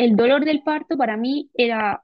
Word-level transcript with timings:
el 0.00 0.16
dolor 0.16 0.44
del 0.44 0.62
parto 0.62 0.96
para 0.96 1.16
mí 1.16 1.50
era 1.54 2.02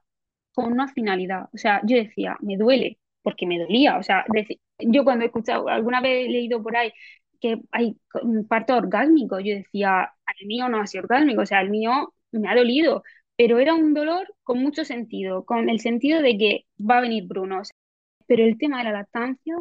con 0.53 0.71
una 0.73 0.87
finalidad. 0.87 1.49
O 1.53 1.57
sea, 1.57 1.81
yo 1.85 1.97
decía, 1.97 2.37
me 2.41 2.57
duele, 2.57 2.99
porque 3.23 3.47
me 3.47 3.59
dolía. 3.59 3.97
O 3.97 4.03
sea, 4.03 4.25
yo 4.79 5.03
cuando 5.03 5.23
he 5.25 5.27
escuchado, 5.27 5.67
alguna 5.69 6.01
vez 6.01 6.27
he 6.27 6.29
leído 6.29 6.61
por 6.63 6.77
ahí 6.77 6.91
que 7.41 7.61
hay 7.71 7.97
un 8.23 8.47
parto 8.47 8.75
orgásmico, 8.77 9.39
yo 9.39 9.55
decía, 9.55 10.11
el 10.39 10.47
mío 10.47 10.69
no 10.69 10.81
ha 10.81 10.87
sido 10.87 11.03
orgásmico, 11.03 11.41
o 11.41 11.45
sea, 11.45 11.61
el 11.61 11.69
mío 11.69 12.13
me 12.31 12.49
ha 12.49 12.55
dolido, 12.55 13.03
pero 13.35 13.59
era 13.59 13.73
un 13.75 13.93
dolor 13.93 14.27
con 14.43 14.59
mucho 14.59 14.85
sentido, 14.85 15.45
con 15.45 15.69
el 15.69 15.79
sentido 15.79 16.21
de 16.21 16.37
que 16.37 16.65
va 16.79 16.97
a 16.99 17.01
venir 17.01 17.25
Bruno. 17.27 17.61
pero 18.27 18.43
el 18.43 18.57
tema 18.57 18.79
de 18.79 18.85
la 18.85 18.91
lactancia, 18.91 19.55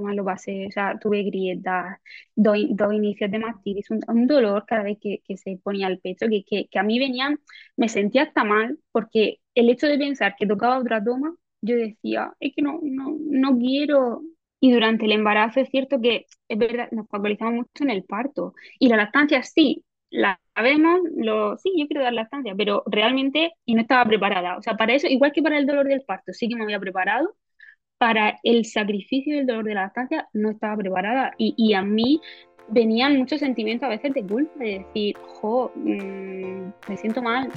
que 0.00 0.06
más 0.06 0.16
lo 0.16 0.24
pasé, 0.24 0.66
o 0.66 0.70
sea, 0.70 0.98
tuve 0.98 1.22
grietas, 1.24 1.98
dos, 2.34 2.56
inicios 2.92 3.30
de 3.30 3.38
mastitis, 3.38 3.90
un, 3.90 4.26
dolor 4.26 4.64
cada 4.66 4.82
vez 4.82 4.98
que, 5.00 5.22
se 5.36 5.58
ponía 5.62 5.88
el 5.88 6.00
pecho, 6.00 6.26
que, 6.28 6.66
que, 6.70 6.78
a 6.78 6.82
mí 6.82 6.98
venían, 6.98 7.38
me 7.76 7.88
sentía 7.88 8.24
hasta 8.24 8.44
mal, 8.44 8.78
porque 8.92 9.38
el 9.54 9.70
hecho 9.70 9.86
de 9.86 9.98
pensar 9.98 10.34
que 10.38 10.46
tocaba 10.46 10.78
otra 10.78 11.02
toma, 11.02 11.34
yo 11.62 11.76
decía, 11.76 12.32
es 12.40 12.54
que 12.54 12.62
no, 12.62 12.80
no, 12.82 13.16
no 13.20 13.58
quiero, 13.58 14.22
y 14.60 14.72
durante 14.72 15.06
el 15.06 15.12
embarazo 15.12 15.60
es 15.60 15.70
cierto 15.70 16.00
que 16.00 16.26
es 16.48 16.58
verdad, 16.58 16.88
nos 16.92 17.08
focalizamos 17.08 17.54
mucho 17.54 17.84
en 17.84 17.90
el 17.90 18.04
parto. 18.04 18.54
Y 18.78 18.88
la 18.88 18.96
lactancia 18.96 19.42
sí, 19.42 19.84
la 20.10 20.40
vemos, 20.56 21.00
lo, 21.16 21.56
sí, 21.58 21.72
yo 21.76 21.86
quiero 21.86 22.02
dar 22.02 22.12
lactancia, 22.12 22.54
pero 22.56 22.82
realmente 22.86 23.52
y 23.64 23.74
no 23.74 23.82
estaba 23.82 24.04
preparada. 24.04 24.56
O 24.58 24.62
sea, 24.62 24.76
para 24.76 24.94
eso, 24.94 25.06
igual 25.06 25.32
que 25.32 25.42
para 25.42 25.58
el 25.58 25.66
dolor 25.66 25.86
del 25.88 26.02
parto, 26.02 26.32
sí 26.32 26.48
que 26.48 26.56
me 26.56 26.64
había 26.64 26.80
preparado. 26.80 27.34
Para 28.00 28.40
el 28.44 28.64
sacrificio 28.64 29.36
del 29.36 29.46
dolor 29.46 29.66
de 29.66 29.74
la 29.74 29.82
lactancia 29.82 30.26
no 30.32 30.48
estaba 30.48 30.74
preparada. 30.74 31.34
Y, 31.36 31.52
y 31.58 31.74
a 31.74 31.82
mí 31.82 32.22
venían 32.68 33.18
muchos 33.18 33.40
sentimientos 33.40 33.86
a 33.86 33.90
veces 33.90 34.14
de 34.14 34.24
culpa, 34.24 34.58
de 34.58 34.78
decir, 34.78 35.18
jo, 35.18 35.70
mm, 35.74 36.72
me 36.88 36.96
siento 36.96 37.20
mal. 37.20 37.50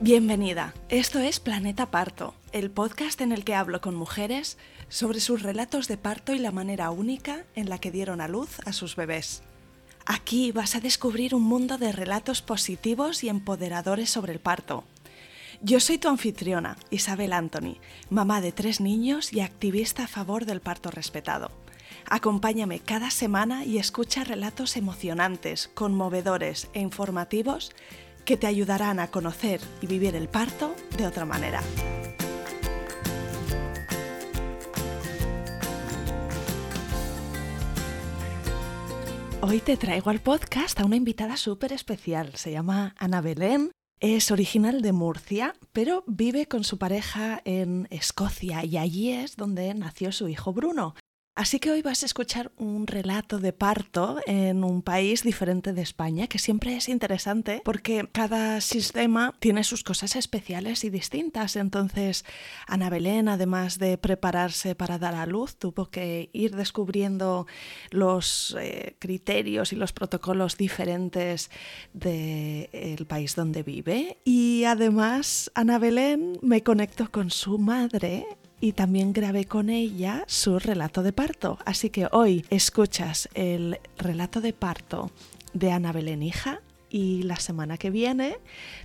Bienvenida, 0.00 0.74
esto 0.90 1.18
es 1.18 1.40
Planeta 1.40 1.86
Parto, 1.86 2.34
el 2.54 2.70
podcast 2.70 3.20
en 3.20 3.32
el 3.32 3.44
que 3.44 3.56
hablo 3.56 3.80
con 3.80 3.96
mujeres 3.96 4.58
sobre 4.88 5.18
sus 5.18 5.42
relatos 5.42 5.88
de 5.88 5.96
parto 5.96 6.32
y 6.32 6.38
la 6.38 6.52
manera 6.52 6.92
única 6.92 7.44
en 7.56 7.68
la 7.68 7.78
que 7.78 7.90
dieron 7.90 8.20
a 8.20 8.28
luz 8.28 8.60
a 8.64 8.72
sus 8.72 8.94
bebés. 8.94 9.42
Aquí 10.06 10.52
vas 10.52 10.76
a 10.76 10.80
descubrir 10.80 11.34
un 11.34 11.42
mundo 11.42 11.78
de 11.78 11.90
relatos 11.90 12.42
positivos 12.42 13.24
y 13.24 13.28
empoderadores 13.28 14.08
sobre 14.08 14.32
el 14.32 14.38
parto. 14.38 14.84
Yo 15.62 15.80
soy 15.80 15.98
tu 15.98 16.08
anfitriona, 16.08 16.76
Isabel 16.90 17.32
Anthony, 17.32 17.78
mamá 18.08 18.40
de 18.40 18.52
tres 18.52 18.80
niños 18.80 19.32
y 19.32 19.40
activista 19.40 20.04
a 20.04 20.08
favor 20.08 20.44
del 20.44 20.60
parto 20.60 20.92
respetado. 20.92 21.50
Acompáñame 22.08 22.78
cada 22.78 23.10
semana 23.10 23.64
y 23.64 23.78
escucha 23.78 24.22
relatos 24.22 24.76
emocionantes, 24.76 25.70
conmovedores 25.74 26.68
e 26.72 26.80
informativos 26.80 27.72
que 28.24 28.36
te 28.36 28.46
ayudarán 28.46 29.00
a 29.00 29.10
conocer 29.10 29.60
y 29.80 29.88
vivir 29.88 30.14
el 30.14 30.28
parto 30.28 30.76
de 30.96 31.06
otra 31.08 31.24
manera. 31.24 31.60
Hoy 39.46 39.60
te 39.60 39.76
traigo 39.76 40.08
al 40.08 40.20
podcast 40.20 40.80
a 40.80 40.86
una 40.86 40.96
invitada 40.96 41.36
súper 41.36 41.74
especial. 41.74 42.34
Se 42.34 42.50
llama 42.50 42.94
Ana 42.98 43.20
Belén. 43.20 43.72
Es 44.00 44.30
original 44.30 44.80
de 44.80 44.92
Murcia, 44.92 45.54
pero 45.70 46.02
vive 46.06 46.46
con 46.46 46.64
su 46.64 46.78
pareja 46.78 47.42
en 47.44 47.86
Escocia 47.90 48.64
y 48.64 48.78
allí 48.78 49.12
es 49.12 49.36
donde 49.36 49.74
nació 49.74 50.12
su 50.12 50.28
hijo 50.28 50.54
Bruno. 50.54 50.94
Así 51.36 51.58
que 51.58 51.72
hoy 51.72 51.82
vas 51.82 52.04
a 52.04 52.06
escuchar 52.06 52.52
un 52.58 52.86
relato 52.86 53.40
de 53.40 53.52
parto 53.52 54.20
en 54.24 54.62
un 54.62 54.82
país 54.82 55.24
diferente 55.24 55.72
de 55.72 55.82
España, 55.82 56.28
que 56.28 56.38
siempre 56.38 56.76
es 56.76 56.88
interesante 56.88 57.60
porque 57.64 58.08
cada 58.12 58.60
sistema 58.60 59.34
tiene 59.40 59.64
sus 59.64 59.82
cosas 59.82 60.14
especiales 60.14 60.84
y 60.84 60.90
distintas. 60.90 61.56
Entonces, 61.56 62.24
Ana 62.68 62.88
Belén, 62.88 63.28
además 63.28 63.80
de 63.80 63.98
prepararse 63.98 64.76
para 64.76 64.98
dar 64.98 65.16
a 65.16 65.26
luz, 65.26 65.56
tuvo 65.56 65.90
que 65.90 66.30
ir 66.32 66.54
descubriendo 66.54 67.48
los 67.90 68.56
eh, 68.60 68.94
criterios 69.00 69.72
y 69.72 69.76
los 69.76 69.92
protocolos 69.92 70.56
diferentes 70.56 71.50
del 71.92 73.06
país 73.08 73.34
donde 73.34 73.64
vive. 73.64 74.18
Y 74.24 74.62
además, 74.66 75.50
Ana 75.56 75.80
Belén 75.80 76.38
me 76.42 76.62
conectó 76.62 77.10
con 77.10 77.30
su 77.30 77.58
madre 77.58 78.24
y 78.64 78.72
también 78.72 79.12
grabé 79.12 79.44
con 79.44 79.68
ella 79.68 80.24
su 80.26 80.58
relato 80.58 81.02
de 81.02 81.12
parto. 81.12 81.58
Así 81.66 81.90
que 81.90 82.08
hoy 82.12 82.46
escuchas 82.48 83.28
el 83.34 83.78
relato 83.98 84.40
de 84.40 84.54
parto 84.54 85.10
de 85.52 85.70
Ana 85.70 85.92
Belén 85.92 86.22
hija 86.22 86.62
y 86.88 87.24
la 87.24 87.36
semana 87.36 87.76
que 87.76 87.90
viene 87.90 88.38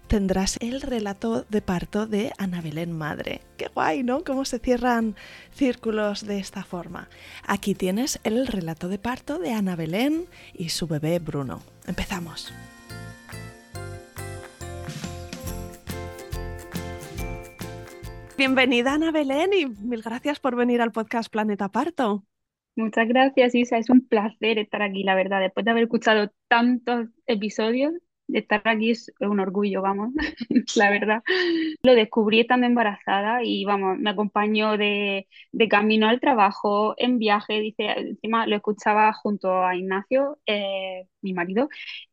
tendrás 0.07 0.57
el 0.59 0.81
relato 0.81 1.45
de 1.47 1.62
parto 1.62 2.07
de 2.07 2.34
Ana 2.38 2.59
Belén 2.59 2.91
madre. 2.91 3.39
Qué 3.56 3.69
guay, 3.73 4.03
¿no? 4.03 4.25
Cómo 4.25 4.44
se 4.44 4.59
cierran 4.59 5.16
círculos 5.56 6.25
de 6.28 6.39
esta 6.39 6.66
forma. 6.66 7.07
Aquí 7.47 7.73
tienes 7.73 8.19
el 8.25 8.47
relato 8.47 8.89
de 8.89 9.00
parto 9.00 9.39
de 9.39 9.53
Ana 9.53 9.78
Belén 9.78 10.25
y 10.53 10.69
su 10.69 10.88
bebé 10.88 11.19
Bruno. 11.19 11.62
Empezamos. 11.88 12.51
Bienvenida 18.39 18.94
Ana 18.94 19.11
Belén 19.11 19.51
y 19.51 19.66
mil 19.66 20.01
gracias 20.01 20.39
por 20.39 20.55
venir 20.55 20.81
al 20.81 20.94
podcast 20.94 21.29
Planeta 21.29 21.67
Parto. 21.67 22.23
Muchas 22.77 23.05
gracias, 23.09 23.53
Isa. 23.53 23.77
Es 23.77 23.89
un 23.89 24.07
placer 24.07 24.59
estar 24.59 24.81
aquí, 24.81 25.03
la 25.03 25.13
verdad. 25.13 25.41
Después 25.41 25.66
de 25.66 25.72
haber 25.72 25.83
escuchado 25.83 26.31
tantos 26.47 27.09
episodios, 27.25 27.91
estar 28.29 28.61
aquí 28.63 28.91
es 28.91 29.11
un 29.19 29.41
orgullo, 29.41 29.81
vamos, 29.81 30.13
la 30.77 30.89
verdad. 30.89 31.22
Lo 31.83 31.95
descubrí 31.95 32.39
estando 32.39 32.66
embarazada 32.66 33.44
y, 33.44 33.66
vamos, 33.66 34.00
me 34.00 34.11
acompañó 34.11 34.77
de, 34.77 35.27
camino 35.69 36.07
al 36.07 36.21
trabajo, 36.21 36.94
en 36.95 37.19
viaje, 37.19 37.59
dice, 37.59 37.91
encima 37.97 38.47
lo 38.47 38.56
escuchaba 38.56 39.11
junto 39.11 39.66
a 39.66 39.75
Ignacio, 39.75 40.39
eh, 40.45 41.07
mi 41.21 41.33
marido, 41.33 41.67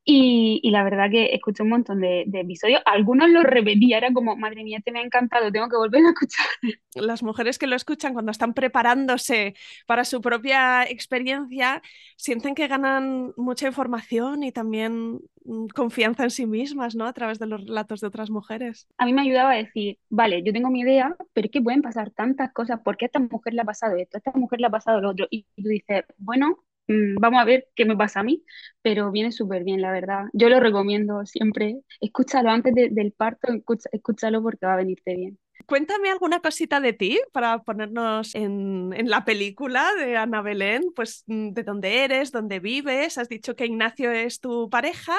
y, 0.09 0.71
la 0.71 0.84
verdad 0.84 1.11
que 1.11 1.34
escuché 1.34 1.65
un 1.65 1.71
montón 1.71 2.00
de, 2.00 2.25
episodios. 2.33 2.81
Algunos 2.87 3.28
los 3.28 3.43
repetía, 3.43 3.99
era 3.99 4.12
como, 4.12 4.37
madre 4.37 4.62
mía, 4.62 4.78
te 4.84 4.93
me 4.93 5.00
ha 5.00 5.03
encantado, 5.03 5.50
tengo 5.50 5.69
que 5.69 5.77
volver 5.77 6.05
a 6.06 6.11
escuchar. 6.11 6.47
Las 6.94 7.25
mujeres 7.25 7.59
que 7.59 7.67
lo 7.67 7.75
escuchan 7.75 8.12
cuando 8.12 8.31
están 8.31 8.55
preparándose 8.55 9.55
para 9.84 10.05
su 10.05 10.21
propia 10.21 10.84
experiencia, 10.84 11.83
sienten 12.17 12.55
que 12.55 12.69
ganan 12.69 13.33
mucha 13.37 13.67
información 13.67 14.44
y 14.44 14.53
también 14.53 15.19
mm, 15.44 15.67
confianza 15.75 16.23
en 16.23 16.31
sí 16.31 16.47
mismas, 16.47 16.94
¿no? 16.94 17.06
A 17.06 17.12
través 17.12 17.41
de 17.41 17.49
los 17.49 17.67
relatos 17.67 18.00
de 18.00 18.06
otras 18.06 18.31
mujeres. 18.31 18.87
A 18.99 19.06
mí 19.06 19.12
me 19.12 19.23
ayudaba 19.23 19.50
a 19.50 19.56
decir, 19.56 19.99
vale, 20.09 20.41
yo 20.44 20.53
tengo 20.53 20.71
mi 20.71 20.83
idea, 20.83 21.17
pero 21.33 21.47
es 21.47 21.50
que 21.50 21.61
pueden 21.61 21.83
pasar 21.83 22.12
tantas 22.12 22.53
cosas, 22.53 22.81
¿por 22.81 22.97
qué 22.97 23.06
a 23.06 23.09
esta 23.09 23.19
mujer 23.19 23.55
le 23.55 23.62
ha 23.62 23.65
pasado 23.65 23.97
esto? 23.97 24.17
A 24.17 24.19
esta 24.19 24.31
mujer 24.38 24.61
le 24.61 24.69
ha 24.69 24.71
pasado 24.71 25.00
lo 25.00 25.11
otro. 25.11 25.27
Y 25.31 25.43
tú 25.56 25.69
dices, 25.69 26.05
bueno, 26.17 26.62
Mm, 26.89 27.17
vamos 27.21 27.41
a 27.41 27.45
ver 27.45 27.69
qué 27.75 27.85
me 27.85 27.97
pasa 27.97 28.21
a 28.21 28.23
mí, 28.23 28.45
pero 28.83 29.11
viene 29.11 29.33
súper 29.33 29.65
bien, 29.65 29.81
la 29.81 29.93
verdad. 29.93 30.25
Yo 30.33 30.49
lo 30.49 30.61
recomiendo 30.61 31.25
siempre. 31.27 31.81
Escúchalo 32.01 32.51
antes 32.51 32.75
del 32.75 33.13
parto, 33.13 33.49
escúchalo 33.93 34.43
porque 34.43 34.67
va 34.67 34.75
a 34.75 34.77
venirte 34.77 35.15
bien. 35.15 35.39
Cuéntame 35.67 36.11
alguna 36.11 36.41
cosita 36.41 36.81
de 36.81 36.93
ti 36.93 37.19
para 37.33 37.63
ponernos 37.63 38.35
en, 38.35 38.91
la 39.09 39.25
película 39.25 39.95
de 39.99 40.17
Ana 40.17 40.43
Belén, 40.43 40.93
pues 40.95 41.25
mm, 41.27 41.51
de 41.51 41.63
dónde 41.65 42.05
eres, 42.05 42.31
dónde 42.31 42.61
vives, 42.61 43.19
has 43.19 43.29
dicho 43.29 43.57
que 43.57 43.67
Ignacio 43.67 44.13
es 44.13 44.39
tu 44.39 44.71
pareja, 44.71 45.17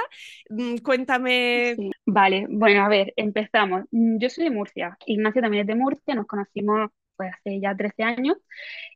mm, 0.50 0.78
cuéntame. 0.78 1.76
Vale, 2.06 2.46
bueno, 2.50 2.84
a 2.84 2.88
ver, 2.88 3.13
empezamos. 3.18 3.84
Yo 3.92 4.30
soy 4.30 4.46
de 4.46 4.52
Murcia, 4.52 4.98
Ignacio 5.06 5.42
también 5.42 5.62
es 5.62 5.68
de 5.68 5.75
Murcia, 5.75 6.16
nos 6.16 6.28
conocimos 6.28 6.92
pues 7.18 7.31
hace 7.34 7.60
ya 7.60 7.75
13 7.75 8.04
años 8.04 8.38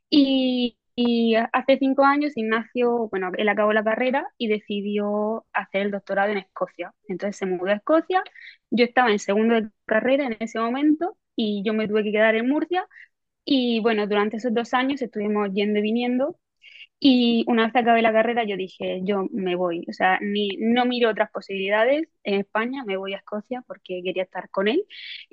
y 0.08 0.78
y 0.94 1.34
hace 1.52 1.78
cinco 1.78 2.04
años 2.04 2.36
Ignacio, 2.36 3.08
bueno, 3.10 3.30
él 3.36 3.48
acabó 3.48 3.72
la 3.72 3.84
carrera 3.84 4.26
y 4.38 4.48
decidió 4.48 5.46
hacer 5.52 5.82
el 5.82 5.90
doctorado 5.90 6.30
en 6.32 6.38
Escocia. 6.38 6.94
Entonces 7.08 7.36
se 7.36 7.46
mudó 7.46 7.70
a 7.70 7.74
Escocia. 7.74 8.22
Yo 8.70 8.84
estaba 8.84 9.10
en 9.10 9.18
segundo 9.18 9.54
de 9.54 9.70
carrera 9.86 10.26
en 10.26 10.36
ese 10.40 10.58
momento 10.60 11.16
y 11.36 11.62
yo 11.64 11.72
me 11.74 11.88
tuve 11.88 12.04
que 12.04 12.12
quedar 12.12 12.34
en 12.34 12.48
Murcia. 12.48 12.86
Y 13.44 13.80
bueno, 13.80 14.06
durante 14.06 14.38
esos 14.38 14.54
dos 14.54 14.74
años 14.74 15.02
estuvimos 15.02 15.50
yendo 15.54 15.78
y 15.80 15.82
viniendo. 15.82 16.38
Y 17.00 17.44
una 17.48 17.64
vez 17.64 17.72
que 17.72 17.80
acabé 17.80 18.00
la 18.02 18.12
carrera, 18.12 18.44
yo 18.44 18.56
dije, 18.56 19.00
yo 19.04 19.26
me 19.32 19.56
voy. 19.56 19.84
O 19.88 19.92
sea, 19.92 20.18
ni, 20.22 20.50
no 20.58 20.84
miro 20.86 21.10
otras 21.10 21.30
posibilidades 21.32 22.08
en 22.24 22.34
España, 22.40 22.84
me 22.84 22.96
voy 22.96 23.14
a 23.14 23.18
Escocia 23.18 23.62
porque 23.66 24.02
quería 24.04 24.22
estar 24.24 24.50
con 24.50 24.68
él. 24.68 24.84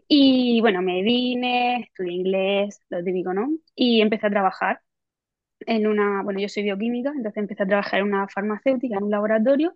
Y 0.07 0.61
bueno, 0.61 0.81
me 0.81 1.03
vine, 1.03 1.81
estudié 1.81 2.13
inglés, 2.13 2.81
lo 2.89 3.03
típico, 3.03 3.33
¿no? 3.33 3.49
Y 3.75 4.01
empecé 4.01 4.27
a 4.27 4.29
trabajar 4.31 4.81
en 5.69 5.87
una, 5.87 6.23
bueno, 6.23 6.39
yo 6.41 6.49
soy 6.49 6.63
bioquímica, 6.63 7.11
entonces 7.15 7.37
empecé 7.37 7.63
a 7.63 7.67
trabajar 7.67 8.01
en 8.01 8.07
una 8.07 8.27
farmacéutica, 8.29 8.97
en 8.97 9.03
un 9.05 9.11
laboratorio, 9.11 9.73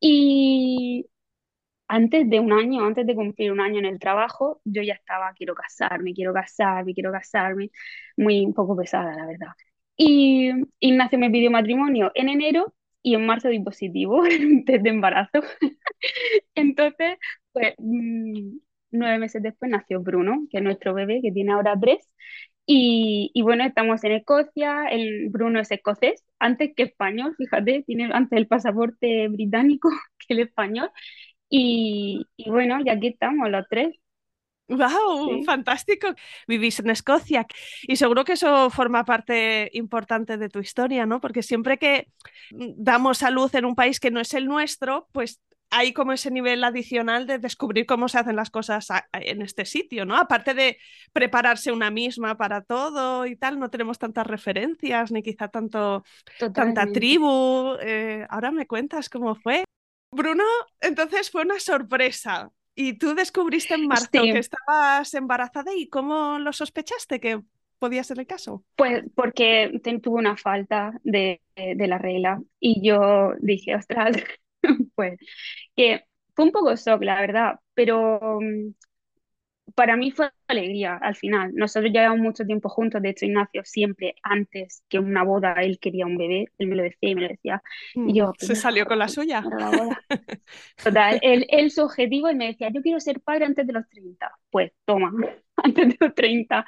y 0.00 1.06
antes 1.88 2.28
de 2.30 2.40
un 2.40 2.52
año, 2.52 2.84
antes 2.84 3.06
de 3.06 3.14
cumplir 3.14 3.52
un 3.52 3.60
año 3.60 3.78
en 3.78 3.86
el 3.86 3.98
trabajo, 3.98 4.60
yo 4.64 4.82
ya 4.82 4.94
estaba, 4.94 5.32
quiero 5.34 5.54
casarme, 5.54 6.14
quiero 6.14 6.34
casarme, 6.34 6.94
quiero 6.94 7.12
casarme, 7.12 7.70
muy 8.16 8.44
un 8.44 8.54
poco 8.54 8.76
pesada, 8.76 9.14
la 9.16 9.26
verdad. 9.26 9.48
Y 9.96 10.52
Ignacio 10.80 11.18
me 11.18 11.30
pidió 11.30 11.50
matrimonio 11.50 12.12
en 12.14 12.28
enero 12.28 12.74
y 13.02 13.14
en 13.14 13.26
marzo 13.26 13.48
di 13.48 13.60
positivo 13.60 14.24
en 14.26 14.64
test 14.64 14.82
de 14.84 14.90
embarazo. 14.90 15.40
Entonces, 16.54 17.18
pues 17.52 17.74
mm, 17.78 18.58
nueve 18.92 19.18
meses 19.18 19.42
después 19.42 19.70
nació 19.70 20.00
Bruno, 20.00 20.46
que 20.50 20.58
es 20.58 20.62
nuestro 20.64 20.94
bebé, 20.94 21.20
que 21.22 21.32
tiene 21.32 21.52
ahora 21.52 21.78
tres. 21.80 22.08
Y, 22.70 23.30
y 23.34 23.42
bueno, 23.42 23.64
estamos 23.64 24.04
en 24.04 24.12
Escocia, 24.12 24.84
el 24.90 25.30
Bruno 25.30 25.58
es 25.60 25.70
escocés, 25.70 26.22
antes 26.38 26.72
que 26.76 26.82
español, 26.84 27.34
fíjate, 27.38 27.82
tiene 27.86 28.10
antes 28.12 28.38
el 28.38 28.46
pasaporte 28.46 29.28
británico 29.28 29.88
que 30.28 30.34
el 30.34 30.40
español. 30.40 30.90
Y, 31.50 32.26
y 32.36 32.50
bueno, 32.50 32.78
y 32.84 32.90
aquí 32.90 33.08
estamos 33.08 33.50
los 33.50 33.66
tres. 33.70 33.96
¡Wow! 34.68 35.38
Sí, 35.38 35.44
Fantástico. 35.46 36.08
Vivís 36.46 36.78
en 36.80 36.90
Escocia 36.90 37.46
y 37.82 37.96
seguro 37.96 38.24
que 38.24 38.34
eso 38.34 38.68
forma 38.68 39.04
parte 39.04 39.70
importante 39.72 40.36
de 40.36 40.50
tu 40.50 40.58
historia, 40.58 41.06
¿no? 41.06 41.20
Porque 41.22 41.42
siempre 41.42 41.78
que 41.78 42.08
damos 42.50 43.22
a 43.22 43.30
luz 43.30 43.54
en 43.54 43.64
un 43.64 43.74
país 43.74 43.98
que 43.98 44.10
no 44.10 44.20
es 44.20 44.34
el 44.34 44.44
nuestro, 44.46 45.08
pues 45.12 45.40
hay 45.70 45.92
como 45.92 46.12
ese 46.12 46.30
nivel 46.30 46.64
adicional 46.64 47.26
de 47.26 47.38
descubrir 47.38 47.86
cómo 47.86 48.08
se 48.08 48.18
hacen 48.18 48.36
las 48.36 48.50
cosas 48.50 48.90
a- 48.90 49.08
a- 49.12 49.20
en 49.20 49.42
este 49.42 49.64
sitio, 49.64 50.04
¿no? 50.06 50.16
Aparte 50.16 50.54
de 50.54 50.78
prepararse 51.12 51.72
una 51.72 51.90
misma 51.90 52.36
para 52.36 52.62
todo 52.62 53.26
y 53.26 53.36
tal, 53.36 53.58
no 53.58 53.70
tenemos 53.70 53.98
tantas 53.98 54.26
referencias 54.26 55.12
ni 55.12 55.22
quizá 55.22 55.48
tanto, 55.48 56.04
tanta 56.38 56.46
totalmente. 56.46 57.00
tribu. 57.00 57.76
Eh, 57.82 58.26
ahora 58.30 58.50
me 58.50 58.66
cuentas 58.66 59.08
cómo 59.08 59.34
fue. 59.34 59.64
Bruno, 60.10 60.44
entonces 60.80 61.30
fue 61.30 61.42
una 61.42 61.60
sorpresa. 61.60 62.50
Y 62.74 62.94
tú 62.94 63.14
descubriste 63.14 63.74
en 63.74 63.86
marzo 63.88 64.08
que 64.12 64.20
Sí, 64.22 64.30
estabas 64.38 65.12
embarazada 65.14 65.74
y 65.74 65.88
cómo 65.88 66.38
lo 66.38 66.52
sospechaste 66.52 67.20
que 67.20 67.42
podía 67.78 68.04
ser 68.04 68.20
el 68.20 68.26
caso. 68.26 68.64
pues 68.76 69.04
porque 69.14 69.80
tuve 70.02 70.18
una 70.18 70.36
falta 70.36 70.92
de, 71.02 71.40
de 71.56 71.86
la 71.88 71.98
regla 71.98 72.40
y 72.60 72.86
yo 72.86 73.32
dije, 73.40 73.74
ostras, 73.74 74.16
pues 74.94 75.18
que 75.76 76.04
fue 76.34 76.46
un 76.46 76.52
poco 76.52 76.74
shock, 76.76 77.02
la 77.02 77.20
verdad, 77.20 77.56
pero 77.74 78.40
mm, 78.40 78.72
para 79.74 79.96
mí 79.96 80.10
fue 80.12 80.30
alegría 80.48 80.96
al 81.00 81.14
final. 81.16 81.52
Nosotros 81.54 81.92
llevamos 81.92 82.18
mucho 82.20 82.44
tiempo 82.44 82.68
juntos, 82.68 83.02
de 83.02 83.10
hecho 83.10 83.26
Ignacio 83.26 83.62
siempre 83.64 84.14
antes 84.22 84.82
que 84.88 84.98
una 84.98 85.22
boda, 85.24 85.54
él 85.62 85.78
quería 85.80 86.06
un 86.06 86.16
bebé, 86.16 86.46
él 86.58 86.68
me 86.68 86.76
lo 86.76 86.82
decía 86.82 87.10
y 87.10 87.14
me 87.14 87.22
lo 87.22 87.28
decía, 87.28 87.62
y 88.04 88.14
Mm, 88.14 88.18
yo, 88.18 88.34
se 88.38 88.54
salió 88.56 88.86
con 88.86 88.98
la 88.98 89.08
suya. 89.08 89.42
primero 89.42 89.60
la 89.60 89.70
boda. 89.70 90.04
Total, 90.82 91.18
él, 91.22 91.46
él 91.50 91.70
su 91.70 91.82
objetivo, 91.82 92.28
él 92.28 92.36
me 92.36 92.46
decía, 92.48 92.70
yo 92.72 92.82
quiero 92.82 93.00
ser 93.00 93.20
padre 93.20 93.44
antes 93.46 93.66
de 93.66 93.72
los 93.72 93.88
treinta 93.88 94.32
Pues 94.50 94.72
toma, 94.84 95.12
antes 95.56 95.88
de 95.88 95.96
los 96.00 96.14
30 96.14 96.66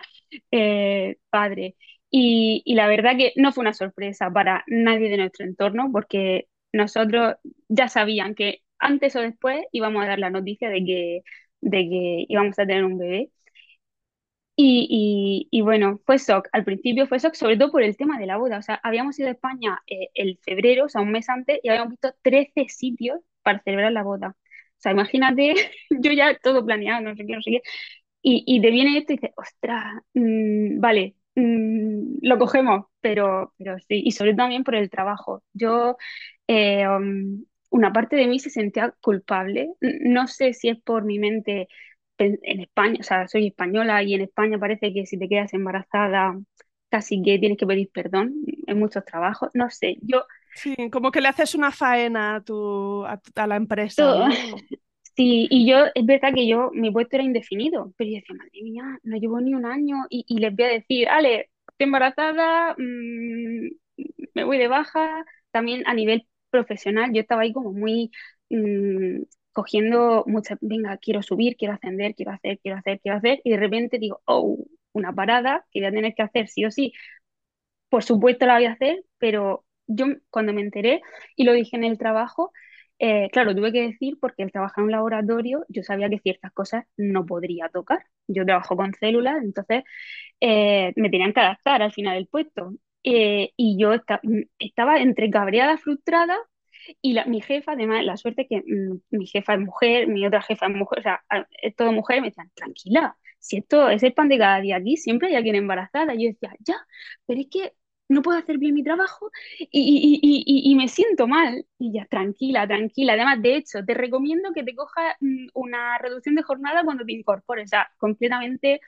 eh, 0.50 1.18
padre. 1.30 1.76
Y, 2.10 2.62
y 2.64 2.74
la 2.74 2.88
verdad 2.88 3.16
que 3.16 3.32
no 3.36 3.52
fue 3.52 3.62
una 3.62 3.72
sorpresa 3.74 4.30
para 4.30 4.64
nadie 4.66 5.08
de 5.10 5.16
nuestro 5.18 5.46
entorno, 5.46 5.90
porque 5.92 6.48
nosotros 6.72 7.36
ya 7.68 7.88
sabían 7.88 8.34
que 8.34 8.62
antes 8.78 9.16
o 9.16 9.20
después 9.20 9.64
íbamos 9.72 10.04
a 10.04 10.08
dar 10.08 10.18
la 10.18 10.30
noticia 10.30 10.70
de 10.70 10.84
que, 10.84 11.22
de 11.60 11.78
que 11.88 12.26
íbamos 12.28 12.58
a 12.58 12.66
tener 12.66 12.84
un 12.84 12.98
bebé. 12.98 13.30
Y, 14.62 15.60
bueno, 15.62 16.00
fue 16.04 16.18
shock. 16.18 16.48
Al 16.52 16.64
principio 16.64 17.06
fue 17.06 17.18
shock, 17.18 17.34
sobre 17.34 17.56
todo 17.56 17.70
por 17.72 17.82
el 17.82 17.96
tema 17.96 18.18
de 18.18 18.26
la 18.26 18.36
boda. 18.36 18.58
O 18.58 18.62
sea, 18.62 18.78
habíamos 18.82 19.18
ido 19.18 19.28
a 19.28 19.32
España 19.32 19.80
eh, 19.86 20.08
el 20.14 20.38
febrero, 20.42 20.84
o 20.86 20.88
sea, 20.88 21.00
un 21.00 21.12
mes 21.12 21.28
antes, 21.30 21.60
y 21.62 21.68
habíamos 21.70 21.90
visto 21.92 22.14
13 22.22 22.66
sitios 22.68 23.20
para 23.42 23.60
celebrar 23.62 23.92
la 23.92 24.02
boda. 24.02 24.36
O 24.38 24.80
sea, 24.82 24.92
imagínate, 24.92 25.54
yo 25.90 26.12
ya 26.12 26.38
todo 26.38 26.64
planeado, 26.64 27.00
no 27.02 27.16
sé 27.16 27.24
qué, 27.26 27.34
no 27.34 27.42
sé 27.42 27.50
qué. 27.52 27.62
Y, 28.22 28.44
y 28.46 28.60
te 28.62 28.70
viene 28.70 28.98
esto 28.98 29.12
y 29.14 29.16
dices, 29.16 29.32
ostras, 29.36 29.84
mm, 30.14 30.80
vale, 30.80 31.16
mm, 31.36 32.18
lo 32.22 32.38
cogemos, 32.38 32.86
pero, 33.00 33.54
pero 33.58 33.78
sí, 33.80 34.02
y 34.04 34.12
sobre 34.12 34.32
todo 34.32 34.38
también 34.44 34.64
por 34.64 34.74
el 34.76 34.90
trabajo. 34.90 35.42
Yo, 35.54 35.96
eh, 36.50 36.88
um, 36.88 37.44
una 37.70 37.92
parte 37.92 38.16
de 38.16 38.26
mí 38.26 38.38
se 38.40 38.50
sentía 38.50 38.94
culpable. 39.02 39.70
No 39.80 40.26
sé 40.28 40.52
si 40.54 40.68
es 40.68 40.80
por 40.82 41.04
mi 41.04 41.18
mente 41.18 41.68
en 42.18 42.60
España, 42.60 42.98
o 43.00 43.02
sea, 43.04 43.28
soy 43.28 43.48
española 43.48 44.02
y 44.02 44.14
en 44.14 44.22
España 44.22 44.58
parece 44.58 44.92
que 44.92 45.06
si 45.06 45.18
te 45.18 45.28
quedas 45.28 45.54
embarazada 45.54 46.38
casi 46.90 47.22
que 47.22 47.38
tienes 47.38 47.58
que 47.58 47.66
pedir 47.66 47.90
perdón 47.92 48.34
en 48.66 48.78
muchos 48.78 49.04
trabajos. 49.04 49.50
No 49.54 49.70
sé, 49.70 49.96
yo 50.02 50.24
Sí, 50.54 50.74
como 50.90 51.10
que 51.10 51.20
le 51.20 51.28
haces 51.28 51.54
una 51.54 51.70
faena 51.72 52.36
a 52.36 52.40
tu, 52.44 53.04
a, 53.06 53.20
a 53.36 53.46
la 53.46 53.56
empresa, 53.56 54.12
todo, 54.12 54.26
¿no? 54.26 54.28
Sí, 55.16 55.46
y 55.50 55.68
yo, 55.70 55.86
es 55.94 56.06
verdad 56.06 56.32
que 56.34 56.48
yo, 56.48 56.70
mi 56.72 56.90
puesto 56.90 57.16
era 57.16 57.24
indefinido, 57.24 57.92
pero 57.98 58.10
yo 58.10 58.16
decía, 58.16 58.36
madre 58.36 58.62
mía, 58.62 58.98
no 59.02 59.16
llevo 59.18 59.40
ni 59.40 59.54
un 59.54 59.66
año 59.66 59.96
y, 60.08 60.24
y 60.28 60.38
les 60.40 60.54
voy 60.56 60.64
a 60.66 60.68
decir, 60.68 61.08
Ale, 61.08 61.50
estoy 61.68 61.84
embarazada, 61.86 62.74
mm, 62.78 63.68
me 64.34 64.44
voy 64.44 64.58
de 64.58 64.68
baja, 64.68 65.24
también 65.50 65.84
a 65.86 65.94
nivel 65.94 66.26
profesional, 66.50 67.12
yo 67.12 67.20
estaba 67.22 67.42
ahí 67.42 67.52
como 67.52 67.72
muy 67.72 68.10
mm, 68.50 69.22
cogiendo 69.52 70.24
mucha, 70.26 70.56
venga, 70.60 70.96
quiero 70.98 71.22
subir, 71.22 71.56
quiero 71.56 71.74
ascender, 71.74 72.14
quiero 72.14 72.32
hacer, 72.32 72.58
quiero 72.60 72.78
hacer, 72.78 73.00
quiero 73.00 73.18
hacer, 73.18 73.40
y 73.44 73.50
de 73.50 73.56
repente 73.56 73.98
digo, 73.98 74.20
oh, 74.26 74.58
una 74.92 75.12
parada 75.14 75.66
que 75.70 75.80
voy 75.80 75.88
a 75.88 75.92
tener 75.92 76.14
que 76.14 76.22
hacer 76.22 76.48
sí 76.48 76.64
o 76.64 76.70
sí, 76.70 76.92
por 77.88 78.04
supuesto 78.04 78.46
la 78.46 78.54
voy 78.54 78.66
a 78.66 78.72
hacer, 78.72 79.04
pero 79.18 79.64
yo 79.86 80.06
cuando 80.30 80.52
me 80.52 80.60
enteré 80.62 81.02
y 81.36 81.44
lo 81.44 81.52
dije 81.52 81.76
en 81.76 81.84
el 81.84 81.98
trabajo, 81.98 82.52
eh, 82.98 83.30
claro, 83.32 83.54
tuve 83.54 83.72
que 83.72 83.82
decir 83.82 84.18
porque 84.20 84.42
al 84.42 84.52
trabajar 84.52 84.78
en 84.82 84.84
un 84.86 84.90
laboratorio 84.92 85.64
yo 85.68 85.82
sabía 85.82 86.08
que 86.10 86.18
ciertas 86.20 86.52
cosas 86.52 86.84
no 86.96 87.24
podría 87.26 87.68
tocar. 87.70 88.04
Yo 88.28 88.44
trabajo 88.44 88.76
con 88.76 88.94
células, 88.94 89.42
entonces 89.42 89.84
eh, 90.40 90.92
me 90.96 91.10
tenían 91.10 91.32
que 91.32 91.40
adaptar 91.40 91.82
al 91.82 91.92
final 91.92 92.16
del 92.16 92.28
puesto. 92.28 92.72
Eh, 93.04 93.52
y 93.56 93.78
yo 93.80 93.92
esta- 93.94 94.20
mm, 94.22 94.42
estaba 94.58 95.00
entre 95.00 95.30
cabreada, 95.30 95.78
frustrada, 95.78 96.36
y 97.02 97.12
la- 97.14 97.24
mi 97.26 97.40
jefa, 97.42 97.72
además, 97.72 98.04
la 98.04 98.16
suerte 98.16 98.46
que 98.48 98.58
mm, 98.66 99.00
mi 99.16 99.26
jefa 99.26 99.54
es 99.54 99.60
mujer, 99.60 100.08
mi 100.08 100.26
otra 100.26 100.42
jefa 100.42 100.66
es 100.66 100.74
mujer, 100.74 100.98
o 101.00 101.02
sea, 101.02 101.22
a- 101.30 101.46
es 101.62 101.74
todo 101.76 101.92
mujer, 101.92 102.20
me 102.20 102.28
decían, 102.28 102.50
tranquila, 102.54 103.16
si 103.38 103.58
esto 103.58 103.88
es 103.90 104.02
el 104.02 104.12
pan 104.14 104.28
de 104.28 104.38
cada 104.38 104.60
día 104.60 104.76
aquí, 104.76 104.96
siempre 104.96 105.28
hay 105.28 105.34
alguien 105.36 105.54
embarazada. 105.56 106.14
Y 106.14 106.24
yo 106.24 106.30
decía, 106.30 106.54
ya, 106.60 106.76
pero 107.26 107.40
es 107.40 107.46
que 107.50 107.72
no 108.08 108.22
puedo 108.22 108.38
hacer 108.38 108.58
bien 108.58 108.74
mi 108.74 108.82
trabajo 108.82 109.30
y, 109.58 109.66
y, 109.72 110.20
y, 110.22 110.44
y, 110.46 110.72
y 110.72 110.74
me 110.74 110.88
siento 110.88 111.26
mal. 111.28 111.64
Y 111.78 111.92
ya, 111.92 112.06
tranquila, 112.06 112.66
tranquila. 112.66 113.12
Además, 113.14 113.40
de 113.42 113.56
hecho, 113.56 113.84
te 113.84 113.94
recomiendo 113.94 114.52
que 114.52 114.64
te 114.64 114.74
cojas 114.74 115.14
mm, 115.20 115.48
una 115.54 115.96
reducción 115.98 116.34
de 116.34 116.42
jornada 116.42 116.84
cuando 116.84 117.04
te 117.04 117.12
incorpores, 117.12 117.66
o 117.66 117.68
sea, 117.70 117.90
completamente 117.98 118.80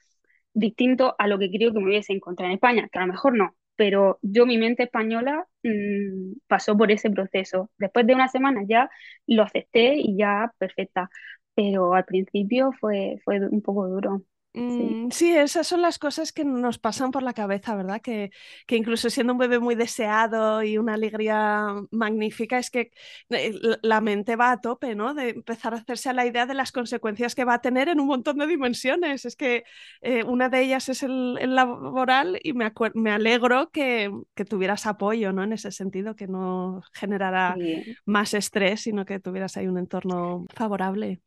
distinto 0.54 1.14
a 1.18 1.26
lo 1.28 1.38
que 1.38 1.50
creo 1.50 1.72
que 1.72 1.80
me 1.80 1.86
hubiese 1.86 2.12
encontrado 2.12 2.50
en 2.50 2.54
España, 2.56 2.88
que 2.90 2.98
a 2.98 3.02
lo 3.02 3.08
mejor 3.12 3.34
no, 3.36 3.54
pero 3.82 4.20
yo 4.22 4.46
mi 4.46 4.58
mente 4.58 4.84
española 4.84 5.44
mm, 5.64 6.34
pasó 6.46 6.76
por 6.76 6.92
ese 6.92 7.10
proceso. 7.10 7.68
Después 7.78 8.06
de 8.06 8.14
una 8.14 8.28
semana 8.28 8.62
ya 8.68 8.88
lo 9.26 9.42
acepté 9.42 9.94
y 9.96 10.16
ya 10.16 10.52
perfecta, 10.56 11.10
pero 11.54 11.92
al 11.94 12.04
principio 12.04 12.70
fue, 12.80 13.16
fue 13.24 13.40
un 13.40 13.60
poco 13.60 13.88
duro, 13.88 14.22
sí. 14.54 14.60
Mm, 14.60 15.10
sí, 15.10 15.34
esas 15.34 15.66
son 15.66 15.80
las 15.82 15.98
cosas 15.98 16.32
que 16.32 16.44
nos 16.44 16.78
pasan 16.78 17.10
por 17.10 17.22
la 17.22 17.32
cabeza, 17.32 17.74
¿verdad? 17.74 18.00
Que, 18.02 18.30
que 18.66 18.76
incluso 18.76 19.08
siendo 19.10 19.32
un 19.32 19.38
bebé 19.38 19.58
muy 19.58 19.74
deseado 19.74 20.62
y 20.62 20.76
una 20.78 20.94
alegría 20.94 21.74
magnífica, 21.90 22.58
es 22.58 22.70
que 22.70 22.90
eh, 23.30 23.54
la 23.82 24.00
mente 24.00 24.36
va 24.36 24.52
a 24.52 24.60
tope, 24.60 24.94
¿no? 24.94 25.14
De 25.14 25.30
empezar 25.30 25.74
a 25.74 25.78
hacerse 25.78 26.10
a 26.10 26.12
la 26.12 26.26
idea 26.26 26.44
de 26.46 26.54
las 26.54 26.70
consecuencias 26.70 27.34
que 27.34 27.44
va 27.44 27.54
a 27.54 27.60
tener 27.60 27.88
en 27.88 28.00
un 28.00 28.06
montón 28.08 28.38
de 28.38 28.46
dimensiones. 28.46 29.24
Es 29.24 29.36
que 29.36 29.64
eh, 30.02 30.22
una 30.24 30.48
de 30.48 30.60
ellas 30.60 30.88
es 30.88 31.02
el, 31.02 31.38
el 31.40 31.54
laboral 31.54 32.38
y 32.42 32.52
me, 32.52 32.70
me 32.94 33.10
alegro 33.10 33.70
que, 33.70 34.10
que 34.34 34.44
tuvieras 34.44 34.86
apoyo, 34.86 35.32
¿no? 35.32 35.42
En 35.44 35.52
ese 35.54 35.70
sentido, 35.72 36.14
que 36.14 36.26
no 36.26 36.82
generara 36.92 37.54
sí. 37.58 37.96
más 38.04 38.34
estrés, 38.34 38.82
sino 38.82 39.04
que 39.06 39.18
tuvieras 39.20 39.56
ahí 39.56 39.66
un 39.66 39.78
entorno 39.78 40.46
favorable. 40.54 41.20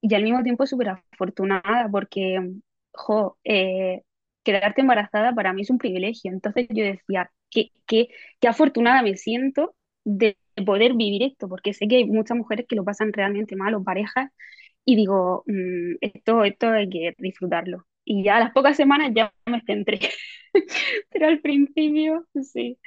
Y 0.00 0.14
al 0.14 0.22
mismo 0.24 0.42
tiempo 0.42 0.66
súper 0.66 0.90
afortunada 0.90 1.88
porque, 1.90 2.40
jo, 2.92 3.38
eh, 3.44 4.02
quedarte 4.44 4.80
embarazada 4.82 5.34
para 5.34 5.52
mí 5.52 5.62
es 5.62 5.70
un 5.70 5.78
privilegio. 5.78 6.30
Entonces 6.32 6.66
yo 6.70 6.84
decía, 6.84 7.30
qué, 7.50 7.70
qué, 7.86 8.08
qué 8.40 8.48
afortunada 8.48 9.02
me 9.02 9.16
siento 9.16 9.74
de 10.04 10.38
poder 10.66 10.94
vivir 10.94 11.22
esto, 11.24 11.48
porque 11.48 11.74
sé 11.74 11.88
que 11.88 11.96
hay 11.96 12.04
muchas 12.06 12.36
mujeres 12.36 12.66
que 12.68 12.76
lo 12.76 12.84
pasan 12.84 13.12
realmente 13.12 13.56
mal 13.56 13.74
o 13.74 13.82
parejas, 13.84 14.30
y 14.84 14.96
digo, 14.96 15.44
mm, 15.46 15.96
esto, 16.00 16.44
esto 16.44 16.70
hay 16.70 16.88
que 16.88 17.14
disfrutarlo. 17.18 17.86
Y 18.04 18.24
ya 18.24 18.36
a 18.38 18.40
las 18.40 18.52
pocas 18.52 18.76
semanas 18.76 19.12
ya 19.14 19.32
me 19.46 19.60
centré, 19.62 19.98
pero 21.10 21.26
al 21.26 21.40
principio, 21.40 22.26
sí, 22.42 22.78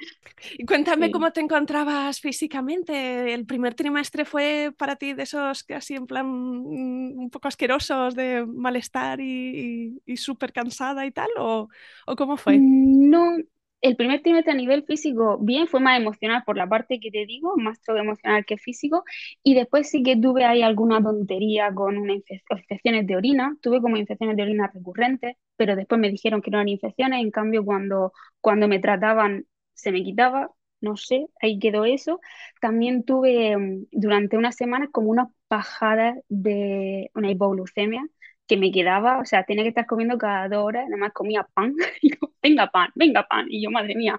Y 0.58 0.64
cuéntame 0.64 1.10
sí. 1.10 1.10
cómo 1.10 1.32
te 1.32 1.40
encontrabas 1.40 2.20
físicamente. 2.20 3.32
¿El 3.34 3.46
primer 3.46 3.74
trimestre 3.74 4.24
fue 4.24 4.72
para 4.76 4.96
ti 4.96 5.12
de 5.14 5.22
esos 5.24 5.62
casi 5.64 5.94
en 5.94 6.06
plan 6.06 6.26
mm, 6.26 7.18
un 7.20 7.30
poco 7.30 7.48
asquerosos 7.48 8.14
de 8.14 8.44
malestar 8.46 9.20
y, 9.20 9.94
y, 10.06 10.12
y 10.12 10.16
súper 10.16 10.52
cansada 10.52 11.06
y 11.06 11.12
tal? 11.12 11.28
¿O, 11.38 11.68
o 12.06 12.16
cómo 12.16 12.36
fue? 12.36 12.64
No, 13.12 13.38
el 13.82 13.96
primer 13.96 14.22
trimestre 14.22 14.52
a 14.52 14.56
nivel 14.56 14.84
físico, 14.84 15.38
bien, 15.40 15.66
fue 15.68 15.80
más 15.80 15.98
emocional 16.00 16.42
por 16.46 16.56
la 16.56 16.68
parte 16.68 17.00
que 17.00 17.10
te 17.10 17.26
digo, 17.26 17.56
más 17.56 17.82
todo 17.82 17.96
emocional 17.98 18.44
que 18.46 18.56
físico. 18.58 19.04
Y 19.42 19.54
después 19.54 19.90
sí 19.90 20.02
que 20.02 20.16
tuve 20.16 20.44
ahí 20.44 20.62
alguna 20.62 21.02
tontería 21.02 21.72
con 21.74 21.98
unas 21.98 22.18
infecciones 22.50 23.06
de 23.06 23.16
orina. 23.16 23.56
Tuve 23.60 23.80
como 23.82 23.96
infecciones 23.96 24.36
de 24.36 24.42
orina 24.44 24.70
recurrentes, 24.72 25.36
pero 25.56 25.76
después 25.76 26.00
me 26.00 26.10
dijeron 26.10 26.42
que 26.42 26.50
no 26.50 26.58
eran 26.58 26.68
infecciones. 26.68 27.20
En 27.22 27.30
cambio, 27.30 27.64
cuando, 27.64 28.12
cuando 28.40 28.68
me 28.68 28.78
trataban, 28.78 29.46
se 29.74 29.92
me 29.92 30.02
quitaba. 30.04 30.50
No 30.80 30.96
sé, 30.96 31.28
ahí 31.40 31.58
quedó 31.60 31.84
eso. 31.84 32.20
También 32.60 33.04
tuve 33.04 33.56
mm, 33.56 33.86
durante 33.92 34.36
unas 34.36 34.56
semanas 34.56 34.88
como 34.92 35.10
unas 35.10 35.28
bajadas 35.48 36.16
de 36.28 37.10
una 37.14 37.30
hipoglucemia 37.30 38.04
que 38.46 38.56
me 38.56 38.70
quedaba, 38.72 39.18
o 39.20 39.24
sea, 39.24 39.44
tenía 39.44 39.64
que 39.64 39.70
estar 39.70 39.86
comiendo 39.86 40.18
cada 40.18 40.48
dos 40.48 40.64
horas, 40.64 40.84
nada 40.88 40.98
más 40.98 41.12
comía 41.12 41.46
pan, 41.54 41.74
y 42.02 42.10
yo, 42.10 42.32
venga 42.42 42.70
pan, 42.70 42.90
venga 42.94 43.26
pan, 43.28 43.46
y 43.48 43.62
yo, 43.62 43.70
madre 43.70 43.94
mía. 43.94 44.18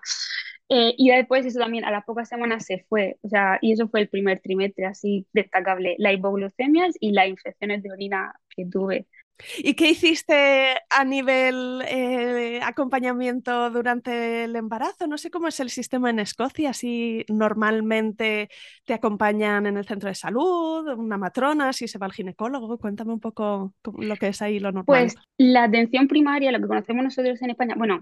Eh, 0.70 0.96
y 0.98 1.10
después 1.10 1.46
eso 1.46 1.60
también 1.60 1.86
a 1.86 1.92
las 1.92 2.06
pocas 2.06 2.30
semanas 2.30 2.66
se 2.66 2.86
fue, 2.90 3.18
o 3.22 3.30
sea, 3.30 3.60
y 3.62 3.74
eso 3.74 3.88
fue 3.90 4.02
el 4.02 4.10
primer 4.10 4.40
trimestre 4.40 4.86
así 4.86 5.28
destacable, 5.34 5.96
las 6.00 6.14
hipoglucemias 6.14 6.96
y 7.00 7.12
las 7.12 7.28
infecciones 7.28 7.84
de 7.84 7.92
orina 7.92 8.34
que 8.56 8.66
tuve. 8.66 9.08
¿Y 9.58 9.74
qué 9.74 9.90
hiciste 9.90 10.76
a 10.90 11.04
nivel 11.04 11.82
eh, 11.88 12.60
acompañamiento 12.64 13.70
durante 13.72 14.44
el 14.46 14.56
embarazo? 14.56 15.08
No 15.08 15.18
sé 15.18 15.30
cómo 15.30 15.48
es 15.48 15.60
el 15.60 15.70
sistema 15.70 16.10
en 16.10 16.20
Escocia, 16.20 16.74
si 16.74 17.26
normalmente 17.28 18.50
te 18.86 18.94
acompañan 18.94 19.66
en 19.66 19.78
el 19.78 19.86
centro 19.86 20.10
de 20.10 20.16
salud, 20.16 20.88
una 20.98 21.18
matrona, 21.18 21.74
si 21.74 21.88
se 21.88 21.98
va 21.98 22.06
al 22.06 22.14
ginecólogo. 22.14 22.78
Cuéntame 22.78 23.14
un 23.14 23.20
poco 23.20 23.74
lo 23.98 24.16
que 24.16 24.28
es 24.28 24.42
ahí 24.42 24.60
lo 24.60 24.72
normal. 24.72 24.86
Pues 24.86 25.16
la 25.38 25.64
atención 25.64 26.08
primaria, 26.08 26.52
lo 26.52 26.60
que 26.60 26.68
conocemos 26.68 27.04
nosotros 27.04 27.42
en 27.42 27.50
España, 27.50 27.76
bueno, 27.78 28.02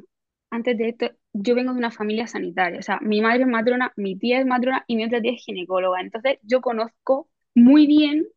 antes 0.51 0.77
de 0.77 0.89
esto, 0.89 1.11
yo 1.33 1.55
vengo 1.55 1.71
de 1.71 1.79
una 1.79 1.91
familia 1.91 2.27
sanitaria, 2.27 2.79
o 2.79 2.83
sea, 2.83 2.99
mi 3.01 3.21
madre 3.21 3.43
es 3.43 3.47
matrona, 3.47 3.93
mi 3.95 4.17
tía 4.17 4.39
es 4.39 4.45
matrona 4.45 4.83
y 4.85 4.97
mi 4.97 5.05
otra 5.05 5.21
tía 5.21 5.31
es 5.31 5.43
ginecóloga. 5.43 6.01
Entonces 6.01 6.39
yo 6.43 6.61
conozco 6.61 7.29
muy 7.55 7.87
bien 7.87 8.27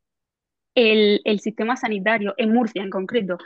el, 0.74 1.20
el 1.24 1.40
sistema 1.40 1.76
sanitario, 1.76 2.34
en 2.36 2.52
Murcia 2.52 2.82
en 2.82 2.90
concreto. 2.90 3.38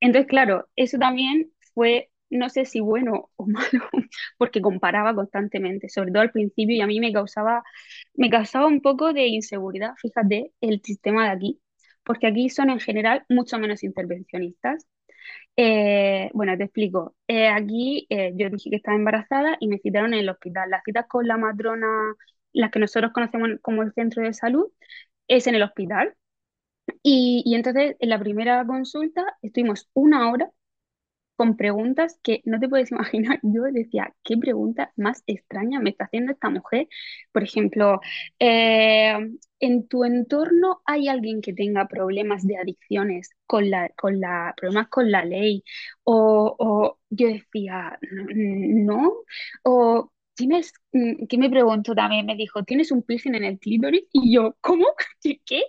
Entonces, 0.00 0.28
claro, 0.28 0.68
eso 0.76 0.98
también 0.98 1.50
fue, 1.74 2.10
no 2.30 2.48
sé 2.48 2.64
si 2.64 2.80
bueno 2.80 3.30
o 3.36 3.46
malo, 3.48 3.88
porque 4.38 4.60
comparaba 4.62 5.14
constantemente, 5.14 5.88
sobre 5.88 6.10
todo 6.12 6.22
al 6.22 6.32
principio, 6.32 6.76
y 6.76 6.80
a 6.80 6.86
mí 6.86 7.00
me 7.00 7.12
causaba, 7.12 7.62
me 8.14 8.30
causaba 8.30 8.66
un 8.66 8.80
poco 8.82 9.12
de 9.12 9.26
inseguridad, 9.28 9.94
fíjate, 10.00 10.52
el 10.60 10.82
sistema 10.82 11.24
de 11.26 11.30
aquí, 11.32 11.60
porque 12.04 12.26
aquí 12.28 12.48
son 12.50 12.70
en 12.70 12.80
general 12.80 13.24
mucho 13.28 13.58
menos 13.58 13.82
intervencionistas. 13.84 14.86
Eh, 15.56 16.30
bueno, 16.34 16.56
te 16.56 16.64
explico. 16.64 17.16
Eh, 17.28 17.48
aquí 17.48 18.06
eh, 18.10 18.32
yo 18.36 18.48
dije 18.50 18.70
que 18.70 18.76
estaba 18.76 18.96
embarazada 18.96 19.56
y 19.60 19.68
me 19.68 19.78
citaron 19.78 20.14
en 20.14 20.20
el 20.20 20.28
hospital. 20.30 20.70
Las 20.70 20.82
citas 20.84 21.06
con 21.08 21.26
la 21.26 21.36
matrona, 21.36 21.86
las 22.52 22.70
que 22.70 22.78
nosotros 22.78 23.12
conocemos 23.12 23.50
como 23.62 23.82
el 23.82 23.92
centro 23.92 24.22
de 24.22 24.32
salud, 24.34 24.66
es 25.28 25.46
en 25.46 25.54
el 25.56 25.62
hospital. 25.62 26.14
Y, 27.02 27.54
entonces 27.54 27.96
en 28.00 28.08
la 28.10 28.18
primera 28.18 28.64
consulta 28.66 29.24
estuvimos 29.42 29.88
una 29.94 30.30
hora 30.30 30.50
con 31.36 31.56
preguntas 31.56 32.18
que 32.22 32.42
no 32.44 32.60
te 32.60 32.68
puedes 32.68 32.90
imaginar. 32.92 33.40
Yo 33.42 33.62
decía, 33.64 34.14
¿qué 34.24 34.36
pregunta 34.36 34.92
más 34.96 35.22
extraña 35.26 35.80
me 35.80 35.90
está 35.90 36.04
haciendo 36.06 36.32
esta 36.32 36.50
mujer? 36.50 36.88
Por 37.32 37.42
ejemplo, 37.44 38.00
eh, 38.40 39.16
¿en 39.60 39.88
tu 39.88 40.04
entorno 40.04 40.82
hay 40.86 41.08
alguien 41.08 41.40
que 41.42 41.52
tenga 41.54 41.88
problemas 41.88 42.46
de 42.46 42.58
adicciones 42.58 43.30
con 43.46 43.70
la, 43.70 43.90
con 43.96 44.20
la, 44.20 44.54
problemas 44.56 44.88
con 44.88 45.10
la 45.10 45.24
ley? 45.24 45.64
O, 46.04 46.56
o 46.58 46.98
yo 47.10 47.28
decía, 47.28 47.98
no, 48.34 49.14
o 49.64 50.10
¿tienes, 50.38 50.72
mm, 50.92 51.26
qué 51.28 51.36
me 51.38 51.50
preguntó 51.50 51.94
también? 51.94 52.24
Me 52.26 52.36
dijo, 52.36 52.62
¿tienes 52.64 52.92
un 52.92 53.02
piercing 53.02 53.34
en 53.34 53.44
el 53.44 53.58
clítoris? 53.58 54.04
Y 54.12 54.34
yo, 54.34 54.56
¿cómo? 54.60 54.86
¿Qué? 55.44 55.62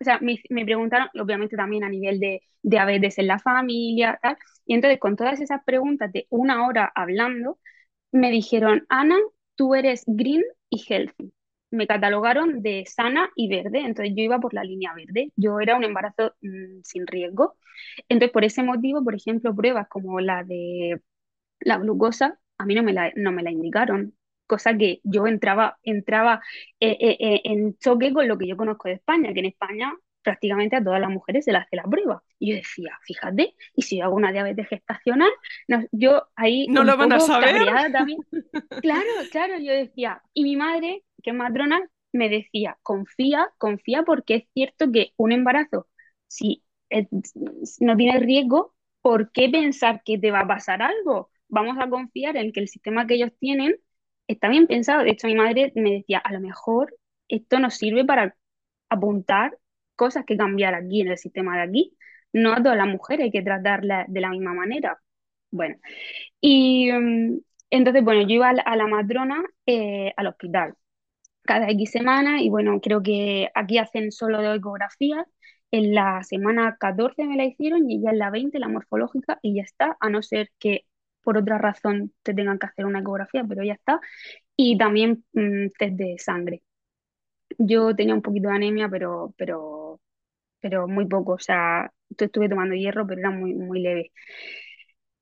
O 0.00 0.04
sea, 0.04 0.18
me, 0.20 0.64
preguntaron, 0.64 1.08
obviamente 1.20 1.56
también 1.56 1.84
a 1.84 1.88
nivel 1.88 2.18
de 2.20 2.42
diabetes 2.62 3.18
en 3.18 3.28
la 3.28 3.38
familia, 3.38 4.18
tal. 4.22 4.36
Y 4.66 4.74
entonces 4.74 4.98
con 5.00 5.16
todas 5.16 5.40
esas 5.40 5.62
preguntas 5.64 6.12
de 6.12 6.26
una 6.30 6.66
hora 6.66 6.92
hablando, 6.94 7.58
me 8.12 8.30
dijeron, 8.30 8.86
Ana, 8.88 9.16
tú 9.56 9.74
eres 9.74 10.02
green 10.06 10.42
y 10.70 10.84
healthy. 10.88 11.32
Me 11.70 11.86
catalogaron 11.86 12.62
de 12.62 12.84
sana 12.86 13.30
y 13.36 13.48
verde, 13.48 13.80
entonces 13.80 14.14
yo 14.16 14.22
iba 14.24 14.40
por 14.40 14.54
la 14.54 14.64
línea 14.64 14.94
verde. 14.94 15.32
Yo 15.36 15.60
era 15.60 15.76
un 15.76 15.84
embarazo 15.84 16.34
mm, 16.42 16.80
sin 16.82 17.06
riesgo. 17.06 17.56
Entonces, 18.08 18.32
por 18.32 18.44
ese 18.44 18.62
motivo, 18.64 19.04
por 19.04 19.14
ejemplo, 19.14 19.54
pruebas 19.54 19.88
como 19.88 20.20
la 20.20 20.44
de 20.44 21.00
la 21.60 21.78
glucosa, 21.78 22.38
a 22.58 22.66
mí 22.66 22.74
no 22.74 22.82
me 22.82 22.92
la, 22.92 23.12
no 23.16 23.32
me 23.32 23.42
la 23.42 23.50
indicaron, 23.50 24.14
cosa 24.46 24.76
que 24.76 25.00
yo 25.04 25.26
entraba, 25.26 25.78
entraba 25.84 26.40
eh, 26.80 26.96
eh, 27.00 27.16
eh, 27.20 27.40
en 27.44 27.78
choque 27.78 28.12
con 28.12 28.26
lo 28.26 28.36
que 28.36 28.48
yo 28.48 28.56
conozco 28.56 28.88
de 28.88 28.94
España, 28.94 29.32
que 29.32 29.40
en 29.40 29.46
España 29.46 29.94
prácticamente 30.22 30.76
a 30.76 30.82
todas 30.82 31.00
las 31.00 31.10
mujeres 31.10 31.44
se 31.44 31.52
le 31.52 31.58
hace 31.58 31.76
la 31.76 31.84
prueba. 31.84 32.22
Y 32.38 32.50
yo 32.50 32.56
decía, 32.56 32.98
fíjate, 33.02 33.54
y 33.74 33.82
si 33.82 33.98
yo 33.98 34.04
hago 34.04 34.16
una 34.16 34.32
diabetes 34.32 34.68
gestacional, 34.68 35.30
no, 35.68 35.84
yo 35.92 36.28
ahí... 36.36 36.66
No 36.68 36.84
lo 36.84 36.96
van 36.96 37.12
a 37.12 37.20
saber. 37.20 37.64
También. 37.92 38.18
claro, 38.82 39.08
claro, 39.30 39.58
yo 39.58 39.72
decía, 39.72 40.22
y 40.34 40.42
mi 40.42 40.56
madre, 40.56 41.04
que 41.22 41.30
es 41.30 41.36
matrona, 41.36 41.80
me 42.12 42.28
decía, 42.28 42.76
confía, 42.82 43.48
confía 43.58 44.02
porque 44.02 44.34
es 44.34 44.44
cierto 44.52 44.90
que 44.90 45.12
un 45.16 45.32
embarazo, 45.32 45.86
si 46.26 46.62
no 47.80 47.96
tiene 47.96 48.18
riesgo, 48.18 48.74
¿por 49.02 49.30
qué 49.30 49.48
pensar 49.48 50.02
que 50.04 50.18
te 50.18 50.30
va 50.30 50.40
a 50.40 50.46
pasar 50.46 50.82
algo? 50.82 51.30
Vamos 51.48 51.76
a 51.80 51.88
confiar 51.88 52.36
en 52.36 52.52
que 52.52 52.60
el 52.60 52.68
sistema 52.68 53.06
que 53.06 53.14
ellos 53.14 53.32
tienen 53.38 53.76
está 54.28 54.48
bien 54.48 54.66
pensado. 54.66 55.04
De 55.04 55.10
hecho, 55.10 55.26
mi 55.26 55.34
madre 55.34 55.72
me 55.76 55.92
decía, 55.92 56.18
a 56.18 56.32
lo 56.32 56.40
mejor 56.40 56.96
esto 57.28 57.58
nos 57.60 57.74
sirve 57.74 58.04
para 58.04 58.36
apuntar 58.90 59.58
cosas 59.96 60.24
que 60.26 60.36
cambiar 60.36 60.74
aquí 60.74 61.02
en 61.02 61.08
el 61.08 61.18
sistema 61.18 61.56
de 61.56 61.62
aquí. 61.62 61.96
No 62.32 62.52
a 62.54 62.62
todas 62.62 62.76
las 62.78 62.88
mujeres 62.88 63.24
hay 63.24 63.30
que 63.32 63.42
tratarlas 63.42 64.06
de 64.08 64.20
la 64.20 64.30
misma 64.30 64.54
manera. 64.54 65.00
Bueno, 65.50 65.76
y 66.40 66.92
mm, 66.92 67.40
entonces, 67.70 68.04
bueno, 68.04 68.22
yo 68.22 68.36
iba 68.36 68.50
a 68.50 68.76
la, 68.76 68.86
matrona 68.86 69.44
eh, 69.66 70.12
al 70.16 70.28
hospital 70.28 70.74
cada 71.44 71.70
X 71.70 71.92
semana 71.92 72.42
y 72.42 72.50
bueno, 72.50 72.80
creo 72.80 73.02
que 73.02 73.50
aquí 73.54 73.78
hacen 73.78 74.12
solo 74.12 74.40
de 74.42 74.56
ecografía. 74.56 75.26
En 75.70 75.94
la 75.94 76.22
semana 76.24 76.76
14 76.78 77.24
me 77.24 77.36
la 77.36 77.44
hicieron 77.46 77.90
y 77.90 78.02
ya 78.02 78.10
en 78.10 78.18
la 78.18 78.30
20 78.30 78.58
la 78.58 78.68
morfológica 78.68 79.38
y 79.42 79.56
ya 79.56 79.62
está, 79.62 79.96
a 80.00 80.10
no 80.10 80.22
ser 80.22 80.50
que 80.58 80.86
por 81.28 81.36
otra 81.36 81.58
razón 81.58 82.14
te 82.22 82.32
tengan 82.32 82.58
que 82.58 82.68
hacer 82.68 82.86
una 82.86 83.00
ecografía, 83.00 83.44
pero 83.46 83.62
ya 83.62 83.74
está. 83.74 84.00
Y 84.56 84.78
también 84.78 85.26
mm, 85.34 85.66
test 85.78 85.94
de 85.94 86.16
sangre. 86.18 86.62
Yo 87.58 87.94
tenía 87.94 88.14
un 88.14 88.22
poquito 88.22 88.48
de 88.48 88.54
anemia, 88.56 88.88
pero, 88.88 89.34
pero, 89.36 90.00
pero 90.60 90.88
muy 90.88 91.06
poco. 91.06 91.34
O 91.34 91.38
sea, 91.38 91.92
estuve 92.18 92.48
tomando 92.48 92.74
hierro, 92.74 93.06
pero 93.06 93.20
era 93.20 93.30
muy, 93.30 93.52
muy 93.54 93.80
leve. 93.80 94.12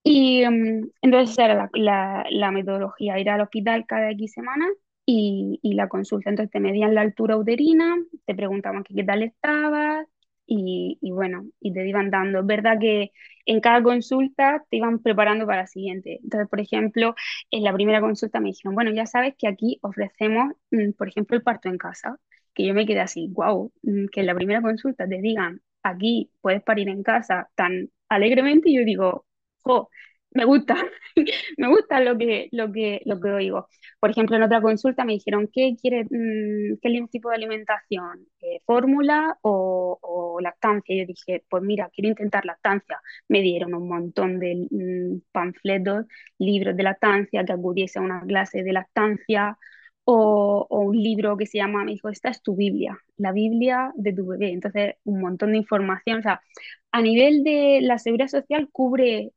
Y 0.04 0.44
mm, 0.48 0.90
entonces 1.02 1.30
esa 1.32 1.46
era 1.46 1.70
la, 1.74 2.24
la, 2.30 2.50
metodología, 2.52 3.18
ir 3.18 3.28
al 3.28 3.40
hospital 3.40 3.84
cada 3.86 4.12
X 4.12 4.32
semanas 4.32 4.68
y, 5.04 5.58
y, 5.60 5.74
la 5.74 5.88
consulta. 5.88 6.30
Entonces 6.30 6.52
te 6.52 6.60
medían 6.60 6.94
la 6.94 7.00
altura 7.00 7.36
uterina, 7.36 7.96
te 8.26 8.34
preguntaban 8.36 8.84
qué 8.84 9.02
tal 9.02 9.24
estabas, 9.24 10.06
y, 10.46 10.98
bueno, 11.12 11.46
y 11.60 11.72
te 11.72 11.86
iban 11.88 12.10
dando. 12.10 12.40
Es 12.40 12.46
verdad 12.46 12.78
que 12.80 13.12
en 13.46 13.60
cada 13.60 13.82
consulta 13.82 14.64
te 14.70 14.76
iban 14.78 15.00
preparando 15.02 15.46
para 15.46 15.62
la 15.62 15.66
siguiente. 15.66 16.20
Entonces, 16.22 16.48
por 16.48 16.60
ejemplo, 16.60 17.14
en 17.50 17.64
la 17.64 17.72
primera 17.72 18.00
consulta 18.00 18.40
me 18.40 18.48
dijeron, 18.50 18.74
bueno, 18.74 18.92
ya 18.92 19.06
sabes 19.06 19.34
que 19.38 19.48
aquí 19.48 19.78
ofrecemos, 19.82 20.52
mm, 20.70 20.92
por 20.92 21.08
ejemplo, 21.08 21.36
el 21.36 21.42
parto 21.42 21.68
en 21.68 21.78
casa, 21.78 22.18
que 22.54 22.66
yo 22.66 22.74
me 22.74 22.86
quedé 22.86 23.00
así, 23.00 23.28
wow, 23.32 23.72
mm, 23.82 24.06
que 24.12 24.20
en 24.20 24.26
la 24.26 24.34
primera 24.34 24.62
consulta 24.62 25.06
te 25.08 25.20
digan, 25.20 25.60
aquí 25.82 26.30
puedes 26.40 26.62
parir 26.62 26.88
en 26.88 27.02
casa 27.02 27.48
tan 27.54 27.90
alegremente, 28.08 28.70
y 28.70 28.76
yo 28.76 28.84
digo, 28.84 29.26
jo, 29.62 29.90
me 30.30 30.44
gusta, 30.44 30.76
me 31.58 31.68
gusta 31.68 32.00
lo 32.00 32.18
que, 32.18 32.48
lo 32.52 32.72
que, 32.72 33.00
lo 33.04 33.20
que 33.20 33.30
oigo. 33.30 33.68
Por 34.00 34.10
ejemplo, 34.10 34.36
en 34.36 34.42
otra 34.42 34.60
consulta 34.60 35.04
me 35.04 35.14
dijeron, 35.14 35.48
¿qué 35.52 35.76
quiere, 35.80 36.04
mm, 36.04 36.78
qué 36.82 37.06
tipo 37.10 37.30
de 37.30 37.36
alimentación? 37.36 38.26
Eh, 38.40 38.60
¿Fórmula 38.66 39.38
o, 39.42 40.38
lactancia? 40.40 40.94
Y 40.94 41.00
yo 41.00 41.06
dije, 41.06 41.44
pues 41.48 41.62
mira, 41.62 41.90
quiero 41.94 42.10
intentar 42.10 42.44
lactancia. 42.44 43.00
Me 43.28 43.40
dieron 43.42 43.74
un 43.74 43.88
montón 43.88 44.38
de 44.38 44.68
mm, 44.70 45.20
panfletos, 45.32 46.06
libros 46.38 46.76
de 46.76 46.82
lactancia, 46.82 47.44
que 47.44 47.52
acudiese 47.52 47.98
a 47.98 48.02
una 48.02 48.20
clase 48.26 48.62
de 48.62 48.72
lactancia, 48.72 49.58
o, 50.04 50.66
o, 50.70 50.80
un 50.80 50.96
libro 51.02 51.36
que 51.36 51.46
se 51.46 51.58
llama, 51.58 51.84
me 51.84 51.92
dijo, 51.92 52.08
esta 52.08 52.28
es 52.30 52.40
tu 52.42 52.54
Biblia, 52.54 52.96
la 53.16 53.32
Biblia 53.32 53.92
de 53.96 54.12
tu 54.12 54.26
bebé. 54.26 54.52
Entonces, 54.52 54.94
un 55.04 55.20
montón 55.20 55.52
de 55.52 55.58
información. 55.58 56.20
O 56.20 56.22
sea, 56.22 56.40
a 56.92 57.02
nivel 57.02 57.42
de 57.44 57.80
la 57.82 57.98
seguridad 57.98 58.28
social 58.28 58.68
cubre 58.70 59.32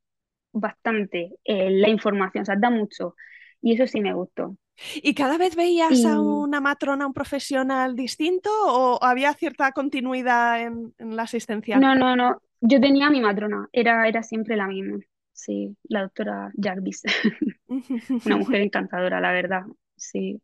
bastante 0.51 1.35
eh, 1.43 1.69
la 1.69 1.89
información, 1.89 2.43
o 2.43 2.45
sea, 2.45 2.55
da 2.57 2.69
mucho. 2.69 3.15
Y 3.61 3.73
eso 3.73 3.87
sí 3.87 3.99
me 3.99 4.13
gustó. 4.13 4.55
¿Y 4.95 5.13
cada 5.13 5.37
vez 5.37 5.55
veías 5.55 6.05
a 6.05 6.21
una 6.21 6.61
matrona, 6.61 7.05
un 7.05 7.13
profesional 7.13 7.95
distinto 7.95 8.49
o 8.51 9.03
había 9.03 9.33
cierta 9.33 9.71
continuidad 9.73 10.61
en, 10.61 10.93
la 10.97 11.23
asistencia? 11.23 11.77
No, 11.77 11.95
no, 11.95 12.15
no. 12.15 12.41
Yo 12.61 12.79
tenía 12.79 13.07
a 13.07 13.09
mi 13.09 13.21
matrona, 13.21 13.67
era, 13.73 14.07
era 14.07 14.23
siempre 14.23 14.55
la 14.55 14.67
misma. 14.67 14.99
Sí, 15.33 15.75
la 15.83 16.03
doctora 16.03 16.51
Jarvis. 16.61 17.03
Una 18.25 18.37
mujer 18.37 18.61
encantadora, 18.61 19.19
la 19.19 19.31
verdad. 19.31 19.63
Sí. 19.95 20.41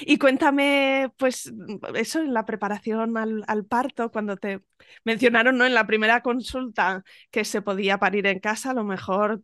Y 0.00 0.18
cuéntame, 0.18 1.12
pues, 1.16 1.52
eso 1.94 2.20
en 2.20 2.34
la 2.34 2.44
preparación 2.44 3.16
al, 3.16 3.64
parto, 3.66 4.10
cuando 4.10 4.36
te 4.36 4.62
mencionaron, 5.04 5.58
¿no? 5.58 5.66
En 5.66 5.74
la 5.74 5.86
primera 5.86 6.22
consulta 6.22 7.04
que 7.30 7.44
se 7.44 7.62
podía 7.62 7.98
parir 7.98 8.26
en 8.26 8.40
casa, 8.40 8.70
a 8.70 8.74
lo 8.74 8.84
mejor 8.84 9.42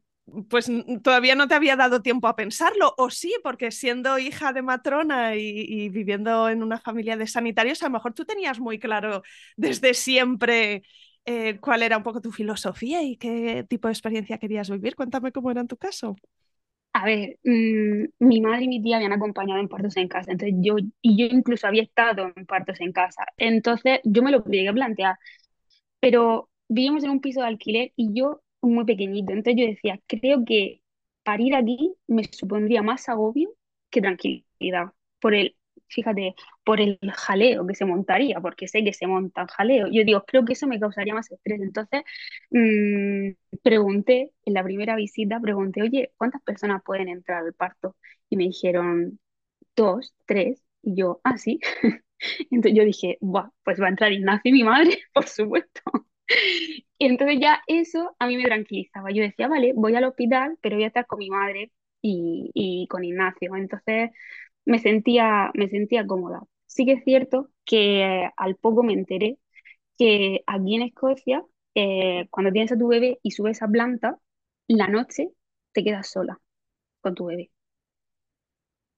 pues 0.51 0.71
todavía 1.03 1.35
no 1.35 1.49
te 1.49 1.55
había 1.55 1.75
dado 1.75 2.03
tiempo 2.03 2.29
a 2.29 2.37
pensarlo, 2.37 2.93
o 2.99 3.09
sí, 3.09 3.35
porque 3.43 3.71
siendo 3.71 4.19
hija 4.19 4.53
de 4.53 4.61
matrona 4.61 5.37
y, 5.37 5.65
y, 5.67 5.89
viviendo 5.89 6.51
en 6.51 6.63
una 6.63 6.79
familia 6.81 7.17
de 7.17 7.27
sanitarios, 7.27 7.83
a 7.83 7.87
lo 7.87 7.93
mejor 7.93 8.13
tú 8.13 8.27
tenías 8.27 8.61
muy 8.61 8.79
claro 8.79 9.23
desde 9.57 9.95
siempre 9.95 10.83
eh, 11.31 11.59
cuál 11.61 11.83
era 11.83 11.99
un 11.99 12.03
poco 12.03 12.23
tu 12.23 12.33
filosofía 12.33 13.03
y 13.03 13.17
qué 13.19 13.63
tipo 13.69 13.87
de 13.89 13.93
experiencia 13.93 14.39
querías 14.39 14.71
vivir. 14.71 14.97
Cuéntame 14.97 15.31
cómo 15.31 15.51
era 15.51 15.61
en 15.61 15.69
tu 15.69 15.77
caso. 15.77 16.17
A 17.01 17.05
ver, 17.05 17.39
mmm, 17.45 18.07
mi 18.21 18.41
madre 18.41 18.65
y 18.65 18.69
mi 18.69 18.83
tía 18.83 18.97
habían 18.97 19.13
acompañado 19.13 19.61
en 19.61 19.69
partos 19.69 19.97
en 19.97 20.09
casa, 20.09 20.33
entonces 20.33 20.57
yo, 20.61 20.77
y 21.03 21.17
yo 21.17 21.27
incluso 21.27 21.67
había 21.69 21.83
estado 21.85 22.33
en 22.35 22.47
partos 22.47 22.81
en 22.81 22.93
casa, 22.93 23.25
entonces 23.37 24.01
yo 24.05 24.23
me 24.23 24.33
lo 24.33 24.43
llegué 24.45 24.69
a 24.69 24.73
plantear, 24.73 25.17
pero 26.01 26.51
vivíamos 26.69 27.05
en 27.05 27.11
un 27.13 27.23
piso 27.23 27.43
de 27.43 27.49
alquiler 27.49 27.93
y 27.97 28.15
yo 28.15 28.43
muy 28.63 28.87
pequeñito. 28.87 29.33
Entonces 29.35 29.57
yo 29.63 29.69
decía, 29.69 30.01
creo 30.09 30.45
que 30.47 30.83
parir 31.25 31.57
aquí 31.57 31.95
me 32.09 32.25
supondría 32.27 32.83
más 32.83 33.09
agobio 33.11 33.51
que 33.91 34.03
tranquilidad. 34.03 34.95
Por 35.21 35.35
el, 35.37 35.57
fíjate, 35.89 36.35
por 36.65 36.81
el 36.81 36.99
jaleo 37.15 37.67
que 37.67 37.75
se 37.75 37.85
montaría, 37.85 38.41
porque 38.41 38.69
sé 38.69 38.85
que 38.85 38.93
se 38.93 39.07
montan 39.07 39.47
jaleo. 39.49 39.87
Yo 39.91 40.05
digo, 40.05 40.25
creo 40.27 40.45
que 40.45 40.53
eso 40.55 40.67
me 40.67 40.81
causaría 40.81 41.15
más 41.15 41.31
estrés. 41.31 41.61
Entonces 41.61 42.03
mmm, 42.51 43.31
pregunté, 43.63 44.33
en 44.45 44.55
la 44.55 44.65
primera 44.65 44.97
visita, 44.97 45.41
pregunté, 45.41 45.83
oye, 45.83 46.13
¿cuántas 46.17 46.43
personas 46.43 46.83
pueden 46.85 47.09
entrar 47.09 47.45
al 47.45 47.55
parto? 47.55 47.97
Y 48.31 48.37
me 48.37 48.45
dijeron, 48.45 49.19
dos, 49.77 50.15
tres. 50.27 50.63
Y 50.83 50.97
yo, 50.97 51.21
ah, 51.25 51.39
sí. 51.39 51.61
Entonces 52.51 52.79
yo 52.79 52.85
dije, 52.85 53.19
Buah, 53.21 53.51
pues 53.65 53.81
va 53.81 53.87
a 53.87 53.91
entrar 53.91 54.13
Ignacio 54.13 54.51
y 54.51 54.53
mi 54.53 54.65
madre, 54.65 54.99
por 55.15 55.27
supuesto. 55.29 55.83
Y 56.99 57.07
entonces 57.07 57.39
ya 57.41 57.61
eso 57.67 58.15
a 58.19 58.27
mí 58.27 58.37
me 58.37 58.45
tranquilizaba. 58.45 59.11
Yo 59.11 59.23
decía, 59.23 59.49
vale, 59.49 59.73
voy 59.75 59.95
al 59.95 60.05
hospital, 60.05 60.57
pero 60.61 60.77
voy 60.77 60.85
a 60.85 60.89
estar 60.89 61.07
con 61.07 61.19
mi 61.19 61.31
madre 61.31 61.71
y, 62.03 62.51
y 62.55 62.87
con 62.89 63.05
Ignacio. 63.05 63.55
Entonces 63.57 64.11
me 64.69 64.79
sentía, 64.81 65.51
me 65.55 65.69
sentía 65.69 66.07
cómoda. 66.07 66.43
Sí 66.67 66.87
que 66.87 66.93
es 66.95 67.05
cierto 67.05 67.51
que 67.65 68.31
al 68.37 68.57
poco 68.57 68.83
me 68.85 68.93
enteré 68.95 69.39
que 69.99 70.43
aquí 70.47 70.77
en 70.77 70.83
Escocia, 70.83 71.45
eh, 71.75 72.29
cuando 72.31 72.53
tienes 72.53 72.73
a 72.73 72.79
tu 72.79 72.89
bebé 72.89 73.21
y 73.23 73.33
subes 73.33 73.63
a 73.63 73.69
planta, 73.69 74.19
la 74.69 74.89
noche 74.89 75.31
te 75.73 75.85
quedas 75.85 76.11
sola 76.11 76.41
con 77.03 77.15
tu 77.15 77.27
bebé. 77.27 77.51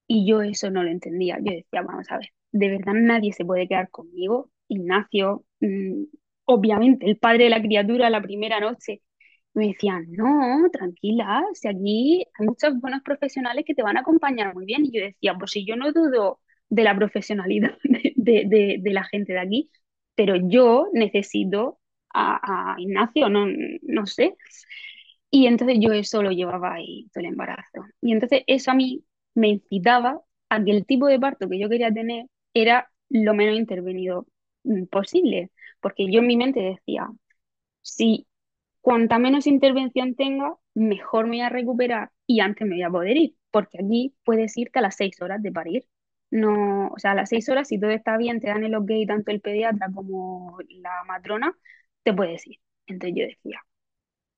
Y 0.06 0.26
yo 0.26 0.42
eso 0.42 0.70
no 0.70 0.82
lo 0.82 0.90
entendía. 0.90 1.38
Yo 1.40 1.52
decía, 1.52 1.82
vamos 1.82 2.10
a 2.10 2.18
ver, 2.18 2.30
de 2.52 2.68
verdad 2.68 2.94
nadie 2.94 3.32
se 3.32 3.44
puede 3.44 3.68
quedar 3.68 3.90
conmigo. 3.90 4.50
Ignacio, 4.68 5.44
mmm, 5.60 6.04
obviamente, 6.46 7.06
el 7.08 7.18
padre 7.18 7.44
de 7.44 7.50
la 7.50 7.62
criatura 7.62 8.10
la 8.10 8.22
primera 8.22 8.60
noche, 8.60 9.02
me 9.54 9.68
decían, 9.68 10.06
no, 10.12 10.68
tranquila, 10.72 11.44
si 11.54 11.68
aquí 11.68 12.24
hay 12.38 12.46
muchos 12.46 12.78
buenos 12.80 13.02
profesionales 13.02 13.64
que 13.66 13.74
te 13.74 13.82
van 13.82 13.96
a 13.96 14.00
acompañar 14.00 14.54
muy 14.54 14.64
bien. 14.66 14.84
Y 14.86 14.92
yo 14.92 15.02
decía, 15.04 15.34
pues 15.38 15.52
si 15.52 15.64
yo 15.66 15.76
no 15.76 15.92
dudo 15.92 16.40
de 16.68 16.84
la 16.84 16.96
profesionalidad 16.96 17.76
de, 18.16 18.78
de, 18.82 18.92
la 18.92 19.04
gente 19.04 19.32
de 19.32 19.40
aquí, 19.40 19.70
pero 20.14 20.36
yo 20.36 20.88
necesito 20.92 21.80
a, 22.12 22.74
a, 22.74 22.80
Ignacio, 22.80 23.28
no, 23.28 23.46
no 23.82 24.06
sé. 24.06 24.36
Y 25.30 25.46
entonces 25.46 25.78
yo 25.80 25.92
eso 25.92 26.22
lo 26.22 26.30
llevaba 26.32 26.74
ahí 26.74 27.08
todo 27.12 27.22
el 27.22 27.30
embarazo. 27.30 27.84
Y 28.00 28.12
entonces 28.12 28.42
eso 28.46 28.70
a 28.70 28.74
mí 28.74 29.04
me 29.34 29.48
incitaba 29.48 30.20
a 30.48 30.64
que 30.64 30.70
el 30.72 30.86
tipo 30.86 31.06
de 31.06 31.20
parto 31.20 31.48
que 31.48 31.58
yo 31.58 31.68
quería 31.68 31.92
tener 31.92 32.26
era 32.54 32.90
lo 33.08 33.34
menos 33.34 33.56
intervenido 33.56 34.26
posible 34.90 35.50
porque 35.80 36.10
yo 36.12 36.20
en 36.20 36.26
mi 36.26 36.36
mente 36.36 36.60
decía, 36.60 37.08
si 37.82 38.26
cuanta 38.80 39.18
menos 39.18 39.46
intervención 39.46 40.14
tenga, 40.14 40.56
mejor 40.74 41.24
me 41.26 41.36
voy 41.38 41.40
a 41.42 41.48
recuperar 41.48 42.10
y 42.26 42.40
antes 42.40 42.66
me 42.66 42.76
voy 42.76 42.82
a 42.82 42.90
poder 42.90 43.16
ir, 43.16 43.36
porque 43.50 43.78
aquí 43.82 44.14
puedes 44.24 44.56
irte 44.56 44.78
a 44.78 44.82
las 44.82 44.96
seis 44.96 45.20
horas 45.22 45.42
de 45.42 45.52
parir. 45.52 45.86
No, 46.30 46.88
o 46.88 46.98
sea, 46.98 47.12
a 47.12 47.14
las 47.14 47.28
seis 47.30 47.48
horas, 47.48 47.68
si 47.68 47.80
todo 47.80 47.90
está 47.90 48.16
bien, 48.16 48.40
te 48.40 48.48
dan 48.48 48.64
el 48.64 48.74
ok 48.76 48.90
tanto 49.08 49.30
el 49.32 49.40
pediatra 49.40 49.88
como 49.94 50.58
la 50.68 51.04
matrona, 51.06 51.56
te 52.04 52.12
puedes 52.14 52.46
ir. 52.46 52.58
Entonces 52.86 53.16
yo 53.18 53.26
decía, 53.26 53.60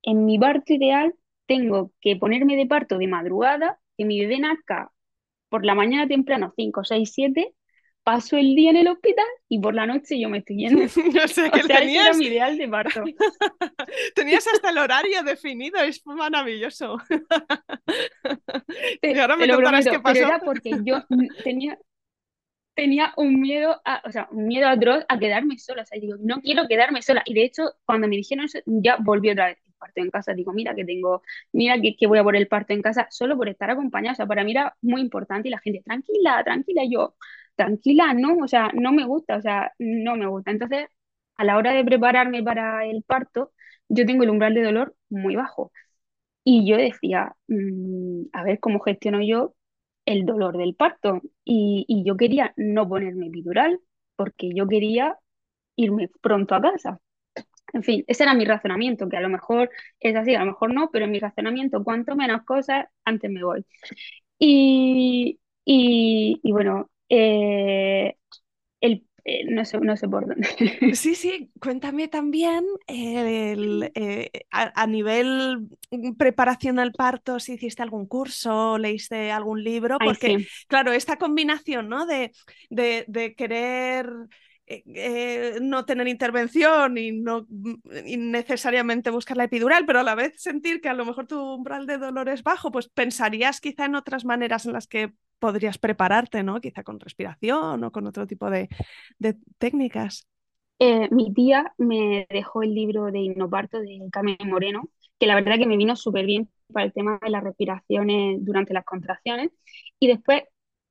en 0.03 0.25
mi 0.27 0.39
parto 0.39 0.73
ideal 0.75 1.15
tengo 1.47 1.93
que 2.01 2.17
ponerme 2.17 2.57
de 2.57 2.67
parto 2.67 2.99
de 2.99 3.09
madrugada, 3.09 3.79
que 3.97 4.05
mi 4.05 4.21
bebé 4.21 4.39
nazca 4.41 4.91
por 5.51 5.65
la 5.67 5.75
mañana 5.75 6.09
temprano, 6.09 6.53
5, 6.57 6.85
6, 6.85 7.13
7, 7.15 7.55
paso 8.03 8.37
el 8.37 8.55
día 8.55 8.71
en 8.71 8.77
el 8.77 8.89
hospital 8.89 9.27
y 9.49 9.59
por 9.61 9.75
la 9.75 9.87
noche 9.87 10.19
yo 10.21 10.29
me 10.29 10.39
estoy 10.39 10.57
yendo. 10.57 10.85
o 10.85 10.89
sea, 10.89 11.25
o 11.25 11.29
sea 11.29 11.51
tenías... 11.51 11.81
ese 11.83 11.97
era 11.97 12.15
mi 12.15 12.27
ideal 12.27 12.59
de 12.59 12.69
parto. 12.69 13.05
tenías 14.15 14.47
hasta 14.47 14.71
el 14.71 14.79
horario 14.79 15.23
definido, 15.23 15.79
es 15.81 16.05
maravilloso. 16.07 16.99
Te, 19.01 19.13
y 19.13 19.19
ahora 19.19 19.37
me 19.37 19.49
contarás 19.49 19.85
qué 19.87 20.01
pasó. 20.01 20.15
pero 20.15 20.27
era 20.29 20.41
porque 20.41 20.73
yo 20.85 21.05
tenía, 21.45 21.79
tenía 22.75 23.13
un 23.17 23.41
miedo, 23.41 23.81
a, 23.85 24.03
o 24.05 24.11
sea, 24.11 24.29
un 24.31 24.47
miedo 24.47 24.69
atroz 24.69 25.05
a 25.09 25.19
quedarme 25.19 25.59
sola. 25.59 25.83
O 25.83 25.87
sea, 25.87 26.01
digo, 26.01 26.17
no 26.21 26.41
quiero 26.41 26.67
quedarme 26.69 27.03
sola. 27.03 27.23
Y 27.27 27.35
de 27.35 27.45
hecho, 27.45 27.63
cuando 27.85 28.09
me 28.09 28.17
dijeron 28.17 28.45
eso, 28.47 28.59
ya 28.67 28.97
volví 28.97 29.31
otra 29.31 29.47
vez 29.49 29.59
el 29.67 29.75
parto 29.79 30.01
en 30.01 30.11
casa. 30.11 30.35
Digo, 30.35 30.53
mira 30.53 30.75
que 30.75 30.85
tengo, 30.85 31.23
mira 31.53 31.81
que, 31.81 31.97
que 31.97 32.07
voy 32.07 32.19
a 32.19 32.25
por 32.25 32.37
el 32.37 32.49
parto 32.49 32.73
en 32.73 32.83
casa, 32.83 33.07
solo 33.11 33.37
por 33.37 33.49
estar 33.49 33.71
acompañada. 33.71 34.13
O 34.13 34.17
sea, 34.17 34.27
para 34.27 34.45
mí 34.45 34.53
era 34.53 34.77
muy 34.81 35.01
importante 35.01 35.49
y 35.49 35.51
la 35.51 35.61
gente, 35.61 35.83
tranquila, 35.85 36.43
tranquila. 36.45 36.85
Y 36.85 36.95
yo, 36.95 37.15
tranquila, 37.57 38.15
no, 38.15 38.37
o 38.45 38.49
sea, 38.49 38.71
no 38.75 38.93
me 38.93 39.05
gusta, 39.07 39.37
o 39.37 39.43
sea, 39.43 39.73
no 39.79 40.17
me 40.17 40.27
gusta. 40.27 40.51
Entonces, 40.51 40.87
a 41.37 41.45
la 41.45 41.57
hora 41.57 41.73
de 41.73 41.85
prepararme 41.85 42.43
para 42.43 42.87
el 42.87 43.03
parto, 43.05 43.53
yo 43.89 44.07
tengo 44.07 44.25
el 44.25 44.31
umbral 44.31 44.55
de 44.55 44.63
dolor 44.65 44.97
muy 45.11 45.37
bajo. 45.37 45.73
Y 46.45 46.69
yo 46.69 46.77
decía, 46.77 47.35
mmm, 47.49 48.25
a 48.33 48.43
ver 48.45 48.59
cómo 48.61 48.81
gestiono 48.81 49.23
yo 49.23 49.55
el 50.07 50.25
dolor 50.27 50.57
del 50.59 50.75
parto. 50.75 51.21
Y, 51.45 51.85
y 51.89 52.05
yo 52.05 52.17
quería 52.17 52.53
no 52.57 52.89
ponerme 52.89 53.29
epidural 53.29 53.81
porque 54.17 54.51
yo 54.55 54.67
quería 54.69 55.17
irme 55.77 56.11
pronto 56.23 56.55
a 56.55 56.63
casa. 56.63 57.01
En 57.73 57.83
fin, 57.83 58.05
ese 58.07 58.25
era 58.25 58.35
mi 58.35 58.45
razonamiento, 58.45 59.09
que 59.09 59.17
a 59.17 59.21
lo 59.21 59.29
mejor 59.31 59.71
es 60.01 60.15
así, 60.17 60.35
a 60.35 60.41
lo 60.41 60.47
mejor 60.47 60.75
no, 60.75 60.91
pero 60.93 61.07
en 61.07 61.11
mi 61.13 61.21
razonamiento, 61.21 61.83
cuanto 61.85 62.17
menos 62.17 62.43
cosas, 62.45 62.87
antes 63.05 63.31
me 63.31 63.45
voy. 63.45 63.65
Y, 64.39 65.41
y, 65.67 66.41
y 66.45 66.53
bueno, 66.53 66.91
eh, 67.15 68.17
el, 68.81 69.07
eh, 69.25 69.45
no, 69.51 69.65
sé, 69.67 69.79
no 69.79 69.97
sé 69.99 70.09
por 70.09 70.27
dónde. 70.27 70.49
Sí, 70.97 71.15
sí, 71.15 71.51
cuéntame 71.61 72.09
también 72.09 72.65
el, 72.87 73.93
eh, 73.95 74.31
a, 74.51 74.73
a, 74.83 74.87
nivel 74.87 75.69
preparación 76.17 76.79
al 76.79 76.93
parto, 76.93 77.39
si 77.39 77.55
hiciste 77.55 77.83
algún 77.83 78.07
curso, 78.07 78.79
leíste 78.79 79.31
algún 79.31 79.63
libro, 79.63 79.99
porque 80.03 80.27
Ay, 80.29 80.39
sí. 80.45 80.49
claro, 80.69 80.93
esta 80.93 81.19
combinación 81.19 81.91
¿no? 81.91 82.07
de, 82.07 82.33
de, 82.71 83.05
de 83.09 83.35
querer 83.35 84.07
eh, 84.67 85.59
no 85.61 85.85
tener 85.85 86.09
intervención 86.09 86.97
y 86.97 87.13
no 87.13 87.47
necesariamente 87.51 89.11
buscar 89.11 89.37
la 89.37 89.45
epidural, 89.45 89.85
pero 89.87 90.01
a 90.01 90.05
la 90.05 90.15
vez 90.15 90.41
sentir 90.41 90.81
que 90.81 90.89
a 90.89 90.95
lo 90.95 91.05
mejor 91.05 91.27
tu 91.27 91.41
umbral 91.55 91.87
de 91.87 91.99
dolor 91.99 92.29
es 92.29 92.43
bajo, 92.43 92.71
pues 92.71 92.89
pensarías 92.89 93.61
quizá 93.61 93.87
en 93.87 93.97
otras 93.97 94.25
maneras 94.25 94.67
en 94.67 94.73
las 94.73 94.87
que 94.87 95.13
podrías 95.39 95.79
prepararte, 95.79 96.43
¿no? 96.43 96.61
Quizá 96.61 96.85
con 96.85 97.01
respiración 97.01 97.83
o 97.83 97.91
con 97.91 98.07
otro 98.07 98.27
tipo 98.27 98.49
de, 98.49 98.69
de 99.19 99.37
técnicas. 99.59 100.29
Eh, 100.79 101.09
mi 101.11 101.33
tía 101.33 101.73
me 101.79 102.27
dejó 102.31 102.63
el 102.63 102.75
libro 102.75 103.07
de 103.07 103.21
Hipnoparto 103.21 103.81
de 103.81 104.01
Carmen 104.11 104.37
Moreno, 104.47 104.89
que 105.19 105.27
la 105.27 105.35
verdad 105.35 105.59
que 105.59 105.67
me 105.67 105.77
vino 105.77 105.97
súper 105.97 106.27
bien 106.27 106.49
para 106.73 106.87
el 106.87 106.93
tema 106.93 107.19
de 107.23 107.31
las 107.31 107.45
respiraciones 107.45 108.45
durante 108.45 108.75
las 108.75 108.85
contracciones. 108.85 109.51
Y 110.01 110.09
después, 110.09 110.43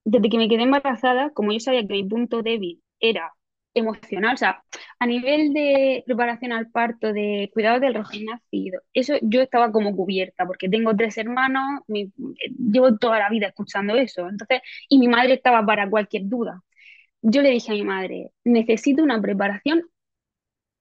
desde 0.06 0.30
que 0.30 0.38
me 0.38 0.48
quedé 0.48 0.64
embarazada, 0.64 1.32
como 1.32 1.52
yo 1.52 1.60
sabía 1.60 1.86
que 1.86 1.94
mi 1.94 2.04
punto 2.04 2.42
débil 2.42 2.82
era 3.00 3.34
emocional, 3.74 4.34
o 4.36 4.38
sea, 4.38 4.64
a 5.00 5.06
nivel 5.06 5.54
de 5.54 6.04
preparación 6.06 6.52
al 6.52 6.70
parto, 6.72 7.14
de 7.14 7.50
cuidado 7.54 7.80
del 7.80 7.94
recién 7.96 8.26
nacido, 8.26 8.82
eso 8.94 9.16
yo 9.22 9.42
estaba 9.42 9.72
como 9.72 9.96
cubierta, 9.96 10.46
porque 10.46 10.70
tengo 10.70 10.96
tres 10.96 11.18
hermanos, 11.18 11.64
mi, 11.88 12.12
llevo 12.58 12.98
toda 12.98 13.20
la 13.20 13.30
vida 13.30 13.48
escuchando 13.48 13.96
eso, 13.96 14.28
entonces, 14.30 14.62
y 14.90 15.00
mi 15.00 15.08
madre 15.08 15.34
estaba 15.36 15.66
para 15.66 15.90
cualquier 15.90 16.24
duda. 16.28 16.64
Yo 17.22 17.42
le 17.42 17.52
dije 17.52 17.72
a 17.72 17.76
mi 17.76 17.84
madre, 17.84 18.32
necesito 18.46 19.04
una 19.04 19.22
preparación 19.22 19.84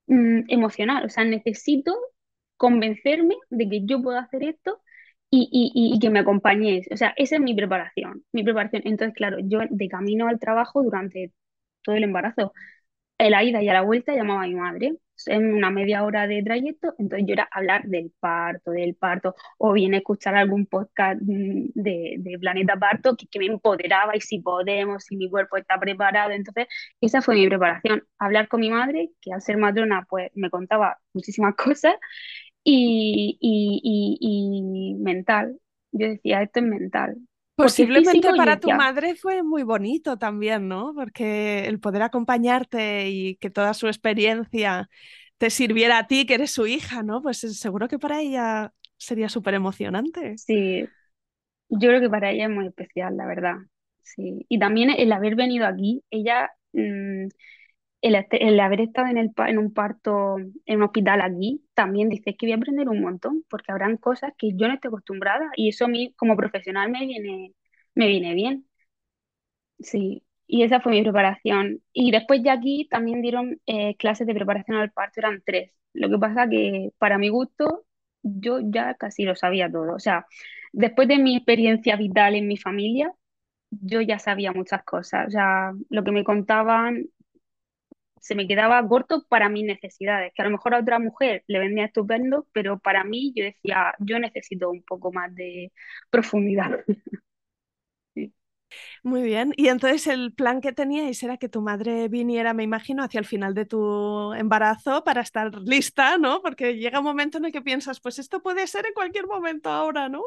mmm, 0.07 0.43
emocional, 0.49 1.05
o 1.05 1.09
sea, 1.09 1.25
necesito 1.25 1.97
convencerme 2.57 3.37
de 3.51 3.69
que 3.69 3.87
yo 3.87 4.03
puedo 4.03 4.19
hacer 4.19 4.45
esto 4.45 4.83
y, 5.31 5.49
y, 5.53 5.95
y, 5.97 6.01
que 6.01 6.11
me 6.11 6.21
acompañéis. 6.21 6.89
O 6.93 6.97
sea, 6.97 7.15
esa 7.17 7.37
es 7.37 7.43
mi 7.43 7.55
preparación, 7.55 8.25
mi 8.33 8.43
preparación. 8.45 8.83
Entonces, 8.85 9.15
claro, 9.17 9.39
yo 9.43 9.61
de 9.71 9.89
camino 9.89 10.29
al 10.29 10.41
trabajo 10.41 10.83
durante 10.83 11.33
todo 11.83 11.97
el 11.97 12.05
embarazo 12.05 12.53
en 13.27 13.31
la 13.33 13.45
ida 13.45 13.63
y 13.63 13.69
a 13.69 13.75
la 13.75 13.83
vuelta 13.83 14.15
llamaba 14.15 14.45
a 14.45 14.47
mi 14.47 14.55
madre 14.55 14.97
en 15.27 15.55
una 15.55 15.71
media 15.71 16.05
hora 16.05 16.27
de 16.27 16.43
trayecto, 16.43 16.95
entonces 16.99 17.27
yo 17.27 17.35
era 17.35 17.49
hablar 17.51 17.85
del 17.85 18.13
parto, 18.21 18.71
del 18.71 18.95
parto, 18.95 19.35
o 19.59 19.73
bien 19.73 19.95
escuchar 19.95 20.35
algún 20.35 20.67
podcast 20.67 21.21
mm, 21.23 21.71
de, 21.75 22.17
de 22.19 22.39
Planeta 22.39 22.77
Parto 22.77 23.17
que, 23.17 23.27
que, 23.27 23.39
me 23.39 23.47
empoderaba 23.47 24.17
y 24.17 24.21
si 24.21 24.41
podemos, 24.41 25.05
si 25.05 25.17
mi 25.17 25.29
cuerpo 25.29 25.57
está 25.57 25.79
preparado. 25.79 26.31
Entonces, 26.31 26.67
esa 27.01 27.23
fue 27.23 27.35
mi 27.35 27.49
preparación, 27.49 28.05
hablar 28.19 28.49
con 28.49 28.61
mi 28.61 28.71
madre, 28.71 29.11
que 29.21 29.33
al 29.33 29.43
ser 29.43 29.57
matrona, 29.59 30.07
pues 30.09 30.31
me 30.35 30.51
contaba 30.51 30.99
muchísimas 31.13 31.55
cosas, 31.57 31.95
y, 32.65 33.39
y, 33.41 34.19
y 34.21 34.95
mental. 35.03 35.59
Yo 35.93 36.09
decía, 36.09 36.43
esto 36.43 36.61
es 36.61 36.67
mental, 36.67 37.17
Posiblemente 37.63 38.31
para 38.37 38.59
tu 38.59 38.71
madre 38.71 39.15
fue 39.15 39.43
muy 39.43 39.63
bonito 39.63 40.17
también, 40.17 40.69
¿no? 40.69 40.93
Porque 40.95 41.67
el 41.67 41.81
poder 41.81 42.03
acompañarte 42.03 43.09
y 43.09 43.37
que 43.37 43.51
toda 43.51 43.75
su 43.75 43.87
experiencia 43.87 44.89
te 45.39 45.51
sirviera 45.51 45.99
a 45.99 46.07
ti, 46.07 46.27
que 46.27 46.35
eres 46.35 46.51
su 46.51 46.67
hija, 46.67 47.03
¿no? 47.03 47.23
Pues 47.23 47.39
seguro 47.39 47.89
que 47.89 47.99
para 47.99 48.21
ella 48.21 48.73
sería 48.97 49.29
súper 49.29 49.55
emocionante. 49.55 50.37
Sí, 50.37 50.85
yo 51.69 51.89
creo 51.89 52.01
que 52.01 52.11
para 52.11 52.31
ella 52.31 52.45
es 52.45 52.51
muy 52.51 52.67
especial, 52.67 53.17
la 53.17 53.27
verdad. 53.27 53.55
Sí. 54.03 54.45
Y 54.49 54.59
también 54.59 54.91
el 54.91 55.13
haber 55.13 55.37
venido 55.37 55.67
aquí, 55.67 56.03
ella, 56.11 56.51
mm, 56.73 57.29
el, 58.03 58.61
haber 58.61 58.81
estado 58.81 59.09
en, 59.09 59.19
el, 59.19 59.33
en 59.47 59.59
un 59.59 59.73
parto, 59.73 60.37
en 60.39 60.77
un 60.79 60.83
hospital 60.85 61.21
aquí, 61.21 61.65
también 61.75 62.09
dice 62.09 62.37
que 62.37 62.47
voy 62.47 62.53
a 62.53 62.57
aprender 62.57 62.89
un 62.89 63.01
montón, 63.03 63.45
porque 63.49 63.73
habrán 63.73 63.97
cosas 63.97 64.33
que 64.39 64.53
yo 64.55 64.69
no 64.69 64.75
estoy 64.75 64.89
acostumbrada 64.89 65.51
y 65.57 65.69
eso 65.69 65.85
a 65.87 65.89
mí 65.89 66.15
como 66.17 66.37
profesional 66.37 66.91
me 66.91 67.07
viene, 67.07 67.55
me 67.95 68.09
viene 68.09 68.35
bien. 68.35 68.67
Sí, 69.79 70.23
y 70.47 70.63
esa 70.63 70.81
fue 70.81 70.93
mi 70.93 71.03
preparación. 71.03 71.83
Y 71.93 72.11
después 72.11 72.43
ya 72.43 72.55
aquí 72.55 72.87
también 72.91 73.23
dieron 73.23 73.61
eh, 73.67 73.97
clases 73.97 74.27
de 74.27 74.35
preparación 74.35 74.77
al 74.77 74.93
parto, 74.93 75.21
eran 75.21 75.43
tres. 75.45 75.73
Lo 75.93 76.09
que 76.11 76.19
pasa 76.19 76.49
que 76.49 76.91
para 76.99 77.19
mi 77.19 77.29
gusto 77.29 77.85
yo 78.23 78.61
ya 78.63 78.95
casi 78.95 79.25
lo 79.25 79.35
sabía 79.37 79.71
todo. 79.71 79.95
O 79.95 79.99
sea, 79.99 80.27
después 80.73 81.09
de 81.09 81.19
mi 81.19 81.37
experiencia 81.37 81.97
vital 81.97 82.35
en 82.35 82.47
mi 82.49 82.57
familia, 82.57 83.13
yo 83.71 84.01
ya 84.03 84.19
sabía 84.19 84.53
muchas 84.53 84.85
cosas. 84.85 85.29
O 85.29 85.31
sea, 85.31 85.73
lo 85.91 86.05
que 86.05 86.13
me 86.13 86.25
contaban 86.25 87.07
se 88.21 88.35
me 88.35 88.47
quedaba 88.47 88.87
corto 88.87 89.25
para 89.29 89.49
mis 89.49 89.65
necesidades, 89.65 90.33
que 90.35 90.43
a 90.43 90.45
lo 90.45 90.53
mejor 90.53 90.75
a 90.75 90.81
otra 90.81 90.99
mujer 90.99 91.45
le 91.47 91.59
vendría 91.59 91.87
estupendo, 91.87 92.47
pero 92.53 92.79
para 92.79 93.05
mí 93.05 93.33
yo 93.35 93.45
decía, 93.45 93.95
yo 93.99 94.19
necesito 94.19 94.71
un 94.71 94.83
poco 94.83 95.13
más 95.13 95.35
de 95.35 95.73
profundidad. 96.11 96.85
Muy 99.03 99.23
bien. 99.23 99.53
Y 99.57 99.69
entonces 99.69 100.07
el 100.07 100.33
plan 100.33 100.61
que 100.61 100.73
teníais 100.73 101.23
era 101.23 101.37
que 101.37 101.49
tu 101.49 101.63
madre 101.63 102.09
viniera, 102.09 102.55
me 102.55 102.63
imagino, 102.63 103.03
hacia 103.03 103.19
el 103.19 103.27
final 103.27 103.55
de 103.55 103.67
tu 103.67 104.33
embarazo 104.35 105.05
para 105.05 105.21
estar 105.21 105.55
lista, 105.55 106.19
¿no? 106.19 106.41
Porque 106.43 106.77
llega 106.77 106.99
un 106.99 107.05
momento 107.05 107.39
en 107.39 107.47
el 107.47 107.53
que 107.53 107.63
piensas, 107.63 108.01
pues 108.01 108.19
esto 108.19 108.43
puede 108.43 108.67
ser 108.67 108.87
en 108.87 108.93
cualquier 108.95 109.27
momento 109.27 109.71
ahora, 109.71 110.09
¿no? 110.09 110.23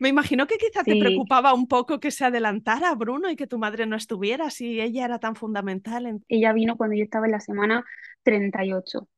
Me 0.00 0.08
imagino 0.08 0.46
que 0.46 0.58
quizá 0.58 0.84
te 0.84 0.96
preocupaba 0.96 1.54
un 1.54 1.66
poco 1.66 2.00
que 2.00 2.10
se 2.10 2.24
adelantara 2.24 2.94
Bruno 2.94 3.30
y 3.30 3.36
que 3.36 3.46
tu 3.46 3.58
madre 3.58 3.86
no 3.86 3.96
estuviera, 3.96 4.50
si 4.50 4.80
ella 4.80 5.04
era 5.04 5.18
tan 5.18 5.34
fundamental. 5.34 6.20
Ella 6.28 6.52
vino 6.52 6.76
cuando 6.76 6.96
yo 6.96 7.04
estaba 7.04 7.26
en 7.26 7.32
la 7.32 7.40
semana 7.40 7.84
38 8.22 9.08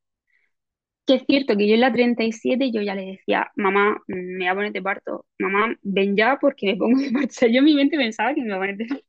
que 1.05 1.15
es 1.15 1.23
cierto 1.27 1.57
que 1.57 1.67
yo 1.67 1.73
en 1.75 1.81
la 1.81 1.91
37 1.91 2.71
yo 2.71 2.81
ya 2.81 2.95
le 2.95 3.05
decía, 3.05 3.51
mamá, 3.55 3.97
me 4.07 4.37
voy 4.37 4.47
a 4.47 4.55
poner 4.55 4.71
de 4.71 4.81
parto, 4.81 5.25
mamá, 5.39 5.75
ven 5.81 6.15
ya 6.15 6.37
porque 6.39 6.67
me 6.67 6.75
pongo 6.77 6.99
de 7.01 7.11
parto. 7.11 7.27
O 7.31 7.33
sea, 7.33 7.49
yo 7.49 7.59
en 7.59 7.65
mi 7.65 7.73
mente 7.75 7.97
pensaba 7.97 8.33
que 8.33 8.41
me 8.41 8.47
iba 8.47 8.55
a 8.57 8.59
poner 8.59 8.77
de 8.77 8.85
parto. 8.85 9.07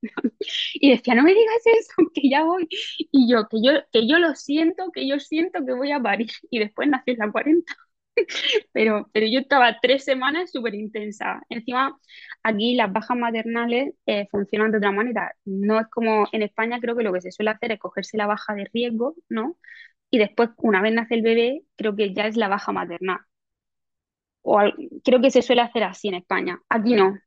Y 0.74 0.90
decía, 0.90 1.14
no 1.14 1.22
me 1.22 1.34
digas 1.34 1.62
eso, 1.66 1.92
que 2.14 2.28
ya 2.30 2.44
voy. 2.44 2.68
Y 2.70 3.30
yo, 3.30 3.48
que 3.48 3.58
yo, 3.62 3.72
que 3.92 4.06
yo 4.08 4.18
lo 4.18 4.34
siento, 4.34 4.90
que 4.92 5.06
yo 5.08 5.18
siento 5.20 5.64
que 5.64 5.72
voy 5.74 5.92
a 5.92 6.00
parir. 6.00 6.30
Y 6.50 6.58
después 6.58 6.88
nací 6.88 7.12
en 7.12 7.18
la 7.18 7.32
40. 7.32 7.74
Pero, 8.72 9.08
pero 9.12 9.26
yo 9.26 9.40
estaba 9.40 9.78
tres 9.80 10.04
semanas 10.04 10.50
súper 10.52 10.74
intensa. 10.74 11.42
Encima, 11.48 11.98
aquí 12.42 12.74
las 12.74 12.92
bajas 12.92 13.16
maternales 13.16 13.94
eh, 14.06 14.26
funcionan 14.30 14.70
de 14.70 14.78
otra 14.78 14.92
manera. 14.92 15.34
No 15.44 15.80
es 15.80 15.86
como 15.88 16.26
en 16.32 16.42
España, 16.42 16.80
creo 16.80 16.96
que 16.96 17.04
lo 17.04 17.12
que 17.12 17.20
se 17.22 17.32
suele 17.32 17.50
hacer 17.52 17.72
es 17.72 17.78
cogerse 17.80 18.16
la 18.18 18.26
baja 18.26 18.54
de 18.54 18.68
riesgo, 18.72 19.14
¿no? 19.28 19.56
Y 20.12 20.18
después, 20.18 20.50
una 20.58 20.82
vez 20.82 20.92
nace 20.92 21.14
el 21.14 21.22
bebé, 21.22 21.62
creo 21.74 21.96
que 21.96 22.12
ya 22.12 22.26
es 22.26 22.36
la 22.36 22.48
baja 22.48 22.70
maternal. 22.70 23.20
O 24.42 24.60
creo 25.02 25.22
que 25.22 25.30
se 25.30 25.40
suele 25.40 25.62
hacer 25.62 25.84
así 25.84 26.08
en 26.08 26.14
España. 26.14 26.60
Aquí 26.68 26.94
no. 26.94 27.18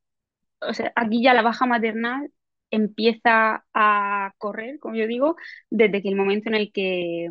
O 0.61 0.71
sea, 0.71 0.93
aquí 0.95 1.23
ya 1.23 1.33
la 1.33 1.41
baja 1.41 1.65
maternal 1.65 2.31
empieza 2.69 3.65
a 3.73 4.33
correr, 4.37 4.77
como 4.79 4.95
yo 4.95 5.07
digo, 5.07 5.35
desde 5.71 6.03
que 6.03 6.09
el 6.09 6.15
momento 6.15 6.49
en 6.49 6.55
el 6.55 6.71
que, 6.71 7.27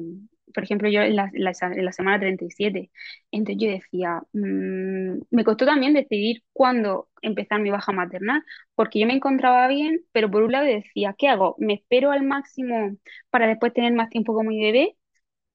por 0.53 0.64
ejemplo, 0.64 0.88
yo 0.88 1.03
en 1.03 1.14
la, 1.14 1.31
en 1.33 1.85
la 1.85 1.93
semana 1.93 2.19
37, 2.19 2.90
entonces 3.31 3.62
yo 3.62 3.71
decía, 3.71 4.23
mm, 4.33 5.21
me 5.31 5.45
costó 5.45 5.67
también 5.67 5.95
decidir 5.95 6.43
cuándo 6.53 7.09
empezar 7.23 7.61
mi 7.61 7.71
baja 7.71 7.93
maternal, 7.93 8.43
porque 8.75 8.99
yo 8.99 9.07
me 9.07 9.14
encontraba 9.14 9.69
bien, 9.69 10.01
pero 10.11 10.29
por 10.33 10.43
un 10.43 10.51
lado 10.51 10.67
decía, 10.67 11.14
¿qué 11.17 11.29
hago? 11.29 11.55
¿Me 11.59 11.75
espero 11.75 12.11
al 12.11 12.25
máximo 12.25 12.97
para 13.31 13.47
después 13.47 13.73
tener 13.73 13.93
más 13.93 14.11
tiempo 14.11 14.35
con 14.35 14.49
mi 14.49 14.61
bebé? 14.61 14.97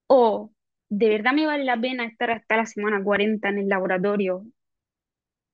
O 0.09 0.51
de 0.89 1.09
verdad 1.09 1.33
me 1.33 1.47
vale 1.47 1.65
la 1.65 1.79
pena 1.81 2.05
estar 2.05 2.31
hasta 2.31 2.57
la 2.57 2.67
semana 2.67 3.03
40 3.03 3.49
en 3.49 3.59
el 3.59 3.69
laboratorio, 3.69 4.45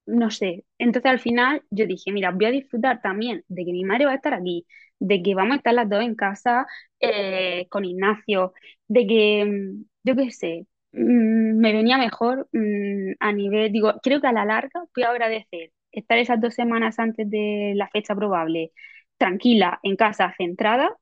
no 0.06 0.30
sé. 0.32 0.66
Entonces 0.78 1.12
al 1.12 1.20
final 1.20 1.64
yo 1.72 1.86
dije, 1.88 2.12
mira, 2.12 2.32
voy 2.32 2.46
a 2.46 2.52
disfrutar 2.52 3.02
también 3.02 3.44
de 3.48 3.66
que 3.66 3.72
mi 3.72 3.84
madre 3.84 4.06
va 4.06 4.12
a 4.14 4.16
estar 4.16 4.34
aquí, 4.34 4.66
de 5.00 5.22
que 5.24 5.36
vamos 5.36 5.54
a 5.56 5.58
estar 5.58 5.74
las 5.74 5.90
dos 5.90 6.02
en 6.04 6.16
casa 6.16 6.68
eh, 7.00 7.68
con 7.70 7.86
Ignacio, 7.86 8.54
de 8.88 9.08
que, 9.08 9.72
yo 10.04 10.16
qué 10.16 10.32
sé, 10.32 10.68
mm, 10.92 11.58
me 11.60 11.74
venía 11.74 11.98
mejor 11.98 12.48
mm, 12.52 13.14
a 13.20 13.32
nivel, 13.34 13.72
digo, 13.72 13.94
creo 14.04 14.22
que 14.22 14.28
a 14.28 14.32
la 14.34 14.46
larga 14.46 14.84
voy 14.96 15.04
a 15.04 15.10
agradecer 15.12 15.72
estar 15.92 16.18
esas 16.20 16.40
dos 16.42 16.54
semanas 16.54 17.00
antes 17.00 17.30
de 17.30 17.74
la 17.76 17.88
fecha 17.90 18.16
probable, 18.16 18.72
tranquila, 19.18 19.80
en 19.84 19.96
casa, 19.96 20.34
centrada, 20.38 20.96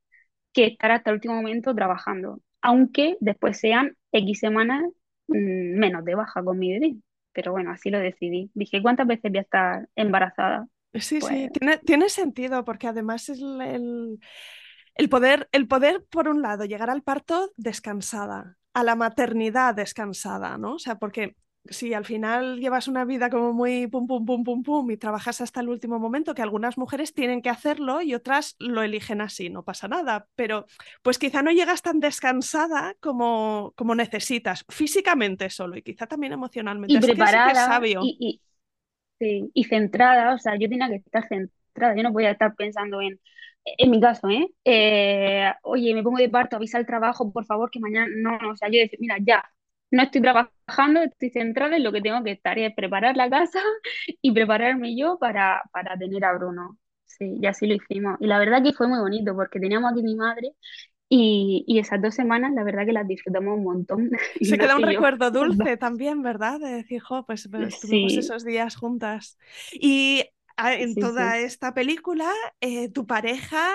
que 0.52 0.66
estar 0.66 0.90
hasta 0.92 1.10
el 1.10 1.16
último 1.16 1.34
momento 1.34 1.74
trabajando 1.74 2.40
aunque 2.64 3.18
después 3.20 3.60
sean 3.60 3.94
X 4.10 4.38
semanas 4.40 4.82
mm, 5.28 5.78
menos 5.78 6.04
de 6.04 6.14
baja 6.14 6.42
con 6.42 6.58
mi 6.58 6.72
bebé. 6.72 6.96
Pero 7.32 7.52
bueno, 7.52 7.70
así 7.70 7.90
lo 7.90 7.98
decidí. 7.98 8.50
Dije, 8.54 8.80
¿cuántas 8.80 9.06
veces 9.06 9.30
voy 9.30 9.38
a 9.38 9.42
estar 9.42 9.88
embarazada? 9.94 10.66
Sí, 10.94 11.00
sí, 11.00 11.18
pues 11.20 11.52
tiene, 11.52 11.78
tiene, 11.78 12.08
sentido, 12.08 12.64
porque 12.64 12.86
además 12.86 13.28
es 13.28 13.40
el, 13.40 14.18
el, 14.94 15.08
poder, 15.10 15.48
el 15.52 15.68
poder, 15.68 16.04
por 16.08 16.28
un 16.28 16.40
lado, 16.40 16.64
llegar 16.64 16.88
al 16.88 17.02
parto 17.02 17.50
descansada, 17.56 18.56
a 18.72 18.82
la 18.82 18.94
maternidad 18.94 19.74
descansada, 19.74 20.56
¿no? 20.56 20.74
O 20.74 20.78
sea, 20.78 20.98
porque 20.98 21.34
si 21.66 21.94
al 21.94 22.04
final 22.04 22.60
llevas 22.60 22.88
una 22.88 23.04
vida 23.04 23.30
como 23.30 23.52
muy 23.52 23.86
pum, 23.86 24.06
pum, 24.06 24.24
pum, 24.24 24.44
pum, 24.44 24.62
pum 24.62 24.90
y 24.90 24.96
trabajas 24.96 25.40
hasta 25.40 25.60
el 25.60 25.68
último 25.68 25.98
momento, 25.98 26.34
que 26.34 26.42
algunas 26.42 26.76
mujeres 26.76 27.14
tienen 27.14 27.40
que 27.40 27.48
hacerlo 27.48 28.02
y 28.02 28.14
otras 28.14 28.56
lo 28.58 28.82
eligen 28.82 29.20
así, 29.20 29.48
no 29.48 29.64
pasa 29.64 29.88
nada, 29.88 30.26
pero 30.34 30.66
pues 31.02 31.18
quizá 31.18 31.42
no 31.42 31.50
llegas 31.50 31.82
tan 31.82 32.00
descansada 32.00 32.94
como, 33.00 33.72
como 33.76 33.94
necesitas, 33.94 34.64
físicamente 34.68 35.48
solo 35.48 35.76
y 35.76 35.82
quizá 35.82 36.06
también 36.06 36.32
emocionalmente. 36.32 36.94
Y 36.94 37.00
preparada 37.00 37.80
Y, 38.02 38.40
y, 39.54 39.64
centrada, 39.64 40.34
o 40.34 40.38
sea, 40.38 40.56
yo 40.58 40.68
tenía 40.68 40.88
que 40.88 40.96
estar 40.96 41.26
centrada, 41.26 41.96
yo 41.96 42.02
no 42.02 42.12
podía 42.12 42.30
estar 42.30 42.54
pensando 42.54 43.00
en, 43.00 43.18
en 43.64 43.90
mi 43.90 44.00
caso, 44.00 44.28
¿eh? 44.28 44.50
¿eh? 44.64 45.50
Oye, 45.62 45.94
me 45.94 46.02
pongo 46.02 46.18
de 46.18 46.28
parto, 46.28 46.56
avisa 46.56 46.78
el 46.78 46.84
trabajo, 46.84 47.32
por 47.32 47.46
favor, 47.46 47.70
que 47.70 47.80
mañana, 47.80 48.06
no, 48.14 48.38
no, 48.38 48.50
o 48.50 48.56
sea, 48.56 48.68
yo 48.68 48.80
decía, 48.80 48.98
mira, 49.00 49.16
ya, 49.18 49.42
no 49.94 50.02
estoy 50.02 50.20
trabajando, 50.20 51.00
estoy 51.02 51.30
centrada 51.30 51.76
en 51.76 51.84
lo 51.84 51.92
que 51.92 52.02
tengo 52.02 52.22
que 52.22 52.32
estar, 52.32 52.58
es 52.58 52.74
preparar 52.74 53.16
la 53.16 53.30
casa 53.30 53.60
y 54.22 54.32
prepararme 54.32 54.96
yo 54.96 55.18
para, 55.18 55.62
para 55.72 55.96
tener 55.96 56.24
a 56.24 56.34
Bruno. 56.34 56.78
Sí, 57.04 57.38
y 57.40 57.46
así 57.46 57.66
lo 57.66 57.74
hicimos. 57.74 58.16
Y 58.20 58.26
la 58.26 58.38
verdad 58.38 58.62
que 58.62 58.72
fue 58.72 58.88
muy 58.88 58.98
bonito 58.98 59.34
porque 59.36 59.60
teníamos 59.60 59.92
aquí 59.92 60.02
mi 60.02 60.16
madre 60.16 60.52
y, 61.08 61.64
y, 61.68 61.78
esas 61.78 62.02
dos 62.02 62.14
semanas, 62.14 62.52
la 62.54 62.64
verdad 62.64 62.86
que 62.86 62.92
las 62.92 63.06
disfrutamos 63.06 63.56
un 63.56 63.64
montón. 63.64 64.10
Se 64.40 64.58
queda 64.58 64.76
un 64.76 64.82
recuerdo 64.82 65.30
dulce 65.30 65.76
también, 65.76 66.22
¿verdad? 66.22 66.58
De 66.58 66.72
decir, 66.72 67.00
jo, 67.00 67.24
pues, 67.24 67.48
pues 67.48 67.74
estuvimos 67.74 68.14
esos 68.14 68.44
días 68.44 68.74
juntas. 68.74 69.38
Y 69.72 70.24
ah, 70.56 70.74
en 70.74 70.96
toda 70.96 71.38
esta 71.38 71.72
película, 71.72 72.30
eh, 72.60 72.90
tu 72.90 73.06
pareja 73.06 73.68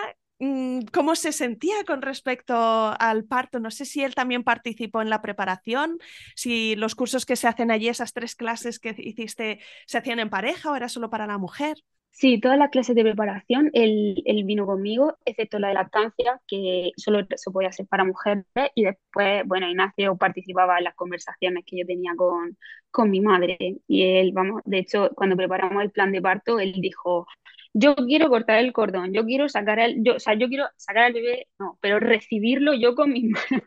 cómo 0.94 1.16
se 1.16 1.32
sentía 1.32 1.84
con 1.86 2.02
respecto 2.02 2.56
al 2.56 3.26
parto. 3.26 3.60
No 3.60 3.72
sé 3.72 3.86
si 3.86 4.04
él 4.04 4.16
también 4.16 4.44
participó 4.44 5.02
en 5.02 5.10
la 5.10 5.22
preparación, 5.22 5.98
si 6.36 6.76
los 6.76 6.96
cursos 6.96 7.26
que 7.26 7.36
se 7.36 7.48
hacen 7.48 7.72
allí, 7.72 7.90
esas 7.90 8.14
tres 8.14 8.36
clases 8.36 8.80
que 8.80 8.96
hiciste, 8.98 9.60
se 9.86 9.98
hacían 9.98 10.20
en 10.20 10.30
pareja 10.30 10.72
o 10.72 10.76
era 10.76 10.90
solo 10.90 11.10
para 11.10 11.28
la 11.28 11.38
mujer. 11.38 11.78
Sí, 12.12 12.40
todas 12.42 12.58
las 12.58 12.70
clases 12.70 12.96
de 12.98 13.04
preparación, 13.04 13.70
él, 13.74 14.22
él 14.26 14.44
vino 14.44 14.66
conmigo, 14.66 15.18
excepto 15.26 15.58
la 15.58 15.70
de 15.70 15.76
lactancia, 15.76 16.42
que 16.48 16.92
solo 16.98 17.20
se 17.34 17.50
podía 17.52 17.70
hacer 17.70 17.88
para 17.88 18.04
mujeres, 18.04 18.44
y 18.76 18.84
después, 18.84 19.44
bueno, 19.46 19.70
Ignacio 19.70 20.18
participaba 20.18 20.78
en 20.80 20.84
las 20.86 20.96
conversaciones 20.96 21.64
que 21.66 21.78
yo 21.78 21.86
tenía 21.86 22.12
con, 22.18 22.58
con 22.92 23.10
mi 23.10 23.22
madre, 23.22 23.58
y 23.88 24.04
él, 24.04 24.32
vamos, 24.34 24.62
de 24.66 24.80
hecho, 24.80 25.12
cuando 25.16 25.38
preparamos 25.38 25.82
el 25.82 25.92
plan 25.92 26.12
de 26.12 26.22
parto, 26.22 26.60
él 26.60 26.74
dijo, 26.82 27.26
yo 27.74 27.96
quiero 27.96 28.28
cortar 28.30 28.60
el 28.60 28.74
cordón, 28.74 29.14
yo 29.14 29.24
quiero 29.26 29.48
sacar 29.48 29.80
el, 29.80 30.04
yo, 30.04 30.16
o 30.16 30.20
sea, 30.20 30.34
yo 30.34 30.50
quiero 30.50 30.66
sacar 30.76 31.04
al 31.06 31.14
bebé, 31.14 31.48
no, 31.58 31.78
pero 31.82 32.00
recibirlo 32.02 32.74
yo 32.74 32.96
con 32.96 33.14
mis 33.14 33.24
manos, 33.32 33.64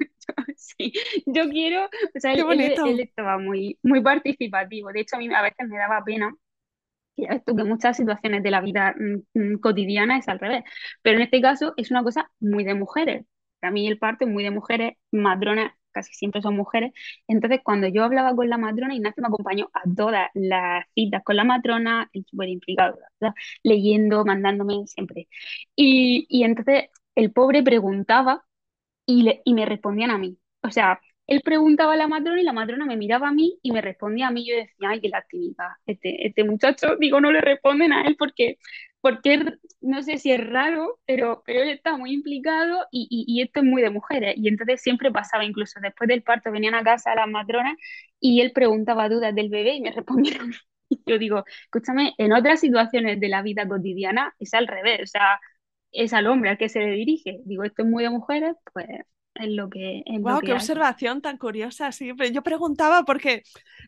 sí, 0.56 0.92
yo 1.26 1.48
quiero, 1.48 1.86
o 1.86 2.20
sea, 2.20 2.32
Qué 2.32 2.42
él, 2.46 2.46
él- 2.48 2.80
él 2.84 3.00
bonito. 3.00 3.00
estaba 3.00 3.38
muy, 3.38 3.78
muy 3.82 4.02
participativo, 4.02 4.92
de 4.92 5.00
hecho, 5.00 5.16
a 5.16 5.18
mí 5.20 5.32
a 5.34 5.40
veces 5.42 5.66
me 5.68 5.78
daba 5.78 6.04
pena 6.04 6.34
que 7.16 7.64
muchas 7.64 7.96
situaciones 7.96 8.42
de 8.42 8.50
la 8.50 8.60
vida 8.60 8.94
mm, 8.98 9.38
mm, 9.54 9.58
cotidiana 9.60 10.18
es 10.18 10.28
al 10.28 10.38
revés, 10.38 10.64
pero 11.02 11.16
en 11.16 11.22
este 11.24 11.40
caso 11.40 11.74
es 11.76 11.90
una 11.90 12.02
cosa 12.02 12.30
muy 12.40 12.64
de 12.64 12.74
mujeres. 12.74 13.24
Para 13.60 13.72
mí 13.72 13.86
el 13.86 13.98
parto 13.98 14.24
es 14.24 14.30
muy 14.30 14.42
de 14.44 14.50
mujeres, 14.50 14.94
matronas 15.12 15.72
casi 15.92 16.14
siempre 16.14 16.40
son 16.42 16.56
mujeres. 16.56 16.92
Entonces 17.28 17.60
cuando 17.62 17.86
yo 17.86 18.02
hablaba 18.04 18.34
con 18.34 18.48
la 18.48 18.56
matrona, 18.58 18.94
Ignacio 18.94 19.20
me 19.22 19.28
acompañó 19.28 19.70
a 19.74 19.82
todas 19.94 20.28
las 20.34 20.86
citas 20.94 21.22
con 21.22 21.36
la 21.36 21.44
matrona, 21.44 22.08
él 22.14 22.24
súper 22.30 22.48
implicado. 22.48 22.98
Leyendo, 23.62 24.24
mandándome 24.24 24.86
siempre. 24.86 25.28
Y, 25.76 26.26
y 26.28 26.44
entonces 26.44 26.86
el 27.14 27.32
pobre 27.32 27.62
preguntaba 27.62 28.44
y, 29.06 29.22
le- 29.22 29.42
y 29.44 29.54
me 29.54 29.66
respondían 29.66 30.10
a 30.10 30.18
mí. 30.18 30.38
O 30.62 30.70
sea, 30.70 31.00
él 31.26 31.40
preguntaba 31.44 31.94
a 31.94 31.96
la 31.96 32.08
matrona 32.08 32.40
y 32.40 32.44
la 32.44 32.52
matrona 32.52 32.84
me 32.86 32.96
miraba 32.96 33.28
a 33.28 33.32
mí 33.32 33.58
y 33.62 33.72
me 33.72 33.80
respondía 33.80 34.28
a 34.28 34.30
mí. 34.30 34.46
Yo 34.48 34.56
decía, 34.56 34.90
ay, 34.90 35.00
qué 35.00 35.08
lástima, 35.08 35.78
este, 35.86 36.26
este 36.26 36.44
muchacho, 36.44 36.96
digo, 37.00 37.20
no 37.20 37.32
le 37.32 37.40
responden 37.40 37.92
a 37.92 38.02
él 38.06 38.16
porque, 38.18 38.58
porque 39.00 39.42
no 39.80 40.02
sé 40.02 40.18
si 40.18 40.32
es 40.32 40.44
raro, 40.46 41.00
pero, 41.06 41.42
pero 41.46 41.62
él 41.62 41.70
está 41.70 41.96
muy 41.96 42.12
implicado 42.12 42.86
y, 42.90 43.06
y, 43.10 43.24
y 43.28 43.42
esto 43.42 43.60
es 43.60 43.66
muy 43.66 43.82
de 43.82 43.90
mujeres. 43.90 44.34
Y 44.36 44.48
entonces 44.48 44.80
siempre 44.82 45.10
pasaba, 45.12 45.44
incluso 45.44 45.80
después 45.80 46.08
del 46.08 46.22
parto 46.22 46.50
venían 46.52 46.74
a 46.74 46.84
casa 46.84 47.14
las 47.14 47.28
matronas 47.28 47.76
y 48.20 48.40
él 48.40 48.52
preguntaba 48.52 49.08
dudas 49.08 49.34
del 49.34 49.48
bebé 49.48 49.74
y 49.76 49.80
me 49.80 49.90
respondían. 49.92 50.52
Y 50.88 51.00
yo 51.06 51.18
digo, 51.18 51.44
escúchame, 51.64 52.14
en 52.18 52.32
otras 52.32 52.60
situaciones 52.60 53.18
de 53.20 53.28
la 53.28 53.42
vida 53.42 53.66
cotidiana 53.66 54.34
es 54.38 54.52
al 54.54 54.66
revés, 54.66 55.00
o 55.02 55.06
sea, 55.06 55.40
es 55.92 56.12
al 56.12 56.26
hombre 56.26 56.50
al 56.50 56.58
que 56.58 56.68
se 56.68 56.80
le 56.80 56.92
dirige. 56.92 57.40
Digo, 57.44 57.64
esto 57.64 57.82
es 57.82 57.88
muy 57.88 58.02
de 58.04 58.10
mujeres, 58.10 58.56
pues 58.74 58.86
es 59.34 59.48
lo 59.48 59.68
que, 59.70 60.02
es 60.06 60.20
lo 60.22 60.22
Wow, 60.24 60.40
qué 60.44 60.46
que 60.46 60.52
hay. 60.52 60.56
observación 60.56 61.20
tan 61.20 61.36
curiosa. 61.36 61.90
Sí, 61.90 62.12
pero 62.14 62.30
yo 62.32 62.42
preguntaba 62.42 63.02
porque, 63.04 63.42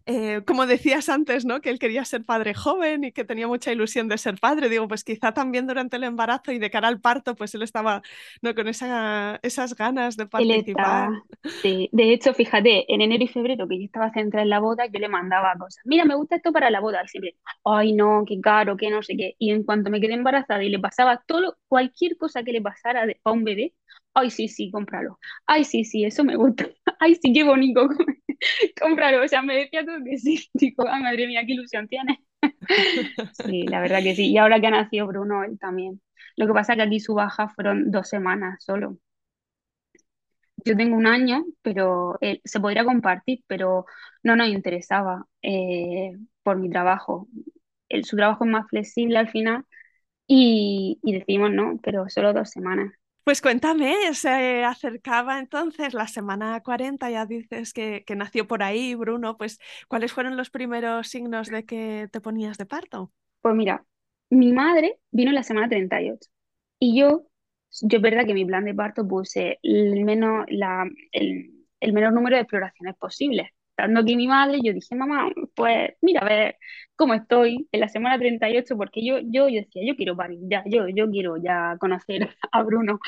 eh, 0.04 0.42
como 0.44 0.66
decías 0.66 1.08
antes, 1.08 1.44
¿no? 1.44 1.60
Que 1.60 1.70
él 1.70 1.78
quería 1.78 2.04
ser 2.04 2.24
padre 2.24 2.54
joven 2.54 3.04
y 3.04 3.12
que 3.12 3.24
tenía 3.24 3.46
mucha 3.46 3.70
ilusión 3.70 4.08
de 4.08 4.18
ser 4.18 4.38
padre. 4.40 4.68
Digo, 4.68 4.88
pues 4.88 5.04
quizá 5.04 5.32
también 5.32 5.68
durante 5.68 5.96
el 5.96 6.02
embarazo 6.04 6.50
y 6.50 6.58
de 6.58 6.70
cara 6.70 6.88
al 6.88 7.00
parto, 7.00 7.36
pues 7.36 7.54
él 7.54 7.62
estaba, 7.62 8.02
¿no? 8.42 8.52
Con 8.54 8.66
esa, 8.66 9.38
esas 9.42 9.76
ganas 9.76 10.16
de 10.16 10.26
participar. 10.26 11.10
está, 11.10 11.24
sí. 11.62 11.88
De 11.92 12.12
hecho, 12.12 12.34
fíjate, 12.34 12.92
en 12.92 13.00
enero 13.00 13.24
y 13.24 13.28
febrero 13.28 13.68
que 13.68 13.78
yo 13.78 13.84
estaba 13.84 14.12
centrada 14.12 14.42
en 14.42 14.50
la 14.50 14.60
boda, 14.60 14.86
yo 14.86 14.98
le 14.98 15.08
mandaba 15.08 15.54
cosas. 15.58 15.82
Mira, 15.84 16.04
me 16.04 16.14
gusta 16.16 16.36
esto 16.36 16.52
para 16.52 16.70
la 16.70 16.80
boda. 16.80 17.02
Y 17.04 17.08
siempre, 17.08 17.36
ay, 17.64 17.92
no, 17.92 18.24
qué 18.26 18.40
caro, 18.40 18.76
qué 18.76 18.90
no 18.90 19.02
sé 19.02 19.16
qué. 19.16 19.34
Y 19.38 19.50
en 19.50 19.62
cuanto 19.64 19.90
me 19.90 20.00
quedé 20.00 20.14
embarazada 20.14 20.62
y 20.64 20.68
le 20.70 20.78
pasaba 20.80 21.22
todo, 21.26 21.40
lo- 21.40 21.56
cualquier 21.68 22.16
cosa 22.16 22.42
que 22.42 22.52
le 22.52 22.62
pasara 22.62 23.06
de- 23.06 23.20
a 23.24 23.30
un 23.32 23.44
bebé, 23.44 23.74
ay, 24.14 24.30
sí, 24.30 24.48
sí, 24.48 24.70
cómpralo. 24.70 25.18
Ay, 25.46 25.64
sí, 25.64 25.84
sí, 25.84 26.04
eso 26.04 26.24
me 26.24 26.36
gusta. 26.36 26.66
Ay, 27.00 27.16
sí, 27.16 27.32
qué 27.32 27.44
bonito, 27.44 27.88
cómpralo. 28.80 29.24
O 29.24 29.28
sea, 29.28 29.42
me 29.42 29.56
decía 29.56 29.84
todo 29.84 29.96
que 30.04 30.18
sí. 30.18 30.48
Digo, 30.54 30.84
ay, 30.88 31.02
madre 31.02 31.26
mía, 31.26 31.42
qué 31.46 31.52
ilusión 31.54 31.88
tiene. 31.88 32.24
Sí, 33.44 33.66
la 33.66 33.80
verdad 33.80 34.02
que 34.02 34.14
sí. 34.14 34.30
Y 34.30 34.38
ahora 34.38 34.60
que 34.60 34.66
ha 34.68 34.70
nacido 34.70 35.06
Bruno, 35.06 35.44
él 35.44 35.58
también. 35.58 36.00
Lo 36.36 36.46
que 36.46 36.52
pasa 36.52 36.72
es 36.72 36.76
que 36.78 36.82
aquí 36.82 37.00
su 37.00 37.14
baja 37.14 37.48
fueron 37.48 37.90
dos 37.90 38.08
semanas 38.08 38.64
solo. 38.64 38.98
Yo 40.64 40.76
tengo 40.76 40.96
un 40.96 41.06
año, 41.06 41.44
pero 41.62 42.16
él, 42.20 42.40
se 42.44 42.60
podría 42.60 42.84
compartir, 42.84 43.44
pero 43.46 43.84
no 44.22 44.34
nos 44.36 44.48
interesaba 44.48 45.26
eh, 45.42 46.12
por 46.42 46.56
mi 46.58 46.70
trabajo. 46.70 47.28
Su 48.04 48.16
trabajo 48.16 48.44
es 48.44 48.50
más 48.50 48.66
flexible 48.68 49.18
al 49.18 49.28
final 49.30 49.64
y, 50.26 50.98
decidimos 51.02 51.52
no, 51.52 51.78
pero 51.82 52.08
solo 52.08 52.32
dos 52.32 52.50
semanas. 52.50 52.92
Pues 53.24 53.40
cuéntame, 53.40 53.94
se 54.14 54.64
acercaba 54.64 55.38
entonces 55.38 55.94
la 55.94 56.06
semana 56.08 56.60
40, 56.62 57.10
ya 57.10 57.24
dices 57.24 57.72
que, 57.72 58.04
que 58.04 58.16
nació 58.16 58.46
por 58.46 58.62
ahí, 58.62 58.94
Bruno, 58.94 59.38
pues 59.38 59.58
¿cuáles 59.88 60.12
fueron 60.12 60.36
los 60.36 60.50
primeros 60.50 61.08
signos 61.08 61.48
de 61.48 61.64
que 61.64 62.08
te 62.12 62.20
ponías 62.20 62.58
de 62.58 62.66
parto? 62.66 63.12
Pues 63.40 63.54
mira, 63.54 63.84
mi 64.30 64.52
madre 64.52 64.98
vino 65.10 65.32
la 65.32 65.42
semana 65.42 65.68
38 65.68 66.28
y 66.78 66.98
yo, 66.98 67.26
yo 67.82 67.96
es 67.98 68.02
verdad 68.02 68.26
que 68.26 68.34
mi 68.34 68.44
plan 68.44 68.64
de 68.64 68.74
parto 68.74 69.06
puse 69.06 69.58
el, 69.62 70.04
menos, 70.04 70.44
la, 70.48 70.84
el, 71.12 71.66
el 71.80 71.92
menor 71.92 72.12
número 72.12 72.36
de 72.36 72.42
exploraciones 72.42 72.96
posibles. 72.96 73.48
Estando 73.76 74.00
aquí 74.00 74.14
mi 74.16 74.28
madre, 74.28 74.60
yo 74.62 74.72
dije, 74.72 74.94
mamá, 74.94 75.30
pues 75.56 75.94
mira, 76.00 76.20
a 76.20 76.24
ver 76.24 76.56
cómo 76.94 77.14
estoy 77.14 77.68
en 77.72 77.80
la 77.80 77.88
semana 77.88 78.18
38 78.18 78.76
porque 78.76 79.04
yo, 79.04 79.18
yo, 79.20 79.48
yo 79.48 79.60
decía, 79.62 79.82
yo 79.84 79.96
quiero 79.96 80.16
parir 80.16 80.38
ya, 80.48 80.62
yo, 80.66 80.86
yo 80.88 81.10
quiero 81.10 81.36
ya 81.42 81.76
conocer 81.80 82.28
a 82.52 82.62
Bruno. 82.62 83.00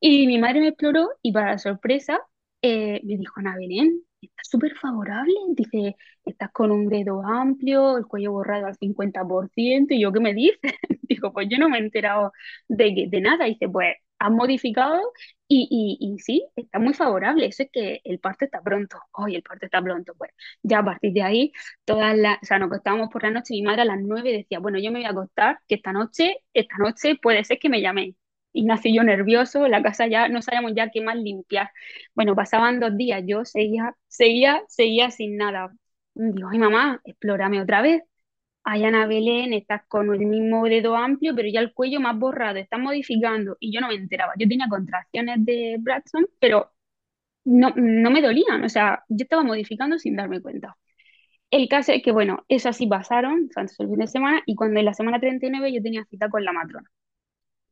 Y 0.00 0.26
mi 0.26 0.38
madre 0.38 0.60
me 0.60 0.68
exploró 0.68 1.08
y 1.22 1.32
para 1.32 1.58
sorpresa 1.58 2.20
eh, 2.62 3.00
me 3.04 3.16
dijo, 3.18 3.34
Ana 3.40 3.56
Belén, 3.56 4.02
está 4.26 4.42
súper 4.44 4.74
favorable. 4.76 5.32
Dice, 5.50 5.96
estás 6.24 6.50
con 6.52 6.70
un 6.70 6.88
dedo 6.88 7.22
amplio, 7.22 7.96
el 7.98 8.06
cuello 8.06 8.32
borrado 8.32 8.66
al 8.66 8.76
50%. 8.76 9.94
Y 9.94 10.00
yo, 10.02 10.12
¿qué 10.12 10.20
me 10.20 10.34
dices? 10.34 10.58
Digo, 11.02 11.32
pues 11.32 11.48
yo 11.50 11.58
no 11.58 11.68
me 11.68 11.78
he 11.78 11.80
enterado 11.80 12.32
de, 12.68 13.06
de 13.08 13.20
nada. 13.20 13.44
Dice, 13.46 13.68
pues 13.68 13.94
has 14.18 14.30
modificado 14.30 15.00
y, 15.48 15.68
y, 16.00 16.14
y 16.14 16.18
sí, 16.18 16.46
está 16.56 16.78
muy 16.78 16.94
favorable. 16.94 17.46
Eso 17.46 17.62
es 17.64 17.70
que 17.72 18.00
el 18.04 18.18
parto 18.20 18.44
está 18.44 18.60
pronto. 18.62 18.98
Hoy 19.12 19.34
el 19.36 19.42
parto 19.42 19.66
está 19.66 19.82
pronto. 19.82 20.14
Pues 20.16 20.30
ya 20.62 20.78
a 20.80 20.84
partir 20.84 21.12
de 21.12 21.22
ahí, 21.22 21.52
todas 21.84 22.16
las, 22.16 22.38
o 22.42 22.46
sea, 22.46 22.58
nos 22.58 22.66
acostábamos 22.68 23.08
por 23.10 23.22
la 23.22 23.30
noche. 23.30 23.54
Mi 23.54 23.62
madre 23.62 23.82
a 23.82 23.84
las 23.86 24.00
9 24.00 24.32
decía, 24.32 24.58
bueno, 24.60 24.78
yo 24.78 24.90
me 24.92 25.00
voy 25.00 25.06
a 25.06 25.10
acostar, 25.10 25.58
que 25.68 25.76
esta 25.76 25.92
noche, 25.92 26.36
esta 26.54 26.76
noche 26.78 27.16
puede 27.20 27.44
ser 27.44 27.58
que 27.58 27.68
me 27.68 27.80
llaméis. 27.82 28.16
Ignacio 28.54 28.90
y 28.90 28.96
yo 28.96 29.04
nervioso, 29.04 29.68
la 29.68 29.82
casa 29.82 30.06
ya 30.06 30.28
no 30.28 30.42
sabíamos 30.42 30.72
ya 30.76 30.90
qué 30.90 31.02
más 31.02 31.16
limpiar. 31.16 31.70
Bueno, 32.14 32.34
pasaban 32.36 32.80
dos 32.80 32.96
días, 32.96 33.22
yo 33.26 33.44
seguía, 33.44 33.96
seguía, 34.08 34.62
seguía 34.68 35.10
sin 35.10 35.36
nada. 35.36 35.72
Digo, 36.14 36.48
ay 36.50 36.58
mamá, 36.58 37.00
explórame 37.04 37.60
otra 37.62 37.82
vez. 37.82 38.02
Ay, 38.64 38.84
Ana 38.84 39.06
Belén, 39.06 39.52
estás 39.52 39.82
con 39.88 40.12
el 40.14 40.20
mismo 40.26 40.64
dedo 40.66 40.96
amplio, 40.96 41.34
pero 41.34 41.48
ya 41.48 41.60
el 41.60 41.74
cuello 41.74 42.00
más 42.00 42.18
borrado, 42.18 42.58
estás 42.58 42.80
modificando. 42.80 43.56
Y 43.60 43.72
yo 43.74 43.80
no 43.80 43.88
me 43.88 43.94
enteraba. 43.94 44.32
Yo 44.38 44.48
tenía 44.48 44.68
contracciones 44.68 45.44
de 45.44 45.76
Braxton, 45.80 46.26
pero 46.40 46.72
no, 47.44 47.72
no 47.76 48.10
me 48.10 48.22
dolían. 48.22 48.64
O 48.64 48.68
sea, 48.68 49.04
yo 49.08 49.24
estaba 49.24 49.42
modificando 49.44 49.98
sin 49.98 50.16
darme 50.16 50.42
cuenta. 50.42 50.76
El 51.50 51.68
caso 51.68 51.92
es 51.92 52.02
que, 52.02 52.12
bueno, 52.12 52.44
esas 52.48 52.76
sí 52.76 52.86
pasaron, 52.86 53.48
tanto 53.50 53.74
el 53.80 53.88
fin 53.88 53.98
de 53.98 54.06
semana, 54.08 54.42
y 54.46 54.54
cuando 54.56 54.80
en 54.80 54.86
la 54.86 54.94
semana 54.94 55.20
39 55.20 55.72
yo 55.72 55.82
tenía 55.82 56.04
cita 56.06 56.28
con 56.30 56.44
la 56.44 56.52
matrona 56.52 56.90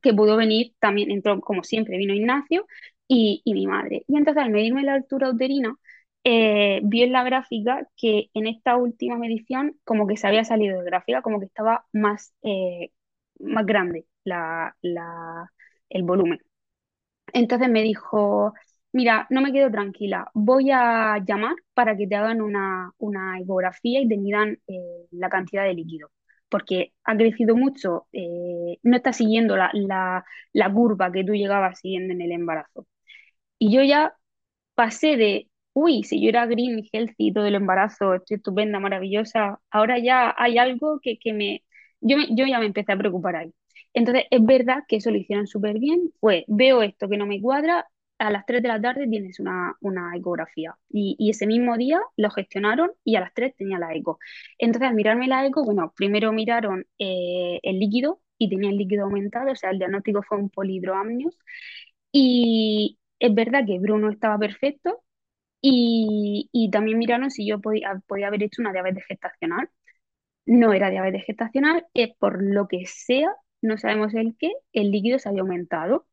que 0.03 0.15
pudo 0.15 0.37
venir, 0.37 0.75
también 0.81 1.11
entró, 1.11 1.41
como 1.41 1.63
siempre, 1.65 1.97
vino 1.99 2.15
Ignacio 2.15 2.67
y, 3.09 3.43
y 3.45 3.55
mi 3.55 3.67
madre. 3.67 4.05
Y 4.09 4.17
entonces 4.17 4.43
al 4.43 4.51
medirme 4.51 4.83
la 4.83 4.95
altura 4.95 5.31
uterina, 5.31 5.77
eh, 6.25 6.81
vi 6.85 7.03
en 7.03 7.13
la 7.13 7.25
gráfica 7.25 7.89
que 7.97 8.31
en 8.35 8.47
esta 8.47 8.77
última 8.77 9.17
medición 9.19 9.77
como 9.85 10.07
que 10.07 10.17
se 10.17 10.27
había 10.29 10.45
salido 10.45 10.79
de 10.81 10.85
gráfica, 10.87 11.23
como 11.23 11.41
que 11.41 11.47
estaba 11.47 11.87
más, 11.93 12.35
eh, 12.43 12.91
más 13.41 13.67
grande 13.67 14.07
la, 14.25 14.77
la, 14.83 15.51
el 15.89 16.03
volumen. 16.05 16.41
Entonces 17.33 17.69
me 17.69 17.83
dijo, 17.83 18.55
mira, 18.93 19.27
no 19.31 19.41
me 19.41 19.53
quedo 19.53 19.71
tranquila, 19.71 20.31
voy 20.35 20.71
a 20.73 21.19
llamar 21.27 21.55
para 21.75 21.97
que 21.97 22.07
te 22.07 22.15
hagan 22.17 22.43
una, 22.43 22.93
una 22.99 23.39
ecografía 23.41 24.01
y 24.01 24.09
te 24.09 24.17
midan 24.19 24.59
eh, 24.69 25.07
la 25.13 25.29
cantidad 25.31 25.65
de 25.65 25.75
líquido, 25.75 26.11
porque 26.53 26.95
ha 27.05 27.17
crecido 27.19 27.57
mucho, 27.57 28.09
eh, 28.15 28.79
no 28.85 28.97
está 28.99 29.15
siguiendo 29.15 29.57
la, 29.59 29.73
la, 29.75 30.25
curva 30.75 31.13
que 31.13 31.25
tú 31.25 31.35
llegabas 31.35 31.81
siguiendo 31.81 32.15
en 32.15 32.23
el 32.23 32.33
embarazo. 32.33 32.87
Y 33.59 33.73
yo 33.75 33.83
ya 33.83 34.15
pasé 34.75 35.17
de, 35.17 35.51
uy, 35.75 36.05
si 36.05 36.23
yo 36.23 36.29
era 36.31 36.47
green, 36.47 36.85
healthy 36.93 37.33
todo 37.33 37.47
el 37.47 37.55
embarazo, 37.57 38.15
estoy 38.15 38.37
estupenda, 38.39 38.81
maravillosa, 38.81 39.61
ahora 39.71 39.99
ya 39.99 40.35
hay 40.39 40.59
algo 40.59 41.01
que, 41.03 41.19
que 41.19 41.33
me, 41.33 41.65
yo, 42.01 42.17
me- 42.19 42.29
yo 42.37 42.47
ya 42.47 42.59
me 42.61 42.67
empecé 42.67 42.93
a 42.93 42.99
preocupar 42.99 43.37
ahí. 43.37 43.53
Entonces, 43.95 44.25
es 44.31 44.45
verdad 44.45 44.85
que 44.89 44.97
eso 44.97 45.11
lo 45.11 45.19
hicieron 45.19 45.47
súper 45.47 45.79
bien, 45.79 46.13
pues 46.21 46.45
veo 46.49 46.83
esto 46.83 47.09
que 47.09 47.17
no 47.19 47.27
me 47.27 47.41
cuadra, 47.43 47.87
a 48.23 48.31
las 48.31 48.47
3 48.47 48.63
de 48.63 48.69
la 48.69 48.81
tarde 48.81 49.09
tienes 49.09 49.41
una, 49.41 49.77
una 49.81 50.17
ecografía. 50.17 50.77
Y, 50.91 51.31
ese 51.31 51.47
mismo 51.47 51.77
día 51.77 52.01
lo 52.17 52.31
gestionaron 52.31 52.93
y 53.05 53.17
a 53.17 53.21
las 53.21 53.35
3 53.35 53.55
tenía 53.57 53.79
la 53.79 53.95
eco. 53.95 54.19
Entonces, 54.59 54.89
al 54.89 54.95
mirarme 54.97 55.27
la 55.29 55.47
eco, 55.47 55.65
bueno, 55.65 55.93
primero 55.97 56.33
miraron 56.33 56.87
eh, 56.99 57.61
el 57.63 57.79
líquido 57.79 58.21
y 58.39 58.49
tenía 58.49 58.71
el 58.71 58.77
líquido 58.79 59.05
aumentado, 59.05 59.53
o 59.53 59.57
sea, 59.57 59.71
el 59.71 59.79
diagnóstico 59.79 60.23
fue 60.23 60.39
un 60.39 60.51
polidroamnios. 60.51 61.39
Y 62.13 62.99
es 63.19 63.35
verdad 63.35 63.65
que 63.67 63.79
Bruno 63.79 64.11
estaba 64.11 64.39
perfecto 64.39 65.03
y, 65.61 66.49
y 66.53 66.71
también 66.71 66.99
miraron 66.99 67.31
si 67.31 67.47
yo 67.47 67.61
podía, 67.61 68.03
podía 68.07 68.29
haber 68.29 68.43
hecho 68.45 68.63
una 68.63 68.73
diabetes 68.73 69.05
gestacional. 69.07 69.71
no 70.47 70.73
era 70.73 70.91
diabetes 70.91 71.25
gestacional, 71.27 71.87
es 71.95 72.15
por 72.19 72.43
lo 72.43 72.69
que 72.69 72.87
sea, 72.87 73.29
no 73.63 73.79
sabemos 73.79 74.15
el 74.15 74.37
qué, 74.39 74.53
el 74.73 74.91
líquido 74.91 75.19
se 75.19 75.29
había 75.29 75.43
aumentado 75.43 76.07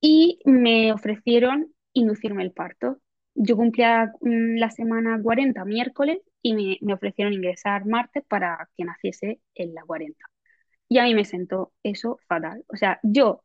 y 0.00 0.38
me 0.44 0.92
ofrecieron 0.92 1.72
inducirme 1.92 2.42
el 2.42 2.52
parto. 2.52 2.98
Yo 3.34 3.56
cumplía 3.56 4.12
mm, 4.20 4.56
la 4.58 4.70
semana 4.70 5.20
40 5.22 5.64
miércoles 5.64 6.18
y 6.42 6.54
me, 6.54 6.78
me 6.82 6.94
ofrecieron 6.94 7.32
ingresar 7.34 7.86
martes 7.86 8.24
para 8.28 8.68
que 8.76 8.84
naciese 8.84 9.40
en 9.54 9.74
la 9.74 9.82
40. 9.84 10.26
Y 10.88 10.98
a 10.98 11.04
mí 11.04 11.14
me 11.14 11.24
sentó 11.24 11.72
eso 11.82 12.18
fatal. 12.28 12.64
O 12.68 12.76
sea, 12.76 13.00
yo 13.02 13.44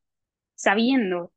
sabiendo 0.55 1.33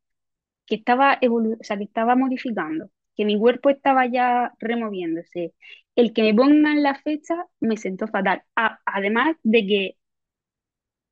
que 0.66 0.76
estaba 0.76 1.18
evolu- 1.20 1.58
o 1.60 1.64
sea, 1.64 1.76
que 1.78 1.84
estaba 1.84 2.16
modificando, 2.16 2.90
que 3.16 3.24
mi 3.24 3.38
cuerpo 3.38 3.70
estaba 3.70 4.06
ya 4.06 4.52
removiéndose, 4.58 5.54
el 5.96 6.12
que 6.12 6.22
me 6.22 6.34
pongan 6.34 6.82
la 6.82 6.94
fecha 6.96 7.46
me 7.60 7.76
sentó 7.76 8.08
fatal. 8.08 8.42
Además 8.86 9.36
de 9.42 9.66
que 9.66 9.96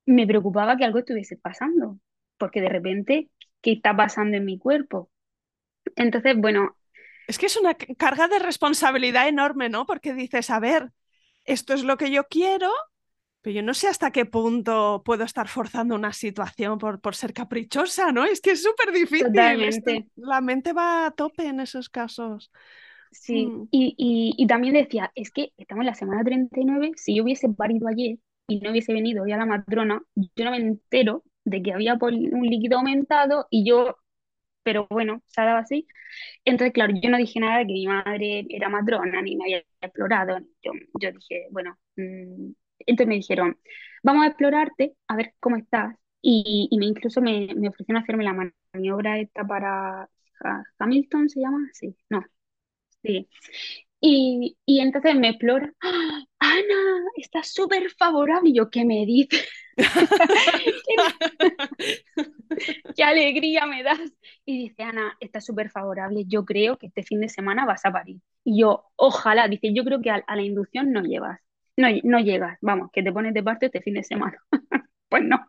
me 0.06 0.26
preocupaba 0.26 0.76
que 0.76 0.84
algo 0.84 0.98
estuviese 1.00 1.36
pasando, 1.36 1.98
porque 2.38 2.60
de 2.60 2.68
repente, 2.68 3.30
¿qué 3.62 3.72
está 3.72 3.96
pasando 3.96 4.36
en 4.36 4.44
mi 4.44 4.58
cuerpo? 4.58 5.10
Entonces, 5.96 6.36
bueno, 6.38 6.76
Es 7.26 7.38
que 7.38 7.46
es 7.46 7.56
una 7.56 7.74
carga 7.74 8.28
de 8.28 8.38
responsabilidad 8.38 9.28
enorme, 9.28 9.68
¿no? 9.68 9.86
Porque 9.86 10.12
dices, 10.14 10.50
a 10.50 10.60
ver, 10.60 10.92
esto 11.44 11.74
es 11.74 11.82
lo 11.84 11.96
que 11.96 12.10
yo 12.10 12.24
quiero, 12.28 12.70
pero 13.42 13.56
yo 13.56 13.62
no 13.62 13.74
sé 13.74 13.88
hasta 13.88 14.12
qué 14.12 14.26
punto 14.26 15.02
puedo 15.04 15.24
estar 15.24 15.48
forzando 15.48 15.94
una 15.96 16.12
situación 16.12 16.78
por, 16.78 17.00
por 17.00 17.16
ser 17.16 17.32
caprichosa, 17.34 18.12
¿no? 18.12 18.24
Es 18.24 18.40
que 18.40 18.52
es 18.52 18.62
súper 18.62 18.92
difícil. 18.92 19.62
Esto- 19.62 20.04
la 20.16 20.40
mente 20.40 20.72
va 20.72 21.06
a 21.06 21.10
tope 21.12 21.46
en 21.48 21.60
esos 21.60 21.88
casos. 21.90 22.52
sí. 23.10 23.54
Mm. 23.54 23.68
Y, 23.70 23.94
y, 23.96 24.34
y 24.42 24.46
también 24.46 24.74
decía, 24.74 25.12
es 25.14 25.30
que 25.30 25.52
estamos 25.56 25.82
en 25.82 25.86
la 25.86 25.94
semana 25.94 26.24
39, 26.24 26.92
si 26.96 27.16
yo 27.16 27.22
hubiese 27.24 27.48
parido 27.48 27.88
ayer 27.88 28.18
y 28.48 28.60
no 28.60 28.70
hubiese 28.70 28.92
venido 28.92 29.22
hoy 29.24 29.32
a 29.32 29.36
la 29.38 29.46
matrona, 29.46 30.02
yo 30.14 30.44
no 30.44 30.50
me 30.50 30.58
entero 30.58 31.24
de 31.44 31.62
que 31.62 31.72
había 31.72 31.98
un 32.00 32.46
líquido 32.46 32.78
aumentado 32.78 33.46
y 33.50 33.66
yo, 33.68 33.96
pero 34.62 34.86
bueno, 34.90 35.22
se 35.26 35.42
dado 35.42 35.58
así. 35.58 35.86
Entonces, 36.44 36.72
claro, 36.74 36.94
yo 37.02 37.10
no 37.10 37.18
dije 37.18 37.40
nada 37.40 37.58
de 37.60 37.66
que 37.68 37.72
mi 37.74 37.86
madre 37.88 38.46
era 38.50 38.68
matrona 38.68 39.22
ni 39.22 39.36
me 39.36 39.44
había 39.44 39.64
explorado. 39.80 40.38
Yo, 40.62 40.72
yo 41.00 41.12
dije, 41.12 41.46
bueno, 41.52 41.78
mm, 41.96 42.52
entonces 42.86 43.08
me 43.08 43.16
dijeron, 43.16 43.58
vamos 44.02 44.24
a 44.24 44.28
explorarte, 44.28 44.96
a 45.08 45.16
ver 45.16 45.34
cómo 45.40 45.56
estás. 45.56 45.96
Y, 46.22 46.68
me 46.78 46.86
incluso 46.86 47.20
me, 47.22 47.46
ofrecieron 47.68 48.02
hacerme 48.02 48.24
la 48.24 48.52
maniobra 48.74 49.18
esta 49.20 49.44
para 49.46 50.04
Ha- 50.44 50.64
Hamilton, 50.78 51.28
¿se 51.30 51.40
llama? 51.40 51.68
Sí, 51.74 51.96
no, 52.10 52.24
sí. 53.02 53.28
Y, 54.00 54.58
y 54.66 54.80
entonces 54.80 55.14
me 55.16 55.30
explora, 55.30 55.72
¡Ah! 55.82 56.24
Ana, 56.52 57.04
está 57.16 57.42
súper 57.42 57.90
favorable. 57.90 58.50
Y 58.50 58.54
yo, 58.54 58.70
¿qué 58.70 58.84
me 58.84 59.04
dices? 59.06 59.48
qué 62.96 63.02
alegría 63.04 63.66
me 63.66 63.82
das. 63.82 64.00
Y 64.44 64.68
dice, 64.68 64.82
Ana, 64.82 65.16
está 65.20 65.40
súper 65.40 65.70
favorable, 65.70 66.24
yo 66.26 66.44
creo 66.44 66.78
que 66.78 66.86
este 66.88 67.02
fin 67.02 67.20
de 67.20 67.28
semana 67.28 67.64
vas 67.66 67.84
a 67.84 67.92
parir. 67.92 68.18
Y 68.44 68.60
yo, 68.60 68.84
ojalá, 68.96 69.48
dice, 69.48 69.72
yo 69.74 69.84
creo 69.84 70.00
que 70.00 70.10
a, 70.10 70.16
a 70.26 70.36
la 70.36 70.42
inducción 70.42 70.92
no 70.92 71.02
llevas, 71.02 71.40
no, 71.76 71.88
no 72.04 72.18
llegas, 72.20 72.58
vamos, 72.60 72.90
que 72.92 73.02
te 73.02 73.12
pones 73.12 73.34
de 73.34 73.42
parto 73.42 73.66
este 73.66 73.82
fin 73.82 73.94
de 73.94 74.04
semana. 74.04 74.38
Pues 75.08 75.22
no, 75.24 75.46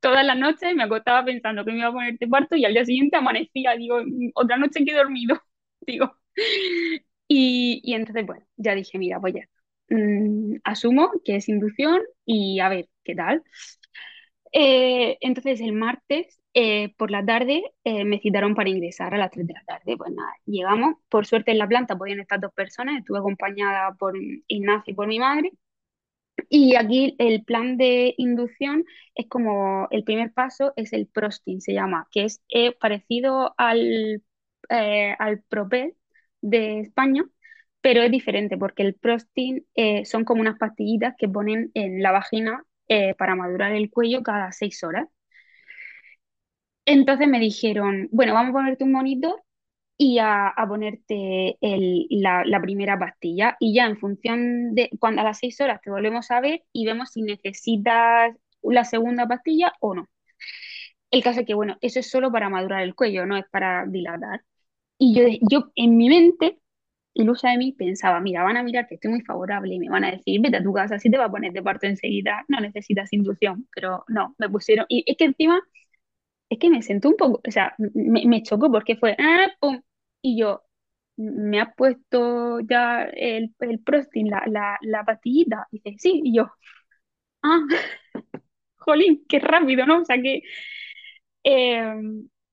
todas 0.00 0.24
las 0.26 0.36
noches 0.38 0.74
me 0.74 0.82
acostaba 0.84 1.24
pensando 1.24 1.64
que 1.64 1.70
me 1.72 1.78
iba 1.78 1.88
a 1.88 1.92
poner 1.92 2.18
de 2.18 2.26
parto 2.28 2.56
y 2.56 2.64
al 2.64 2.72
día 2.74 2.84
siguiente 2.86 3.16
amanecía, 3.16 3.76
digo, 3.76 4.00
"Mm, 4.04 4.30
otra 4.34 4.56
noche 4.58 4.82
que 4.84 4.90
he 4.92 4.96
dormido, 4.96 5.40
digo. 5.82 6.16
Y, 7.28 7.80
y 7.84 7.94
entonces, 7.94 8.26
bueno, 8.26 8.44
ya 8.56 8.74
dije, 8.74 8.98
mira, 8.98 9.20
pues 9.20 9.34
ya, 9.34 9.48
mm, 9.88 10.56
asumo 10.64 11.10
que 11.24 11.36
es 11.36 11.48
inducción 11.48 12.00
y 12.24 12.60
a 12.60 12.68
ver, 12.68 12.88
¿qué 13.04 13.14
tal? 13.14 13.42
Eh, 14.52 15.18
entonces 15.20 15.60
el 15.60 15.72
martes 15.72 16.40
eh, 16.54 16.94
por 16.96 17.10
la 17.10 17.24
tarde 17.24 17.62
eh, 17.82 18.04
me 18.04 18.20
citaron 18.20 18.54
para 18.54 18.70
ingresar 18.70 19.12
a 19.14 19.18
las 19.18 19.30
3 19.30 19.46
de 19.46 19.54
la 19.54 19.64
tarde. 19.64 19.96
Pues 19.96 20.12
nada, 20.12 20.32
llegamos. 20.46 20.96
Por 21.08 21.26
suerte 21.26 21.50
en 21.50 21.58
la 21.58 21.68
planta 21.68 21.98
podían 21.98 22.20
estar 22.20 22.40
dos 22.40 22.52
personas. 22.54 22.98
Estuve 22.98 23.18
acompañada 23.18 23.92
por 23.94 24.14
Ignacio 24.48 24.92
y 24.92 24.94
por 24.94 25.08
mi 25.08 25.18
madre. 25.18 25.52
Y 26.48 26.76
aquí 26.76 27.14
el 27.18 27.44
plan 27.44 27.76
de 27.76 28.14
inducción 28.18 28.84
es 29.14 29.26
como 29.28 29.88
el 29.90 30.04
primer 30.04 30.32
paso 30.32 30.72
es 30.76 30.92
el 30.92 31.06
prosting, 31.06 31.60
se 31.60 31.72
llama, 31.74 32.08
que 32.10 32.24
es 32.24 32.42
eh, 32.48 32.72
parecido 32.78 33.54
al, 33.56 34.22
eh, 34.68 35.16
al 35.18 35.42
Propel 35.42 35.94
de 36.40 36.80
España, 36.80 37.24
pero 37.84 38.02
es 38.02 38.10
diferente 38.10 38.58
porque 38.58 38.82
el 38.82 38.96
prosting 38.96 39.66
eh, 39.76 40.06
son 40.06 40.24
como 40.26 40.42
unas 40.42 40.58
pastillitas 40.58 41.14
que 41.18 41.28
ponen 41.30 41.70
en 41.74 42.02
la 42.02 42.12
vagina 42.12 42.64
eh, 42.88 43.14
para 43.16 43.36
madurar 43.36 43.74
el 43.74 43.90
cuello 43.92 44.24
cada 44.24 44.52
seis 44.52 44.84
horas. 44.84 45.08
Entonces 46.86 47.28
me 47.28 47.40
dijeron, 47.40 48.08
bueno, 48.12 48.34
vamos 48.34 48.50
a 48.50 48.52
ponerte 48.54 48.84
un 48.84 48.92
monitor 48.92 49.42
y 49.98 50.18
a, 50.18 50.48
a 50.48 50.68
ponerte 50.68 51.58
el- 51.62 52.06
la, 52.10 52.44
la 52.46 52.60
primera 52.62 52.98
pastilla. 52.98 53.56
Y 53.60 53.74
ya 53.74 53.86
en 53.86 53.98
función 53.98 54.74
de 54.74 54.90
cuando 55.00 55.22
a 55.22 55.24
las 55.26 55.38
seis 55.40 55.60
horas 55.62 55.80
te 55.82 55.90
volvemos 55.90 56.30
a 56.30 56.40
ver 56.40 56.64
y 56.72 56.86
vemos 56.86 57.10
si 57.12 57.22
necesitas 57.22 58.34
la 58.62 58.84
segunda 58.84 59.26
pastilla 59.28 59.72
o 59.80 59.94
no. 59.94 60.08
El 61.10 61.22
caso 61.22 61.40
es 61.40 61.46
que, 61.46 61.54
bueno, 61.54 61.76
eso 61.80 62.00
es 62.00 62.10
solo 62.10 62.30
para 62.32 62.48
madurar 62.50 62.82
el 62.82 62.94
cuello, 62.94 63.26
no 63.26 63.36
es 63.36 63.44
para 63.50 63.86
dilatar. 63.86 64.42
Y 64.98 65.14
yo, 65.14 65.24
yo 65.50 65.72
en 65.76 65.96
mi 65.96 66.08
mente, 66.08 66.60
ilusa 67.14 67.50
de 67.50 67.58
mí, 67.58 67.72
pensaba, 67.72 68.20
mira, 68.20 68.42
van 68.44 68.56
a 68.56 68.62
mirar 68.62 68.86
que 68.88 68.96
estoy 68.96 69.10
muy 69.12 69.22
favorable 69.22 69.74
y 69.74 69.78
me 69.78 69.88
van 69.90 70.04
a 70.04 70.10
decir, 70.12 70.40
vete 70.40 70.58
a 70.58 70.62
tu 70.62 70.72
casa, 70.72 70.98
si 70.98 71.10
te 71.10 71.18
va 71.18 71.26
a 71.26 71.30
poner 71.30 71.52
de 71.52 71.62
parto 71.62 71.86
enseguida, 71.86 72.44
no 72.48 72.60
necesitas 72.60 73.12
inducción. 73.12 73.68
Pero 73.74 74.04
no, 74.08 74.34
me 74.38 74.48
pusieron. 74.50 74.86
Y 74.88 75.04
es 75.06 75.16
que 75.16 75.24
encima 75.26 75.60
es 76.50 76.58
que 76.58 76.70
me 76.70 76.82
sentó 76.82 77.08
un 77.10 77.16
poco, 77.16 77.40
o 77.46 77.50
sea, 77.50 77.74
me, 77.78 78.24
me 78.26 78.42
chocó 78.42 78.70
porque 78.70 78.96
fue, 78.96 79.16
ah, 79.18 79.48
pum, 79.60 79.80
y 80.22 80.38
yo, 80.40 80.62
me 81.16 81.60
ha 81.60 81.72
puesto 81.74 82.60
ya 82.60 83.04
el, 83.04 83.54
el 83.60 83.80
Prostin, 83.80 84.30
la, 84.30 84.44
la, 84.46 84.78
la 84.82 85.04
pastillita, 85.04 85.66
y 85.72 85.80
dice, 85.80 85.96
sí, 85.98 86.22
y 86.24 86.36
yo, 86.36 86.50
ah, 87.42 87.60
jolín, 88.76 89.24
qué 89.28 89.38
rápido, 89.40 89.86
¿no? 89.86 90.00
O 90.02 90.04
sea 90.04 90.20
que, 90.20 90.42
eh, 91.44 91.94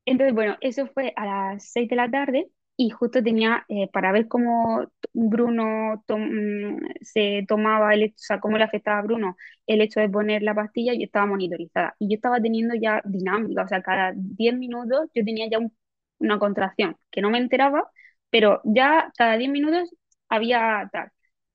entonces, 0.05 0.33
bueno, 0.35 0.57
eso 0.61 0.87
fue 0.87 1.13
a 1.15 1.25
las 1.25 1.71
6 1.71 1.89
de 1.89 1.95
la 1.95 2.09
tarde 2.09 2.49
y 2.77 2.89
justo 2.89 3.21
tenía, 3.23 3.65
eh, 3.69 3.89
para 3.91 4.11
ver 4.11 4.27
cómo 4.27 4.85
Bruno 5.13 6.03
mm, 6.07 6.77
se 7.01 7.45
tomaba 7.47 7.93
el 7.93 8.05
o 8.09 8.13
sea, 8.17 8.39
cómo 8.39 8.57
le 8.57 8.63
afectaba 8.63 8.99
a 8.99 9.01
Bruno 9.03 9.37
el 9.67 9.81
hecho 9.81 9.99
de 9.99 10.09
poner 10.09 10.41
la 10.43 10.55
pastilla, 10.55 10.93
yo 10.93 11.03
estaba 11.05 11.25
monitorizada 11.27 11.95
y 11.99 12.09
yo 12.09 12.15
estaba 12.15 12.41
teniendo 12.41 12.73
ya 12.75 13.01
dinámica, 13.05 13.63
o 13.63 13.67
sea, 13.67 13.81
cada 13.83 14.13
10 14.15 14.55
minutos 14.55 15.09
yo 15.13 15.23
tenía 15.25 15.47
ya 15.49 15.59
un- 15.59 15.75
una 16.19 16.39
contracción, 16.39 16.97
que 17.11 17.21
no 17.21 17.29
me 17.29 17.37
enteraba, 17.39 17.89
pero 18.29 18.61
ya 18.63 19.11
cada 19.17 19.37
10 19.37 19.49
minutos 19.51 19.93
había 20.29 20.89
tal. 20.91 21.11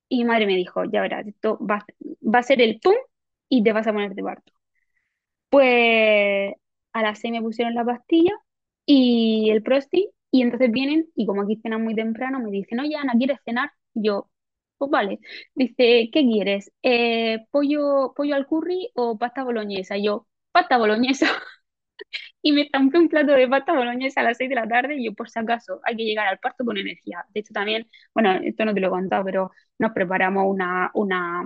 Y 0.08 0.18
mi 0.18 0.24
madre 0.26 0.46
me 0.46 0.56
dijo, 0.56 0.84
ya 0.84 1.00
verás, 1.02 1.26
esto 1.26 1.58
va, 1.66 1.84
va 2.22 2.38
a 2.40 2.42
ser 2.42 2.60
el 2.62 2.78
pum 2.80 2.94
y 3.48 3.62
te 3.64 3.72
vas 3.72 3.86
a 3.86 3.92
poner 3.92 4.14
de 4.14 4.22
parto. 4.22 4.52
Pues 5.50 6.54
a 6.92 7.02
las 7.02 7.18
6 7.20 7.32
me 7.32 7.42
pusieron 7.42 7.74
la 7.74 7.84
pastilla 7.84 8.32
y 8.86 9.50
el 9.50 9.62
Prosti, 9.62 10.10
y 10.38 10.42
entonces 10.42 10.70
vienen, 10.72 11.06
y 11.14 11.26
como 11.26 11.42
aquí 11.42 11.56
cenan 11.62 11.82
muy 11.84 11.94
temprano, 11.94 12.40
me 12.40 12.50
dicen, 12.50 12.80
oye, 12.80 12.96
Ana, 12.96 13.14
¿quieres 13.18 13.38
cenar? 13.44 13.70
Y 13.94 14.06
yo, 14.08 14.30
pues 14.78 14.90
vale. 14.90 15.20
Dice, 15.54 16.10
¿qué 16.12 16.22
quieres? 16.22 16.70
Eh, 16.82 17.46
¿pollo, 17.50 18.12
pollo 18.16 18.34
al 18.34 18.46
curry 18.46 18.90
o 18.94 19.18
pasta 19.18 19.44
boloñesa? 19.44 19.96
Y 19.96 20.04
yo, 20.06 20.26
pasta 20.52 20.78
boloñesa. 20.78 21.26
Y 22.42 22.52
me 22.52 22.62
estampé 22.62 22.98
un 22.98 23.08
plato 23.08 23.32
de 23.32 23.48
pasta 23.48 23.74
boloñesa 23.74 24.20
a 24.20 24.24
las 24.24 24.36
6 24.38 24.48
de 24.50 24.56
la 24.56 24.68
tarde 24.68 24.96
y 24.96 25.04
yo, 25.06 25.14
por 25.14 25.28
si 25.30 25.38
acaso, 25.38 25.80
hay 25.84 25.96
que 25.96 26.04
llegar 26.04 26.26
al 26.28 26.38
parto 26.38 26.64
con 26.64 26.76
energía. 26.76 27.24
De 27.34 27.40
hecho, 27.40 27.52
también, 27.52 27.88
bueno, 28.14 28.32
esto 28.44 28.64
no 28.64 28.74
te 28.74 28.80
lo 28.80 28.88
he 28.88 28.90
contado, 28.90 29.24
pero 29.24 29.50
nos 29.78 29.92
preparamos 29.92 30.44
una, 30.46 30.90
una, 30.94 31.42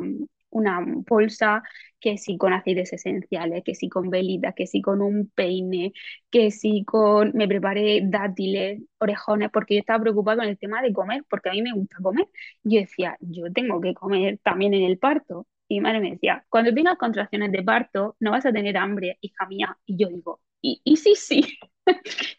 una 0.50 0.80
bolsa 1.08 1.62
que 2.00 2.16
sí 2.18 2.36
con 2.38 2.52
aceites 2.52 2.92
esenciales, 2.92 3.62
que 3.64 3.74
sí 3.74 3.88
con 3.88 4.10
velitas, 4.10 4.54
que 4.54 4.66
sí 4.66 4.80
con 4.82 5.02
un 5.02 5.30
peine, 5.34 5.92
que 6.30 6.50
sí 6.50 6.84
con... 6.86 7.32
Me 7.34 7.48
preparé 7.48 8.00
dátiles, 8.04 8.80
orejones, 8.98 9.50
porque 9.52 9.74
yo 9.74 9.80
estaba 9.80 10.02
preocupada 10.02 10.38
con 10.38 10.46
el 10.48 10.58
tema 10.58 10.82
de 10.82 10.92
comer, 10.92 11.24
porque 11.28 11.50
a 11.50 11.52
mí 11.52 11.62
me 11.62 11.72
gusta 11.72 11.96
comer. 12.02 12.26
Yo 12.62 12.80
decía, 12.80 13.16
yo 13.20 13.52
tengo 13.52 13.80
que 13.80 13.94
comer 13.94 14.38
también 14.42 14.74
en 14.74 14.84
el 14.84 14.98
parto. 14.98 15.46
Y 15.68 15.74
mi 15.76 15.80
madre 15.82 16.00
me 16.00 16.10
decía, 16.12 16.44
cuando 16.48 16.74
tengas 16.74 16.96
contracciones 16.98 17.52
de 17.52 17.62
parto, 17.62 18.16
no 18.20 18.32
vas 18.32 18.44
a 18.46 18.52
tener 18.52 18.76
hambre, 18.76 19.18
hija 19.20 19.46
mía. 19.46 19.78
Y 19.86 19.96
yo 19.96 20.08
digo, 20.08 20.40
y, 20.60 20.80
y 20.84 20.96
sí, 20.96 21.14
sí, 21.16 21.42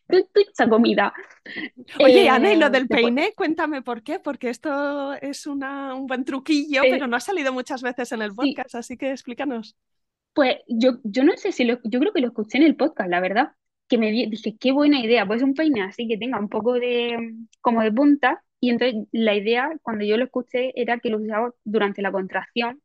esa 0.07 0.69
comida. 0.69 1.13
Oye, 1.99 2.29
Ana, 2.29 2.51
¿y 2.53 2.57
lo 2.57 2.69
Eh, 2.69 2.71
del 2.71 2.89
peine? 2.89 3.33
Cuéntame 3.35 3.81
por 3.81 4.03
qué, 4.03 4.19
porque 4.19 4.49
esto 4.49 5.13
es 5.15 5.45
una, 5.47 5.93
un 5.95 6.07
buen 6.07 6.25
truquillo, 6.25 6.87
pero 6.87 7.07
eh, 7.07 7.07
no 7.07 7.15
ha 7.17 7.19
salido 7.19 7.53
muchas 7.53 7.81
veces 7.81 8.11
en 8.11 8.21
el 8.21 8.33
sí, 8.39 8.55
podcast, 8.55 8.75
así 8.75 8.97
que 8.97 9.11
explícanos. 9.11 9.75
pues 10.33 10.57
yo, 10.67 10.99
yo 11.03 11.23
no 11.23 11.33
sé 11.37 11.51
si 11.51 11.65
lo, 11.65 11.79
yo 11.83 11.99
creo 11.99 12.13
que 12.13 12.21
lo 12.21 12.27
escuché 12.27 12.57
en 12.57 12.63
el 12.63 12.75
podcast, 12.75 13.09
la 13.09 13.19
verdad, 13.19 13.49
que 13.87 13.97
me 13.97 14.11
di- 14.11 14.27
dije, 14.29 14.55
qué 14.59 14.71
buena 14.71 14.99
idea, 15.01 15.25
pues 15.25 15.41
un 15.43 15.53
peine 15.53 15.83
así 15.83 16.07
que 16.07 16.17
tenga 16.17 16.39
un 16.39 16.49
poco 16.49 16.73
de, 16.75 17.35
como 17.61 17.81
de 17.83 17.91
punta, 17.91 18.43
y 18.59 18.69
entonces 18.69 19.05
la 19.11 19.35
idea, 19.35 19.69
cuando 19.81 20.05
yo 20.05 20.17
lo 20.17 20.25
escuché, 20.25 20.71
era 20.79 20.99
que 20.99 21.09
lo 21.09 21.17
usaba 21.17 21.53
durante 21.63 22.01
la 22.01 22.11
contracción 22.11 22.81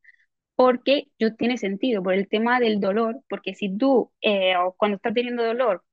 porque 0.57 1.09
yo 1.19 1.37
tiene 1.37 1.59
sentido 1.59 2.03
por 2.05 2.15
el 2.15 2.29
tema 2.29 2.61
del 2.61 2.81
dolor, 2.81 3.23
porque 3.31 3.55
si 3.55 3.77
tú 3.79 4.13
eh, 4.23 4.55
cuando 4.79 4.97
estás 4.99 5.15
teniendo 5.15 5.45
dolor, 5.45 5.85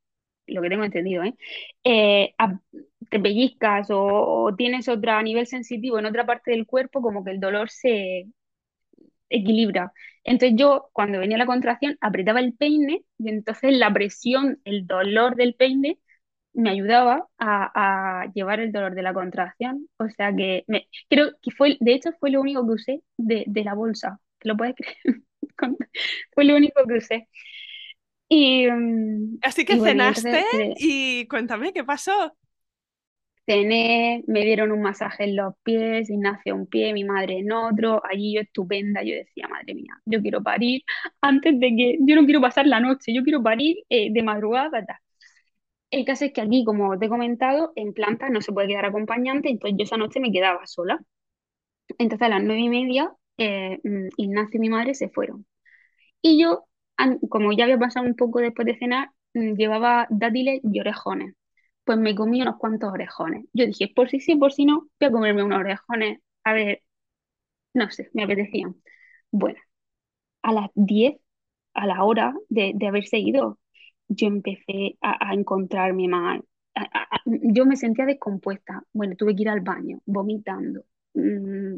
lo 0.47 0.61
que 0.61 0.69
tengo 0.69 0.83
entendido, 0.83 1.23
¿eh? 1.23 1.35
eh 1.83 2.33
te 3.09 3.19
pellizcas 3.19 3.87
o, 3.91 4.53
tienes 4.57 4.87
otro 4.89 5.21
nivel 5.21 5.47
sensitivo 5.47 5.99
en 5.99 6.05
otra 6.05 6.25
parte 6.25 6.51
del 6.51 6.65
cuerpo, 6.65 7.01
como 7.01 7.23
que 7.23 7.31
el 7.31 7.39
dolor 7.39 7.69
se 7.69 8.27
equilibra. 9.29 9.93
Entonces 10.23 10.57
yo, 10.57 10.89
cuando 10.93 11.19
venía 11.19 11.37
la 11.37 11.45
contracción, 11.45 11.97
apretaba 12.01 12.39
el 12.39 12.53
peine 12.53 13.03
y 13.17 13.29
entonces 13.29 13.77
la 13.77 13.91
presión, 13.93 14.59
el 14.65 14.87
dolor 14.87 15.35
del 15.35 15.55
peine 15.55 15.99
me 16.53 16.69
ayudaba 16.69 17.27
a, 17.39 18.25
llevar 18.33 18.59
el 18.59 18.71
dolor 18.71 18.95
de 18.95 19.01
la 19.03 19.13
contracción. 19.13 19.89
O 19.97 20.07
sea 20.09 20.33
que 20.35 20.65
creo 21.09 21.31
que 21.41 21.51
fue, 21.51 21.77
de 21.79 21.93
hecho, 21.93 22.11
fue 22.19 22.31
lo 22.31 22.41
único 22.41 22.65
que 22.65 22.73
usé 22.73 23.03
de, 23.17 23.45
la 23.63 23.73
bolsa. 23.73 24.19
¿Te 24.39 24.49
lo 24.49 24.57
puedes 24.57 24.75
creer? 24.75 25.21
fue 26.33 26.45
lo 26.45 26.55
único 26.55 26.85
que 26.87 26.95
usé. 26.95 27.27
Y, 28.35 28.67
mm, 28.67 29.37
Así 29.43 29.63
que 29.63 29.79
cenaste 29.79 30.43
y 30.77 31.27
cuéntame, 31.27 31.71
¿qué 31.71 31.83
pasó? 31.83 32.35
Cené, 33.45 34.23
me 34.25 34.41
dieron 34.41 34.71
un 34.71 34.81
masaje 34.81 35.25
en 35.25 35.35
los 35.35 35.53
pies, 35.63 36.09
Ignacio 36.09 36.55
un 36.55 36.65
pie, 36.65 36.93
mi 36.93 37.03
madre 37.03 37.39
en 37.39 37.51
otro, 37.51 38.01
allí 38.09 38.33
yo 38.33 38.41
estupenda, 38.41 39.03
yo 39.03 39.13
decía, 39.13 39.47
madre 39.49 39.75
mía, 39.75 40.01
yo 40.05 40.21
quiero 40.21 40.41
parir 40.41 40.81
antes 41.21 41.59
de 41.59 41.75
que, 41.75 41.97
yo 41.99 42.15
no 42.15 42.25
quiero 42.25 42.41
pasar 42.41 42.65
la 42.65 42.79
noche, 42.79 43.13
yo 43.13 43.21
quiero 43.23 43.43
parir 43.43 43.77
eh, 43.89 44.11
de 44.11 44.23
madrugada, 44.23 44.83
tal. 44.83 44.97
El 45.91 46.05
caso 46.05 46.25
es 46.25 46.33
que 46.33 46.41
aquí, 46.41 46.63
como 46.65 46.97
te 46.97 47.05
he 47.05 47.09
comentado, 47.09 47.71
en 47.75 47.93
planta 47.93 48.29
no 48.29 48.41
se 48.41 48.51
puede 48.51 48.69
quedar 48.69 48.85
acompañante, 48.85 49.49
entonces 49.49 49.77
yo 49.77 49.83
esa 49.83 49.97
noche 49.97 50.19
me 50.19 50.31
quedaba 50.31 50.65
sola. 50.65 50.99
Entonces 51.99 52.25
a 52.25 52.29
las 52.29 52.43
nueve 52.43 52.61
y 52.61 52.69
media, 52.69 53.11
eh, 53.37 53.79
mm, 53.83 54.07
Ignacio 54.17 54.57
y 54.57 54.59
mi 54.59 54.69
madre 54.69 54.95
se 54.95 55.09
fueron. 55.09 55.45
Y 56.21 56.41
yo, 56.41 56.65
como 57.29 57.51
ya 57.53 57.65
había 57.65 57.77
pasado 57.79 58.05
un 58.05 58.15
poco 58.15 58.39
después 58.39 58.65
de 58.65 58.77
cenar, 58.77 59.09
mm, 59.33 59.55
llevaba 59.55 60.07
dátiles 60.09 60.61
y 60.63 60.79
orejones. 60.79 61.35
Pues 61.83 61.97
me 61.99 62.15
comí 62.15 62.41
unos 62.41 62.57
cuantos 62.57 62.91
orejones. 62.93 63.45
Yo 63.53 63.65
dije, 63.65 63.91
por 63.93 64.09
si 64.09 64.19
sí, 64.19 64.35
por 64.35 64.53
si 64.53 64.65
no, 64.65 64.87
voy 64.99 65.09
a 65.09 65.11
comerme 65.11 65.43
unos 65.43 65.59
orejones. 65.59 66.19
A 66.43 66.53
ver, 66.53 66.81
no 67.73 67.89
sé, 67.91 68.09
me 68.13 68.23
apetecían. 68.23 68.75
Bueno, 69.31 69.59
a 70.43 70.53
las 70.53 70.69
10, 70.75 71.17
a 71.75 71.87
la 71.87 72.03
hora 72.05 72.35
de, 72.49 72.73
de 72.75 72.87
haberse 72.87 73.19
ido, 73.19 73.59
yo 74.07 74.27
empecé 74.27 74.97
a, 75.01 75.33
encontrarme 75.33 76.07
mal. 76.07 76.43
yo 77.25 77.65
me 77.65 77.75
sentía 77.77 78.05
descompuesta. 78.05 78.83
Bueno, 78.93 79.15
tuve 79.15 79.35
que 79.35 79.43
ir 79.43 79.49
al 79.49 79.61
baño, 79.61 80.01
vomitando, 80.05 80.83
mm, 81.13 81.77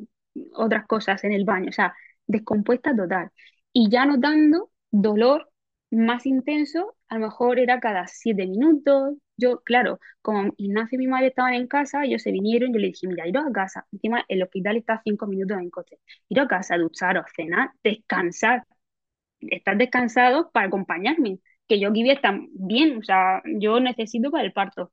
otras 0.53 0.85
cosas 0.87 1.23
en 1.23 1.33
el 1.33 1.45
baño, 1.45 1.69
o 1.69 1.71
sea, 1.71 1.95
descompuesta 2.27 2.95
total. 2.95 3.31
Y 3.73 3.89
ya 3.89 4.05
notando 4.05 4.71
dolor 5.01 5.49
más 5.91 6.25
intenso, 6.25 6.95
a 7.09 7.15
lo 7.15 7.21
mejor 7.27 7.59
era 7.59 7.79
cada 7.79 8.07
siete 8.07 8.45
minutos. 8.47 9.15
Yo, 9.37 9.61
claro, 9.61 9.99
como 10.21 10.53
Ignacio 10.57 10.95
y 10.97 10.99
mi 10.99 11.07
madre 11.07 11.27
estaban 11.27 11.53
en 11.53 11.67
casa, 11.67 12.03
ellos 12.05 12.21
se 12.21 12.31
vinieron 12.31 12.73
yo 12.73 12.79
le 12.79 12.87
dije, 12.87 13.07
mira, 13.07 13.27
iros 13.27 13.45
a 13.45 13.51
casa. 13.51 13.87
Encima 13.91 14.23
el 14.27 14.43
hospital 14.43 14.77
está 14.77 14.93
a 14.95 15.01
cinco 15.03 15.27
minutos 15.27 15.57
en 15.59 15.69
coche. 15.69 15.97
Ir 16.29 16.39
a 16.39 16.47
casa, 16.47 16.77
ducharos, 16.77 17.25
cenar, 17.35 17.71
descansar. 17.83 18.63
Estar 19.41 19.77
descansados 19.77 20.47
para 20.53 20.67
acompañarme 20.67 21.39
que 21.67 21.79
yo 21.79 21.89
aquí 21.89 22.09
estar 22.09 22.39
bien, 22.53 22.99
o 22.99 23.03
sea, 23.03 23.41
yo 23.45 23.79
necesito 23.79 24.31
para 24.31 24.43
el 24.43 24.53
parto. 24.53 24.91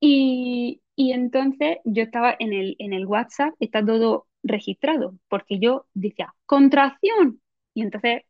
Y, 0.00 0.82
y 0.96 1.12
entonces 1.12 1.78
yo 1.84 2.02
estaba 2.02 2.34
en 2.38 2.52
el, 2.52 2.76
en 2.78 2.92
el 2.92 3.06
WhatsApp, 3.06 3.54
está 3.60 3.84
todo 3.84 4.26
registrado, 4.42 5.18
porque 5.28 5.58
yo 5.58 5.86
decía, 5.94 6.34
contracción, 6.46 7.40
y 7.74 7.82
entonces 7.82 8.22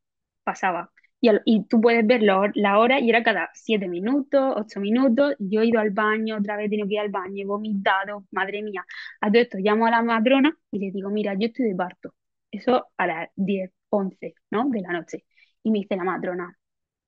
pasaba. 0.45 0.91
Y, 1.21 1.31
y 1.47 1.65
tú 1.67 1.81
puedes 1.81 2.07
ver 2.07 2.23
la, 2.23 2.79
hora 2.79 3.01
y 3.01 3.09
era 3.11 3.23
cada 3.23 3.51
siete 3.55 3.89
minutos, 3.89 4.55
ocho 4.57 4.81
minutos, 4.81 5.35
yo 5.39 5.63
he 5.63 5.67
ido 5.67 5.81
al 5.81 5.91
baño, 5.91 6.37
otra 6.39 6.57
vez 6.57 6.71
tengo 6.71 6.87
que 6.87 6.95
ir 6.95 7.01
al 7.01 7.11
baño, 7.11 7.43
he 7.43 7.47
vomitado, 7.47 8.27
madre 8.31 8.63
mía. 8.63 8.85
A 9.21 9.31
todo 9.31 9.41
esto 9.43 9.59
llamo 9.59 9.87
a 9.87 9.91
la 9.91 10.03
matrona 10.03 10.57
y 10.71 10.79
le 10.81 10.91
digo, 10.93 11.11
mira, 11.11 11.35
yo 11.35 11.47
estoy 11.49 11.67
de 11.69 11.75
parto. 11.77 12.15
Eso 12.51 12.87
a 12.97 13.07
las 13.07 13.31
10, 13.37 13.73
11, 13.89 14.35
¿no? 14.51 14.69
De 14.71 14.81
la 14.81 14.93
noche. 14.93 15.25
Y 15.63 15.71
me 15.71 15.81
dice 15.81 15.97
la 15.97 16.05
matrona, 16.05 16.57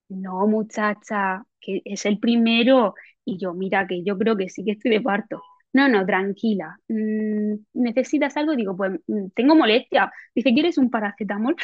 no, 0.09 0.47
muchacha, 0.47 1.45
que 1.61 1.83
es 1.85 2.07
el 2.07 2.19
primero. 2.21 2.95
Y 3.25 3.39
yo, 3.39 3.55
mira, 3.55 3.87
que 3.87 4.03
yo 4.05 4.17
creo 4.19 4.37
que 4.37 4.49
sí 4.49 4.65
que 4.65 4.73
estoy 4.73 4.91
de 4.93 5.01
parto. 5.01 5.43
No, 5.73 5.89
no, 5.89 6.07
tranquila. 6.07 6.79
Mm, 6.89 7.55
¿Necesitas 7.75 8.37
algo? 8.37 8.55
Digo, 8.57 8.77
pues 8.77 8.93
mm, 9.07 9.29
tengo 9.35 9.55
molestia. 9.57 10.13
Dice, 10.35 10.53
¿quieres 10.55 10.79
un 10.79 10.91
paracetamol? 10.91 11.57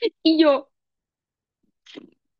y 0.22 0.42
yo, 0.42 0.68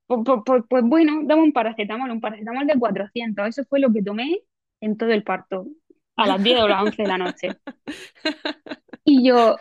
pues, 0.06 0.82
bueno, 0.84 1.20
dame 1.24 1.42
un 1.42 1.52
paracetamol, 1.52 2.10
un 2.10 2.20
paracetamol 2.20 2.66
de 2.66 2.78
400. 2.78 3.48
Eso 3.48 3.64
fue 3.68 3.80
lo 3.80 3.92
que 3.92 4.02
tomé 4.02 4.40
en 4.80 4.96
todo 4.96 5.10
el 5.10 5.22
parto, 5.22 5.66
a 6.16 6.26
las 6.26 6.42
10 6.42 6.60
o 6.62 6.68
las 6.68 6.82
11 6.82 7.02
de 7.02 7.08
la 7.08 7.18
noche. 7.18 7.48
Y 9.04 9.24
yo, 9.28 9.56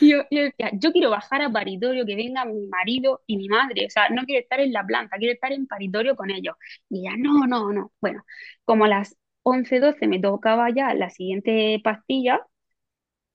yo, 0.00 0.24
decía, 0.30 0.70
yo 0.74 0.92
quiero 0.92 1.10
bajar 1.10 1.42
a 1.42 1.50
paritorio, 1.50 2.04
que 2.04 2.16
venga 2.16 2.44
mi 2.44 2.66
marido 2.66 3.22
y 3.26 3.36
mi 3.38 3.48
madre, 3.48 3.86
o 3.86 3.90
sea, 3.90 4.08
no 4.10 4.24
quiero 4.24 4.42
estar 4.42 4.60
en 4.60 4.72
la 4.72 4.84
planta, 4.84 5.16
quiero 5.16 5.32
estar 5.34 5.52
en 5.52 5.66
paritorio 5.66 6.16
con 6.16 6.30
ellos. 6.30 6.56
Y 6.90 7.00
ella, 7.00 7.16
no, 7.18 7.46
no, 7.46 7.72
no. 7.72 7.92
Bueno, 8.00 8.24
como 8.64 8.84
a 8.84 8.88
las 8.88 9.16
11, 9.42 9.80
12 9.80 10.06
me 10.06 10.20
tocaba 10.20 10.68
ya 10.70 10.92
la 10.94 11.08
siguiente 11.10 11.80
pastilla, 11.82 12.46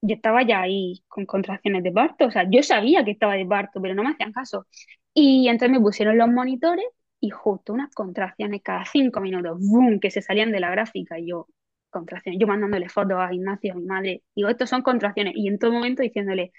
yo 0.02 0.16
estaba 0.16 0.44
ya 0.44 0.62
ahí 0.62 1.04
con 1.08 1.26
contracciones 1.26 1.84
de 1.84 1.92
parto, 1.92 2.26
o 2.28 2.32
sea, 2.32 2.48
yo 2.50 2.64
sabía 2.64 3.04
que 3.06 3.12
estaba 3.12 3.36
de 3.36 3.46
parto, 3.46 3.82
pero 3.82 3.96
no 3.96 4.04
me 4.04 4.12
hacían 4.12 4.32
caso. 4.34 4.68
Y 5.14 5.48
entonces 5.50 5.72
me 5.78 5.82
pusieron 5.84 6.18
los 6.18 6.30
monitores 6.30 6.86
y 7.20 7.30
justo 7.30 7.74
unas 7.74 7.94
contracciones 7.94 8.62
cada 8.64 8.86
cinco 8.86 9.20
minutos, 9.22 9.60
¡boom!, 9.60 10.00
que 10.00 10.10
se 10.12 10.22
salían 10.22 10.52
de 10.52 10.60
la 10.60 10.72
gráfica. 10.72 11.20
Y 11.20 11.28
yo, 11.28 11.48
contracciones. 11.90 12.40
Yo 12.40 12.48
mandándole 12.48 12.90
fotos 12.90 13.18
a 13.20 13.34
Ignacio, 13.34 13.74
a 13.74 13.76
mi 13.76 13.84
madre, 13.86 14.24
digo, 14.36 14.50
estos 14.50 14.70
son 14.70 14.82
contracciones. 14.82 15.34
Y 15.36 15.48
en 15.48 15.60
todo 15.60 15.72
momento 15.72 16.02
diciéndole, 16.02 16.52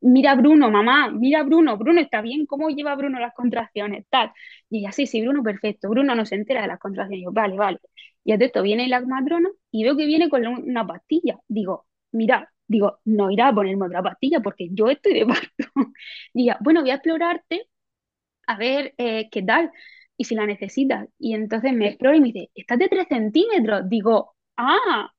mira 0.00 0.34
Bruno, 0.34 0.70
mamá, 0.70 1.10
mira 1.10 1.42
Bruno, 1.42 1.76
Bruno 1.78 2.00
está 2.00 2.20
bien, 2.22 2.46
¿cómo 2.46 2.70
lleva 2.70 2.94
Bruno 2.96 3.18
las 3.20 3.34
contracciones? 3.34 4.06
Tal. 4.10 4.32
Y 4.68 4.80
ella, 4.80 4.92
sí, 4.92 5.06
sí, 5.06 5.20
Bruno, 5.22 5.42
perfecto. 5.42 5.88
Bruno 5.88 6.14
no 6.14 6.26
se 6.26 6.34
entera 6.36 6.62
de 6.62 6.68
las 6.68 6.78
contracciones. 6.78 7.20
Y 7.22 7.24
yo, 7.24 7.32
vale, 7.32 7.56
vale. 7.56 7.78
Y 8.24 8.36
de 8.36 8.44
esto 8.46 8.62
viene 8.62 8.88
la 8.88 9.00
madrona 9.00 9.48
y 9.70 9.84
veo 9.84 9.96
que 9.96 10.06
viene 10.06 10.28
con 10.28 10.46
una 10.46 10.86
pastilla. 10.86 11.38
Digo, 11.48 11.86
mira, 12.12 12.50
digo, 12.70 13.00
no 13.04 13.30
irá 13.30 13.48
a 13.48 13.54
ponerme 13.54 13.86
otra 13.86 14.02
pastilla 14.02 14.40
porque 14.40 14.68
yo 14.72 14.88
estoy 14.90 15.14
de 15.14 15.26
parto. 15.26 15.48
Diga, 16.34 16.56
bueno, 16.60 16.82
voy 16.82 16.90
a 16.90 16.94
explorarte 16.94 17.66
a 18.46 18.56
ver 18.56 18.94
eh, 18.98 19.28
qué 19.30 19.42
tal 19.42 19.70
y 20.16 20.24
si 20.24 20.34
la 20.34 20.46
necesitas. 20.46 21.08
Y 21.18 21.34
entonces 21.34 21.72
me 21.72 21.88
explora 21.88 22.16
y 22.16 22.20
me 22.20 22.28
dice, 22.32 22.50
estás 22.54 22.78
de 22.78 22.88
3 22.88 23.08
centímetros. 23.08 23.88
Digo, 23.88 24.34
ah, 24.56 25.10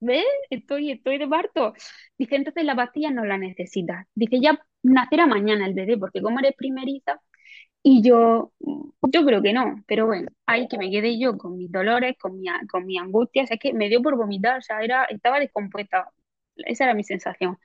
¿ves? 0.00 0.24
Estoy, 0.50 0.90
estoy 0.92 1.18
de 1.18 1.28
parto. 1.28 1.74
Dice, 2.18 2.36
entonces 2.36 2.64
la 2.64 2.76
pastilla 2.76 3.10
no 3.10 3.24
la 3.24 3.38
necesitas. 3.38 4.06
Dice, 4.14 4.40
ya 4.40 4.58
nacerá 4.82 5.26
mañana 5.26 5.66
el 5.66 5.74
bebé, 5.74 5.98
porque 5.98 6.22
como 6.22 6.38
eres 6.40 6.54
primeriza, 6.56 7.20
y 7.82 8.02
yo, 8.02 8.52
yo 9.12 9.24
creo 9.24 9.42
que 9.42 9.52
no, 9.52 9.82
pero 9.86 10.06
bueno, 10.06 10.28
ahí 10.46 10.68
que 10.68 10.78
me 10.78 10.90
quedé 10.90 11.18
yo 11.18 11.38
con 11.38 11.56
mis 11.56 11.70
dolores, 11.72 12.16
con 12.18 12.38
mi, 12.38 12.46
con 12.70 12.84
mi 12.86 12.98
angustia, 12.98 13.44
es 13.44 13.58
que 13.60 13.72
me 13.72 13.88
dio 13.88 14.02
por 14.02 14.16
vomitar, 14.16 14.58
o 14.58 14.62
sea, 14.62 14.80
era, 14.82 15.04
estaba 15.04 15.38
descompuesta, 15.40 16.10
esa 16.66 16.84
era 16.84 16.94
mi 16.94 17.04
sensación. 17.04 17.58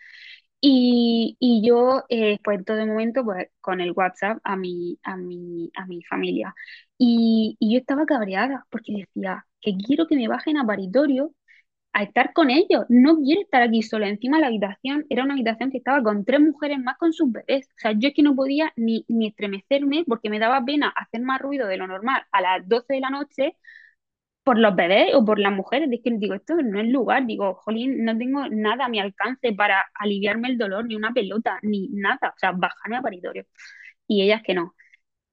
Y, 0.62 1.36
y 1.40 1.66
yo, 1.68 2.04
eh, 2.10 2.40
pues 2.44 2.64
todo 2.66 2.86
momento, 2.88 3.24
pues 3.26 3.50
con 3.62 3.82
el 3.82 3.92
WhatsApp 3.92 4.40
a 4.44 4.56
mi, 4.56 4.98
a 5.04 5.18
mi, 5.18 5.72
a 5.76 5.86
mi 5.86 6.04
familia. 6.04 6.56
Y, 6.98 7.58
y 7.60 7.74
yo 7.74 7.80
estaba 7.80 8.06
cabreada 8.06 8.66
porque 8.70 8.94
decía, 8.94 9.46
que 9.62 9.76
quiero 9.78 10.08
que 10.08 10.16
me 10.16 10.28
bajen 10.30 10.58
a 10.58 10.66
paritorio 10.66 11.34
a 11.94 12.04
estar 12.04 12.34
con 12.34 12.50
ellos. 12.50 12.86
No 12.90 13.18
quiero 13.18 13.42
estar 13.42 13.62
aquí 13.62 13.84
sola. 13.84 14.08
Encima 14.10 14.40
la 14.40 14.48
habitación 14.48 15.06
era 15.10 15.24
una 15.24 15.34
habitación 15.34 15.72
que 15.72 15.78
estaba 15.78 16.02
con 16.04 16.26
tres 16.26 16.40
mujeres 16.42 16.80
más 16.80 16.98
con 16.98 17.14
sus 17.14 17.32
bebés. 17.32 17.68
O 17.78 17.80
sea, 17.80 17.92
yo 17.94 18.10
es 18.10 18.16
que 18.16 18.24
no 18.24 18.36
podía 18.36 18.74
ni, 18.76 19.06
ni 19.08 19.28
estremecerme 19.28 20.04
porque 20.08 20.30
me 20.30 20.40
daba 20.40 20.64
pena 20.66 20.90
hacer 20.96 21.22
más 21.22 21.42
ruido 21.42 21.68
de 21.68 21.78
lo 21.78 21.88
normal 21.88 22.24
a 22.32 22.42
las 22.42 22.68
12 22.68 22.94
de 22.96 23.00
la 23.02 23.10
noche 23.12 23.58
por 24.44 24.58
los 24.60 24.76
bebés 24.76 25.14
o 25.16 25.26
por 25.26 25.40
las 25.40 25.54
mujeres. 25.54 25.90
Es 25.92 26.02
que 26.04 26.12
digo, 26.12 26.36
esto 26.36 26.56
no 26.56 26.80
es 26.80 26.88
lugar. 26.88 27.26
Digo, 27.26 27.56
jolín, 27.56 28.04
no 28.06 28.18
tengo 28.18 28.48
nada 28.50 28.86
a 28.86 28.90
mi 28.90 29.00
alcance 29.00 29.54
para 29.54 29.86
aliviarme 29.96 30.50
el 30.50 30.58
dolor, 30.58 30.86
ni 30.86 30.96
una 30.96 31.14
pelota, 31.14 31.60
ni 31.64 31.90
nada. 31.90 32.34
O 32.36 32.40
sea, 32.40 32.52
bajarme 32.52 32.98
a 32.98 33.02
paritorio. 33.02 33.46
Y 34.08 34.24
ellas 34.24 34.42
que 34.44 34.54
no. 34.56 34.76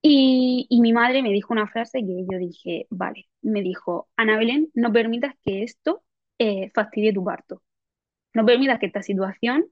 Y, 0.02 0.68
mi 0.80 0.92
madre 0.92 1.22
me 1.22 1.30
dijo 1.32 1.52
una 1.52 1.68
frase 1.68 2.00
que 2.00 2.26
yo 2.30 2.38
dije, 2.38 2.86
vale, 2.90 3.28
me 3.42 3.62
dijo, 3.62 4.08
Ana 4.16 4.38
Belén, 4.38 4.70
no 4.74 4.92
permitas 4.92 5.34
que 5.44 5.62
esto 5.62 6.02
eh, 6.38 6.70
fastidie 6.74 7.12
tu 7.12 7.24
parto. 7.24 7.62
No 8.34 8.46
permitas 8.46 8.78
que 8.80 8.86
esta 8.86 9.02
situación 9.02 9.66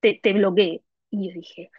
te, 0.00 0.20
te 0.22 0.32
bloquee. 0.34 0.82
Y 1.10 1.28
yo 1.28 1.34
dije, 1.34 1.70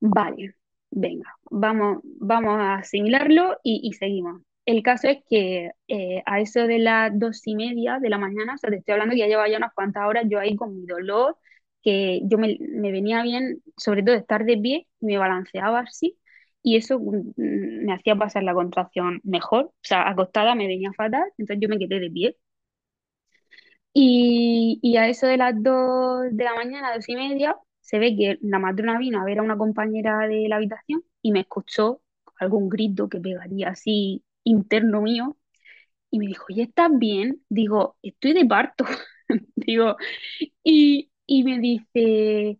vale, 0.00 0.54
venga, 0.90 1.36
vamos, 1.50 2.00
vamos 2.04 2.58
a 2.58 2.76
asimilarlo 2.76 3.58
y, 3.62 3.92
seguimos. 3.94 4.42
El 4.66 4.82
caso 4.82 5.08
es 5.08 5.18
que 5.30 5.70
eh, 5.88 6.22
a 6.26 6.40
eso 6.40 6.66
de 6.66 6.78
las 6.80 7.18
dos 7.18 7.42
y 7.46 7.56
media 7.56 7.98
de 8.00 8.10
la 8.10 8.18
mañana, 8.18 8.54
o 8.54 8.58
sea, 8.58 8.70
te 8.70 8.76
estoy 8.78 8.92
hablando 8.94 9.14
que 9.14 9.20
ya 9.20 9.28
llevaba 9.28 9.48
ya 9.48 9.58
unas 9.58 9.74
cuantas 9.74 10.04
horas 10.08 10.24
yo 10.28 10.40
ahí 10.40 10.56
con 10.56 10.76
mi 10.76 10.86
dolor, 10.86 11.38
que 11.82 12.20
yo 12.24 12.38
me, 12.38 12.58
venía 12.60 13.22
bien, 13.22 13.62
sobre 13.76 14.02
todo 14.02 14.16
estar 14.16 14.44
de 14.44 14.58
pie, 14.58 14.88
me 15.00 15.18
balanceaba 15.18 15.80
así 15.80 16.18
y 16.62 16.76
eso 16.76 16.98
mm, 17.00 17.34
me 17.86 17.94
hacía 17.94 18.16
pasar 18.16 18.42
la 18.42 18.54
contracción 18.54 19.20
mejor. 19.24 19.66
O 19.66 19.74
sea, 19.82 20.08
acostada 20.08 20.54
me 20.56 20.66
venía 20.66 20.92
fatal, 20.94 21.24
entonces 21.38 21.58
yo 21.62 21.68
me 21.68 21.78
quedé 21.78 22.00
de 22.00 22.10
pie. 22.10 22.36
Y, 23.92 24.78
y 24.82 24.96
a 24.98 25.08
eso 25.08 25.26
de 25.26 25.36
las 25.38 25.54
dos 25.62 26.24
de 26.32 26.44
la 26.44 26.54
mañana, 26.54 26.94
dos 26.94 27.08
y 27.08 27.16
media, 27.16 27.56
se 27.80 27.98
ve 27.98 28.14
que 28.16 28.38
la 28.42 28.58
matrona 28.58 28.98
vino 28.98 29.20
a 29.20 29.24
ver 29.24 29.38
a 29.38 29.42
una 29.42 29.56
compañera 29.56 30.26
de 30.28 30.48
la 30.48 30.56
habitación 30.56 31.02
y 31.22 31.32
me 31.32 31.40
escuchó 31.40 32.02
algún 32.38 32.68
grito 32.68 33.08
que 33.08 33.20
pegaría 33.20 33.70
así 33.70 34.22
interno 34.46 35.02
mío 35.02 35.36
y 36.10 36.18
me 36.18 36.26
dijo, 36.26 36.46
¿ya 36.50 36.64
estás 36.64 36.90
bien? 36.98 37.42
Digo, 37.48 37.96
estoy 38.02 38.32
de 38.34 38.46
parto. 38.46 38.84
Digo, 39.56 39.96
y, 40.64 41.10
y 41.26 41.44
me 41.44 41.58
dice, 41.60 42.58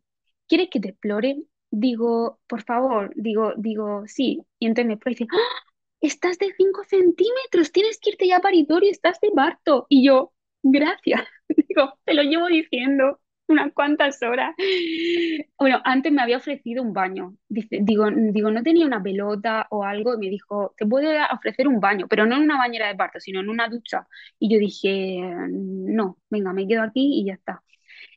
¿quieres 0.49 0.69
que 0.71 0.81
te 0.81 0.91
explore? 0.91 1.43
Digo, 1.71 2.41
por 2.47 2.63
favor, 2.65 3.13
digo, 3.17 3.53
digo, 3.57 4.05
sí. 4.07 4.43
Y 4.59 4.67
entonces 4.67 4.89
me 4.89 4.95
explora 4.95 5.13
y 5.15 5.25
dice, 5.25 5.29
¡Ah! 5.33 5.63
estás 6.01 6.39
de 6.39 6.53
5 6.57 6.85
centímetros, 6.85 7.73
tienes 7.73 7.99
que 8.01 8.11
irte 8.11 8.29
ya 8.29 8.39
a 8.39 8.41
paritorio, 8.41 8.91
estás 8.91 9.21
de 9.21 9.31
parto. 9.33 9.87
Y 9.89 10.07
yo, 10.07 10.33
gracias. 10.63 11.23
Digo, 11.69 11.99
te 12.05 12.15
lo 12.15 12.23
llevo 12.23 12.47
diciendo 12.49 13.21
unas 13.49 13.73
cuantas 13.73 14.23
horas. 14.23 14.55
Bueno, 15.59 15.81
antes 15.85 16.13
me 16.13 16.23
había 16.23 16.37
ofrecido 16.39 16.83
un 16.83 16.93
baño. 16.93 17.37
Dice, 17.49 17.79
digo, 17.83 18.07
digo, 18.11 18.51
no 18.51 18.63
tenía 18.63 18.87
una 18.87 19.03
pelota 19.03 19.67
o 19.71 19.85
algo 19.85 20.15
y 20.15 20.19
me 20.19 20.29
dijo, 20.31 20.75
te 20.77 20.87
puedo 20.87 21.09
ofrecer 21.33 21.69
un 21.69 21.81
baño, 21.81 22.07
pero 22.09 22.27
no 22.27 22.37
en 22.37 22.43
una 22.43 22.59
bañera 22.59 22.89
de 22.89 22.95
parto, 22.97 23.21
sino 23.21 23.41
en 23.41 23.49
una 23.49 23.69
ducha. 23.69 24.07
Y 24.39 24.53
yo 24.53 24.59
dije, 24.59 25.21
no, 25.51 26.19
venga, 26.31 26.53
me 26.53 26.67
quedo 26.69 26.83
aquí 26.83 27.21
y 27.21 27.27
ya 27.27 27.35
está. 27.35 27.63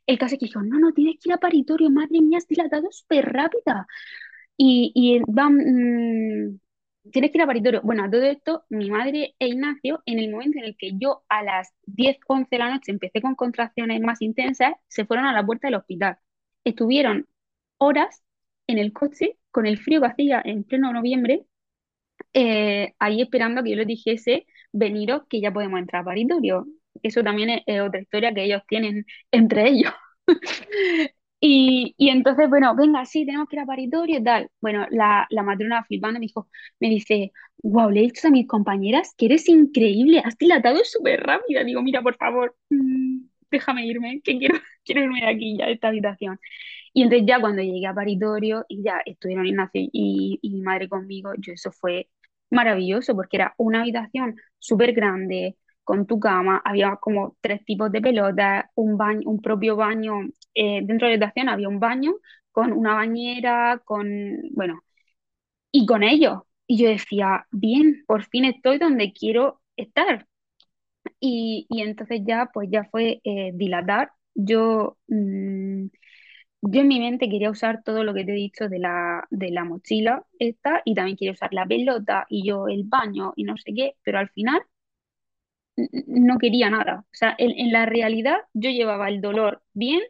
El 0.06 0.18
caso 0.18 0.34
es 0.34 0.40
que 0.40 0.46
dijo, 0.46 0.62
no, 0.62 0.78
no, 0.78 0.92
tienes 0.92 1.16
que 1.22 1.30
ir 1.30 1.34
a 1.34 1.38
paritorio, 1.38 1.90
madre 1.90 2.20
mía, 2.20 2.38
has 2.38 2.48
dilatado 2.48 2.88
súper 2.92 3.26
rápida. 3.32 3.86
Y, 4.56 4.92
y 4.94 5.20
van, 5.26 5.54
mm, 5.56 6.60
tienes 7.12 7.30
que 7.30 7.38
ir 7.38 7.42
a 7.42 7.46
paritorio. 7.46 7.80
Bueno, 7.82 8.04
a 8.04 8.10
todo 8.10 8.22
esto, 8.22 8.64
mi 8.68 8.90
madre 8.90 9.34
e 9.38 9.48
Ignacio, 9.48 10.02
en 10.06 10.18
el 10.18 10.30
momento 10.30 10.58
en 10.58 10.64
el 10.64 10.76
que 10.76 10.92
yo 10.98 11.24
a 11.28 11.42
las 11.42 11.72
10, 11.86 12.18
11 12.26 12.48
de 12.50 12.58
la 12.58 12.70
noche 12.70 12.92
empecé 12.92 13.20
con 13.22 13.34
contracciones 13.34 14.00
más 14.00 14.20
intensas, 14.22 14.74
se 14.88 15.04
fueron 15.06 15.26
a 15.26 15.32
la 15.32 15.44
puerta 15.44 15.68
del 15.68 15.76
hospital. 15.76 16.18
Estuvieron 16.64 17.26
horas 17.78 18.22
en 18.66 18.78
el 18.78 18.92
coche 18.92 19.38
con 19.50 19.66
el 19.66 19.78
frío 19.78 20.00
que 20.00 20.06
hacía 20.08 20.42
en 20.44 20.64
pleno 20.64 20.92
noviembre, 20.92 21.44
eh, 22.34 22.94
ahí 22.98 23.22
esperando 23.22 23.60
a 23.60 23.64
que 23.64 23.70
yo 23.70 23.76
les 23.76 23.86
dijese, 23.86 24.46
veniros 24.72 25.22
que 25.28 25.40
ya 25.40 25.52
podemos 25.52 25.80
entrar 25.80 26.02
a 26.02 26.04
paritorio. 26.06 26.66
Eso 27.02 27.22
también 27.24 27.50
es, 27.50 27.62
es 27.66 27.80
otra 27.82 28.00
historia 28.00 28.34
que 28.34 28.44
ellos 28.44 28.62
tienen 28.68 29.06
entre 29.32 29.68
ellos. 29.68 29.92
Y, 31.42 31.94
y, 31.96 32.10
entonces, 32.10 32.50
bueno, 32.50 32.74
venga, 32.76 33.04
sí, 33.06 33.24
tenemos 33.24 33.48
que 33.48 33.56
ir 33.56 33.60
a 33.62 33.66
paritorio 33.66 34.18
y 34.18 34.22
tal. 34.24 34.50
Bueno, 34.60 34.86
la, 34.90 35.26
la 35.30 35.42
matrona 35.42 35.82
flipando 35.84 36.20
me 36.20 36.26
dijo, 36.26 36.48
me 36.80 36.90
dice, 36.90 37.32
wow, 37.62 37.88
le 37.90 38.00
he 38.00 38.02
dicho 38.04 38.28
a 38.28 38.30
mis 38.30 38.46
compañeras 38.46 39.14
que 39.16 39.26
eres 39.26 39.48
increíble, 39.48 40.20
has 40.24 40.36
dilatado 40.36 40.84
súper 40.84 41.20
rápida. 41.22 41.64
Digo, 41.64 41.82
mira, 41.82 42.02
por 42.02 42.16
favor, 42.16 42.56
mmm, 42.68 43.20
déjame 43.50 43.86
irme, 43.86 44.20
que 44.22 44.38
quiero, 44.38 44.54
quiero 44.84 45.02
irme 45.02 45.20
de 45.20 45.28
aquí 45.28 45.56
ya, 45.58 45.66
de 45.66 45.72
esta 45.72 45.88
habitación. 45.88 46.38
Y 46.92 47.02
entonces 47.02 47.26
ya 47.28 47.40
cuando 47.40 47.62
llegué 47.62 47.86
a 47.86 47.94
paritorio 47.94 48.64
y 48.68 48.82
ya 48.82 49.00
estuvieron 49.06 49.46
Ignacio 49.46 49.80
y, 49.92 50.38
y 50.42 50.50
mi 50.50 50.62
madre 50.62 50.88
conmigo, 50.88 51.32
yo 51.38 51.52
eso 51.52 51.70
fue 51.72 52.08
maravilloso 52.50 53.14
porque 53.14 53.36
era 53.38 53.54
una 53.58 53.80
habitación 53.82 54.36
súper 54.58 54.92
grande, 54.92 55.56
con 55.90 56.06
tu 56.06 56.20
cama, 56.20 56.62
había 56.64 56.96
como 56.96 57.36
tres 57.40 57.64
tipos 57.64 57.90
de 57.92 58.00
pelotas, 58.00 58.66
un 58.76 58.96
baño, 58.96 59.22
un 59.28 59.40
propio 59.42 59.76
baño, 59.76 60.14
eh, 60.54 60.80
dentro 60.84 61.08
de 61.08 61.16
la 61.18 61.26
habitación 61.26 61.48
había 61.48 61.68
un 61.68 61.80
baño 61.80 62.12
con 62.52 62.72
una 62.72 62.94
bañera, 62.94 63.80
con, 63.84 64.06
bueno, 64.52 64.82
y 65.72 65.86
con 65.86 66.02
ellos. 66.02 66.40
Y 66.66 66.78
yo 66.82 66.88
decía, 66.90 67.46
bien, 67.52 68.04
por 68.06 68.24
fin 68.26 68.44
estoy 68.46 68.78
donde 68.78 69.12
quiero 69.12 69.60
estar. 69.76 70.26
Y, 71.20 71.66
y 71.70 71.82
entonces 71.82 72.20
ya, 72.26 72.50
pues 72.52 72.68
ya 72.70 72.84
fue 72.90 73.20
eh, 73.24 73.52
dilatar. 73.54 74.12
Yo, 74.34 74.98
mmm, 75.08 75.86
yo 76.62 76.80
en 76.82 76.88
mi 76.88 77.00
mente 77.00 77.28
quería 77.30 77.50
usar 77.50 77.82
todo 77.84 78.04
lo 78.04 78.14
que 78.14 78.24
te 78.24 78.32
he 78.32 78.34
dicho 78.36 78.68
de 78.68 78.78
la, 78.80 79.26
de 79.30 79.50
la 79.50 79.64
mochila 79.64 80.24
esta 80.38 80.82
y 80.84 80.94
también 80.94 81.16
quería 81.16 81.32
usar 81.32 81.52
la 81.54 81.66
pelota 81.66 82.26
y 82.28 82.46
yo 82.46 82.68
el 82.68 82.84
baño 82.86 83.32
y 83.36 83.44
no 83.44 83.56
sé 83.58 83.72
qué, 83.74 83.94
pero 84.04 84.18
al 84.18 84.30
final 84.30 84.60
no 85.76 86.38
quería 86.38 86.70
nada. 86.70 87.00
O 87.06 87.08
sea, 87.12 87.34
en, 87.38 87.72
la 87.72 87.86
realidad 87.86 88.38
yo 88.54 88.70
llevaba 88.70 89.08
el 89.08 89.20
dolor 89.20 89.62
bien, 89.72 90.00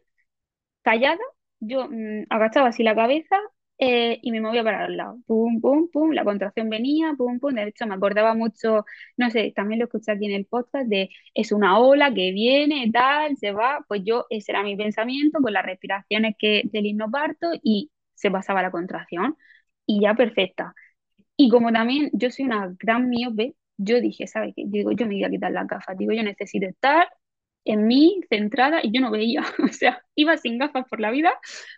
callada, 0.82 1.18
yo 1.60 1.88
mmm, 1.90 2.24
agachaba 2.30 2.68
así 2.68 2.82
la 2.82 2.94
cabeza 2.94 3.36
eh, 3.78 4.18
y 4.22 4.30
me 4.32 4.40
movía 4.40 4.62
para 4.64 4.86
el 4.86 4.96
lado. 4.96 5.18
Pum, 5.26 5.60
pum, 5.60 5.88
pum, 5.90 6.12
la 6.12 6.24
contracción 6.24 6.68
venía, 6.70 7.14
pum, 7.16 7.40
pum. 7.40 7.54
De 7.54 7.64
hecho, 7.68 7.86
me 7.86 7.94
acordaba 7.94 8.34
mucho, 8.34 8.84
no 9.16 9.30
sé, 9.30 9.52
también 9.54 9.78
lo 9.80 9.86
escuché 9.86 10.12
aquí 10.12 10.26
en 10.26 10.32
el 10.32 10.46
podcast, 10.46 10.86
de 10.88 11.10
es 11.34 11.52
una 11.52 11.78
ola 11.78 12.12
que 12.12 12.32
viene, 12.32 12.90
tal, 12.92 13.36
se 13.38 13.52
va. 13.52 13.84
Pues 13.88 14.02
yo, 14.04 14.26
ese 14.30 14.52
era 14.52 14.62
mi 14.62 14.76
pensamiento, 14.76 15.40
con 15.40 15.52
las 15.52 15.64
respiraciones 15.64 16.34
que, 16.38 16.62
del 16.72 16.86
hipnoparto 16.86 17.48
y 17.62 17.90
se 18.14 18.30
pasaba 18.30 18.62
la 18.62 18.70
contracción 18.70 19.36
y 19.86 20.00
ya 20.02 20.14
perfecta. 20.14 20.74
Y 21.36 21.48
como 21.50 21.72
también 21.72 22.10
yo 22.12 22.30
soy 22.30 22.44
una 22.46 22.74
gran 22.78 23.08
miope, 23.08 23.54
yo 23.82 24.00
dije, 24.00 24.26
¿sabes 24.26 24.52
qué? 24.54 24.64
Digo, 24.66 24.92
yo 24.92 25.06
me 25.06 25.14
voy 25.14 25.24
a 25.24 25.30
quitar 25.30 25.52
las 25.52 25.66
gafas, 25.66 25.96
digo, 25.96 26.12
yo 26.12 26.22
necesito 26.22 26.66
estar 26.66 27.08
en 27.64 27.86
mí, 27.86 28.20
centrada, 28.28 28.80
y 28.82 28.90
yo 28.92 29.00
no 29.00 29.10
veía, 29.10 29.42
o 29.64 29.68
sea, 29.68 30.02
iba 30.14 30.36
sin 30.36 30.58
gafas 30.58 30.86
por 30.88 31.00
la 31.00 31.10
vida, 31.10 31.32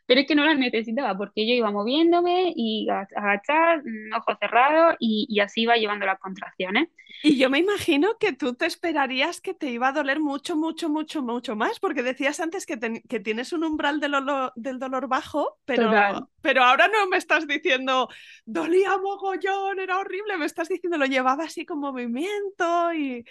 pero 0.06 0.20
es 0.20 0.26
que 0.26 0.34
no 0.34 0.44
las 0.44 0.58
necesitaba, 0.58 1.16
porque 1.16 1.46
yo 1.46 1.54
iba 1.54 1.70
moviéndome 1.70 2.52
y 2.54 2.88
agachar, 2.88 3.82
mm, 3.84 4.14
ojos 4.16 4.36
cerrados, 4.40 4.96
y, 4.98 5.26
y, 5.28 5.40
así 5.40 5.62
iba 5.62 5.76
llevando 5.76 6.06
las 6.06 6.18
contracciones. 6.18 6.88
Y 7.22 7.36
yo 7.36 7.50
me 7.50 7.58
imagino 7.58 8.16
que 8.18 8.32
tú 8.32 8.54
te 8.54 8.66
esperarías 8.66 9.40
que 9.40 9.54
te 9.54 9.70
iba 9.70 9.88
a 9.88 9.92
doler 9.92 10.18
mucho, 10.18 10.56
mucho, 10.56 10.88
mucho, 10.88 11.22
mucho 11.22 11.56
más, 11.56 11.78
porque 11.78 12.02
decías 12.02 12.40
antes 12.40 12.64
que, 12.66 12.76
te, 12.76 13.02
que 13.02 13.20
tienes 13.20 13.52
un 13.52 13.64
umbral 13.64 14.00
del, 14.00 14.14
olor, 14.14 14.52
del 14.56 14.78
dolor 14.78 15.08
bajo, 15.08 15.58
pero, 15.64 16.28
pero 16.40 16.64
ahora 16.64 16.88
no 16.88 17.06
me 17.08 17.16
estás 17.16 17.46
diciendo, 17.46 18.08
dolía 18.44 18.96
mogollón, 18.98 19.78
era 19.78 19.98
horrible, 19.98 20.36
me 20.36 20.46
estás 20.46 20.68
diciendo, 20.68 20.96
lo 20.96 21.06
llevaba 21.06 21.44
así 21.44 21.64
con 21.66 21.80
movimiento 21.80 22.92
y... 22.94 23.24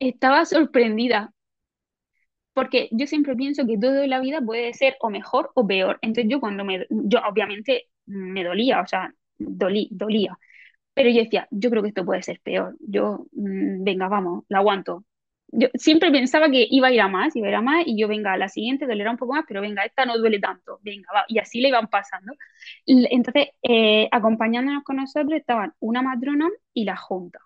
Estaba 0.00 0.44
sorprendida, 0.44 1.32
porque 2.58 2.88
yo 2.90 3.06
siempre 3.06 3.36
pienso 3.36 3.64
que 3.66 3.78
todo 3.78 4.02
en 4.02 4.10
la 4.10 4.18
vida 4.18 4.40
puede 4.40 4.74
ser 4.74 4.96
o 5.00 5.10
mejor 5.10 5.52
o 5.54 5.64
peor. 5.64 5.96
Entonces 6.02 6.28
yo 6.28 6.40
cuando 6.40 6.64
me, 6.64 6.86
yo 6.90 7.20
obviamente 7.20 7.84
me 8.06 8.42
dolía, 8.42 8.80
o 8.80 8.86
sea, 8.88 9.14
dolí, 9.38 9.86
dolía, 9.92 10.36
pero 10.94 11.10
yo 11.10 11.20
decía, 11.24 11.48
yo 11.52 11.70
creo 11.70 11.82
que 11.82 11.90
esto 11.90 12.04
puede 12.04 12.22
ser 12.22 12.40
peor. 12.42 12.76
Yo, 12.80 13.26
mmm, 13.32 13.84
venga, 13.84 14.08
vamos, 14.08 14.44
la 14.48 14.58
aguanto. 14.58 15.04
Yo 15.48 15.68
siempre 15.74 16.10
pensaba 16.10 16.50
que 16.50 16.66
iba 16.70 16.88
a 16.88 16.92
ir 16.92 17.00
a 17.00 17.08
más, 17.08 17.36
iba 17.36 17.46
a 17.48 17.50
ir 17.50 17.56
a 17.56 17.62
más, 17.62 17.84
y 17.86 17.98
yo, 18.00 18.08
venga, 18.08 18.36
la 18.36 18.48
siguiente 18.48 18.86
dolerá 18.86 19.10
un 19.12 19.18
poco 19.18 19.34
más, 19.34 19.44
pero 19.48 19.60
venga, 19.60 19.84
esta 19.84 20.06
no 20.06 20.18
duele 20.18 20.40
tanto, 20.40 20.80
venga, 20.82 21.08
va. 21.14 21.24
Y 21.28 21.38
así 21.38 21.60
le 21.60 21.68
iban 21.68 21.88
pasando. 21.88 22.32
Entonces, 22.86 23.48
eh, 23.62 24.08
acompañándonos 24.12 24.84
con 24.84 24.96
nosotros 24.96 25.32
estaban 25.34 25.74
una 25.80 26.02
matrona 26.02 26.48
y 26.74 26.84
la 26.84 26.96
junta. 26.96 27.40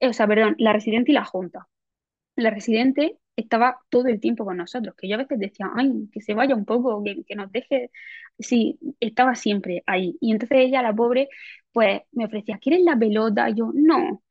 O 0.00 0.12
sea, 0.14 0.26
perdón, 0.28 0.56
la 0.58 0.72
residente 0.72 1.12
y 1.12 1.14
la 1.14 1.24
junta. 1.24 1.68
La 2.36 2.50
residente 2.50 3.18
estaba 3.36 3.78
todo 3.88 4.06
el 4.08 4.20
tiempo 4.20 4.44
con 4.44 4.56
nosotros, 4.56 4.94
que 4.96 5.08
yo 5.08 5.16
a 5.16 5.18
veces 5.18 5.38
decía, 5.38 5.70
ay, 5.76 6.08
que 6.12 6.20
se 6.20 6.34
vaya 6.34 6.54
un 6.54 6.64
poco, 6.64 7.02
que, 7.04 7.24
que 7.24 7.34
nos 7.36 7.50
deje, 7.52 7.90
sí, 8.38 8.78
estaba 9.00 9.34
siempre 9.34 9.82
ahí. 9.86 10.16
Y 10.20 10.32
entonces 10.32 10.58
ella, 10.60 10.82
la 10.82 10.94
pobre, 10.94 11.28
pues 11.72 12.02
me 12.12 12.26
ofrecía, 12.26 12.58
¿quieres 12.58 12.82
la 12.84 12.96
pelota? 12.96 13.48
Y 13.50 13.54
yo, 13.54 13.70
no. 13.74 14.22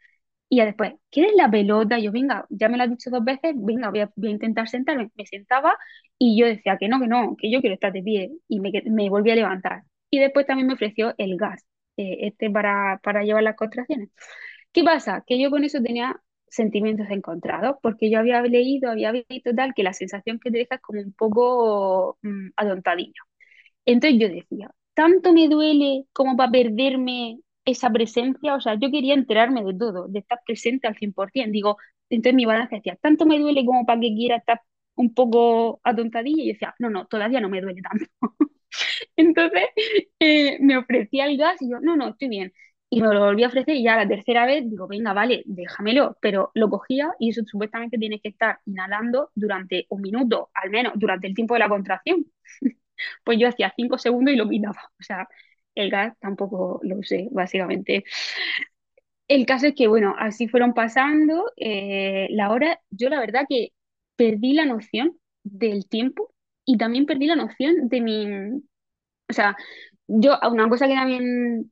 Y 0.49 0.57
ya 0.57 0.65
después, 0.65 0.93
¿quieres 1.09 1.33
la 1.35 1.49
pelota? 1.49 1.99
Y 1.99 2.03
yo, 2.03 2.11
venga, 2.11 2.45
ya 2.49 2.69
me 2.69 2.77
lo 2.77 2.83
has 2.83 2.89
dicho 2.89 3.09
dos 3.09 3.23
veces, 3.23 3.53
venga, 3.57 3.89
voy 3.89 4.01
a, 4.01 4.05
a, 4.05 4.27
intentar 4.29 4.67
sentarme. 4.69 5.11
Me 5.15 5.25
sentaba 5.25 5.75
y 6.17 6.39
yo 6.39 6.45
decía 6.45 6.77
que 6.77 6.87
no, 6.87 6.99
que 6.99 7.07
no, 7.07 7.35
que 7.37 7.51
yo 7.51 7.59
quiero 7.61 7.75
estar 7.75 7.91
de 7.91 8.03
pie. 8.03 8.31
Y 8.47 8.59
me, 8.59 8.71
me 8.85 9.09
volví 9.09 9.31
a 9.31 9.35
levantar. 9.35 9.83
Y 10.09 10.19
después 10.19 10.45
también 10.45 10.67
me 10.67 10.73
ofreció 10.75 11.15
el 11.17 11.37
gas, 11.37 11.65
eh, 11.97 12.27
este 12.27 12.49
para, 12.51 12.99
para 13.03 13.23
llevar 13.23 13.43
las 13.43 13.55
contracciones. 13.55 14.09
¿Qué 14.71 14.83
pasa? 14.83 15.23
Que 15.25 15.41
yo 15.41 15.49
con 15.51 15.63
eso 15.63 15.81
tenía 15.81 16.21
sentimientos 16.53 17.07
encontrados, 17.09 17.77
porque 17.81 18.09
yo 18.11 18.19
había 18.19 18.41
leído, 18.41 18.91
había 18.91 19.11
visto 19.11 19.53
tal, 19.55 19.73
que 19.73 19.83
la 19.83 19.93
sensación 19.93 20.39
que 20.39 20.51
te 20.51 20.59
deja 20.59 20.75
es 20.75 20.81
como 20.81 21.01
un 21.01 21.13
poco 21.13 22.17
mmm, 22.21 22.49
adontadillo. 22.57 23.23
Entonces 23.85 24.19
yo 24.19 24.29
decía, 24.29 24.71
tanto 24.93 25.33
me 25.33 25.47
duele 25.47 26.05
como 26.13 26.37
para 26.37 26.51
perderme 26.51 27.39
esa 27.65 27.89
presencia, 27.91 28.55
o 28.55 28.61
sea, 28.61 28.75
yo 28.75 28.91
quería 28.91 29.13
enterarme 29.13 29.63
de 29.63 29.73
todo, 29.77 30.07
de 30.07 30.19
estar 30.19 30.39
presente 30.45 30.87
al 30.87 30.95
100%, 30.97 31.51
digo, 31.53 31.77
entonces 32.09 32.35
mi 32.35 32.45
balance 32.45 32.75
decía, 32.75 32.97
tanto 33.01 33.25
me 33.25 33.39
duele 33.39 33.65
como 33.65 33.85
para 33.85 33.99
que 34.01 34.13
quiera 34.15 34.37
estar 34.37 34.61
un 34.95 35.13
poco 35.13 35.79
atontadilla, 35.83 36.43
y 36.43 36.47
yo 36.47 36.53
decía, 36.53 36.75
no, 36.79 36.89
no, 36.89 37.05
todavía 37.07 37.39
no 37.41 37.49
me 37.49 37.61
duele 37.61 37.81
tanto. 37.81 38.05
entonces 39.15 39.63
eh, 40.19 40.57
me 40.61 40.77
ofrecía 40.77 41.25
el 41.25 41.37
gas 41.37 41.61
y 41.61 41.69
yo, 41.69 41.79
no, 41.79 41.95
no, 41.97 42.09
estoy 42.09 42.29
bien. 42.29 42.53
Y 42.95 43.01
me 43.01 43.11
lo 43.11 43.21
volví 43.21 43.43
a 43.43 43.47
ofrecer 43.47 43.75
y 43.75 43.83
ya 43.83 43.95
la 43.95 44.07
tercera 44.07 44.45
vez 44.45 44.69
digo, 44.69 44.87
venga, 44.87 45.13
vale, 45.13 45.41
déjamelo, 45.47 46.15
pero 46.21 46.51
lo 46.53 46.69
cogía 46.69 47.11
y 47.17 47.31
eso 47.31 47.41
supuestamente 47.43 47.97
tienes 47.97 48.21
que 48.21 48.29
estar 48.29 48.59
inhalando 48.67 49.31
durante 49.33 49.87
un 49.89 50.01
minuto, 50.01 50.51
al 50.53 50.69
menos 50.69 50.93
durante 50.95 51.25
el 51.25 51.33
tiempo 51.33 51.55
de 51.55 51.61
la 51.61 51.69
contracción. 51.69 52.23
pues 53.23 53.39
yo 53.39 53.47
hacía 53.47 53.73
cinco 53.75 53.97
segundos 53.97 54.35
y 54.35 54.37
lo 54.37 54.47
quitaba. 54.47 54.91
O 54.99 55.03
sea, 55.03 55.27
el 55.73 55.89
gas 55.89 56.15
tampoco 56.19 56.81
lo 56.83 56.97
usé, 56.97 57.29
básicamente. 57.31 58.03
El 59.27 59.47
caso 59.47 59.65
es 59.65 59.73
que, 59.73 59.87
bueno, 59.87 60.13
así 60.19 60.47
fueron 60.47 60.75
pasando 60.75 61.51
eh, 61.57 62.27
la 62.29 62.51
hora. 62.51 62.79
Yo 62.91 63.09
la 63.09 63.19
verdad 63.19 63.45
que 63.49 63.69
perdí 64.15 64.53
la 64.53 64.65
noción 64.65 65.17
del 65.43 65.89
tiempo 65.89 66.31
y 66.63 66.77
también 66.77 67.07
perdí 67.07 67.25
la 67.25 67.35
noción 67.35 67.89
de 67.89 68.01
mi... 68.01 68.27
O 69.29 69.33
sea, 69.33 69.57
yo, 70.05 70.37
una 70.51 70.69
cosa 70.69 70.87
que 70.87 70.93
también 70.93 71.71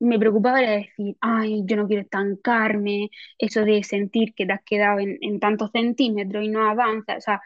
me 0.00 0.18
preocupaba 0.18 0.60
era 0.62 0.72
decir, 0.72 1.16
ay, 1.20 1.62
yo 1.66 1.76
no 1.76 1.86
quiero 1.86 2.02
estancarme, 2.02 3.10
eso 3.38 3.64
de 3.64 3.82
sentir 3.84 4.34
que 4.34 4.46
te 4.46 4.52
has 4.52 4.62
quedado 4.64 4.98
en, 5.00 5.18
en 5.22 5.40
tantos 5.40 5.70
centímetros 5.72 6.44
y 6.44 6.48
no 6.48 6.68
avanzas, 6.68 7.18
o 7.18 7.20
sea, 7.22 7.42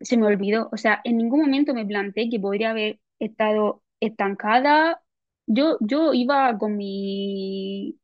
se 0.00 0.16
me 0.16 0.26
olvidó. 0.26 0.68
O 0.72 0.76
sea, 0.76 1.00
en 1.04 1.16
ningún 1.18 1.40
momento 1.40 1.74
me 1.74 1.86
planteé 1.86 2.28
que 2.30 2.40
podría 2.40 2.70
haber 2.70 3.00
estado 3.18 3.82
estancada. 4.00 5.02
Yo, 5.46 5.76
yo 5.80 6.12
iba 6.14 6.56
con 6.58 6.76
mis 6.76 7.94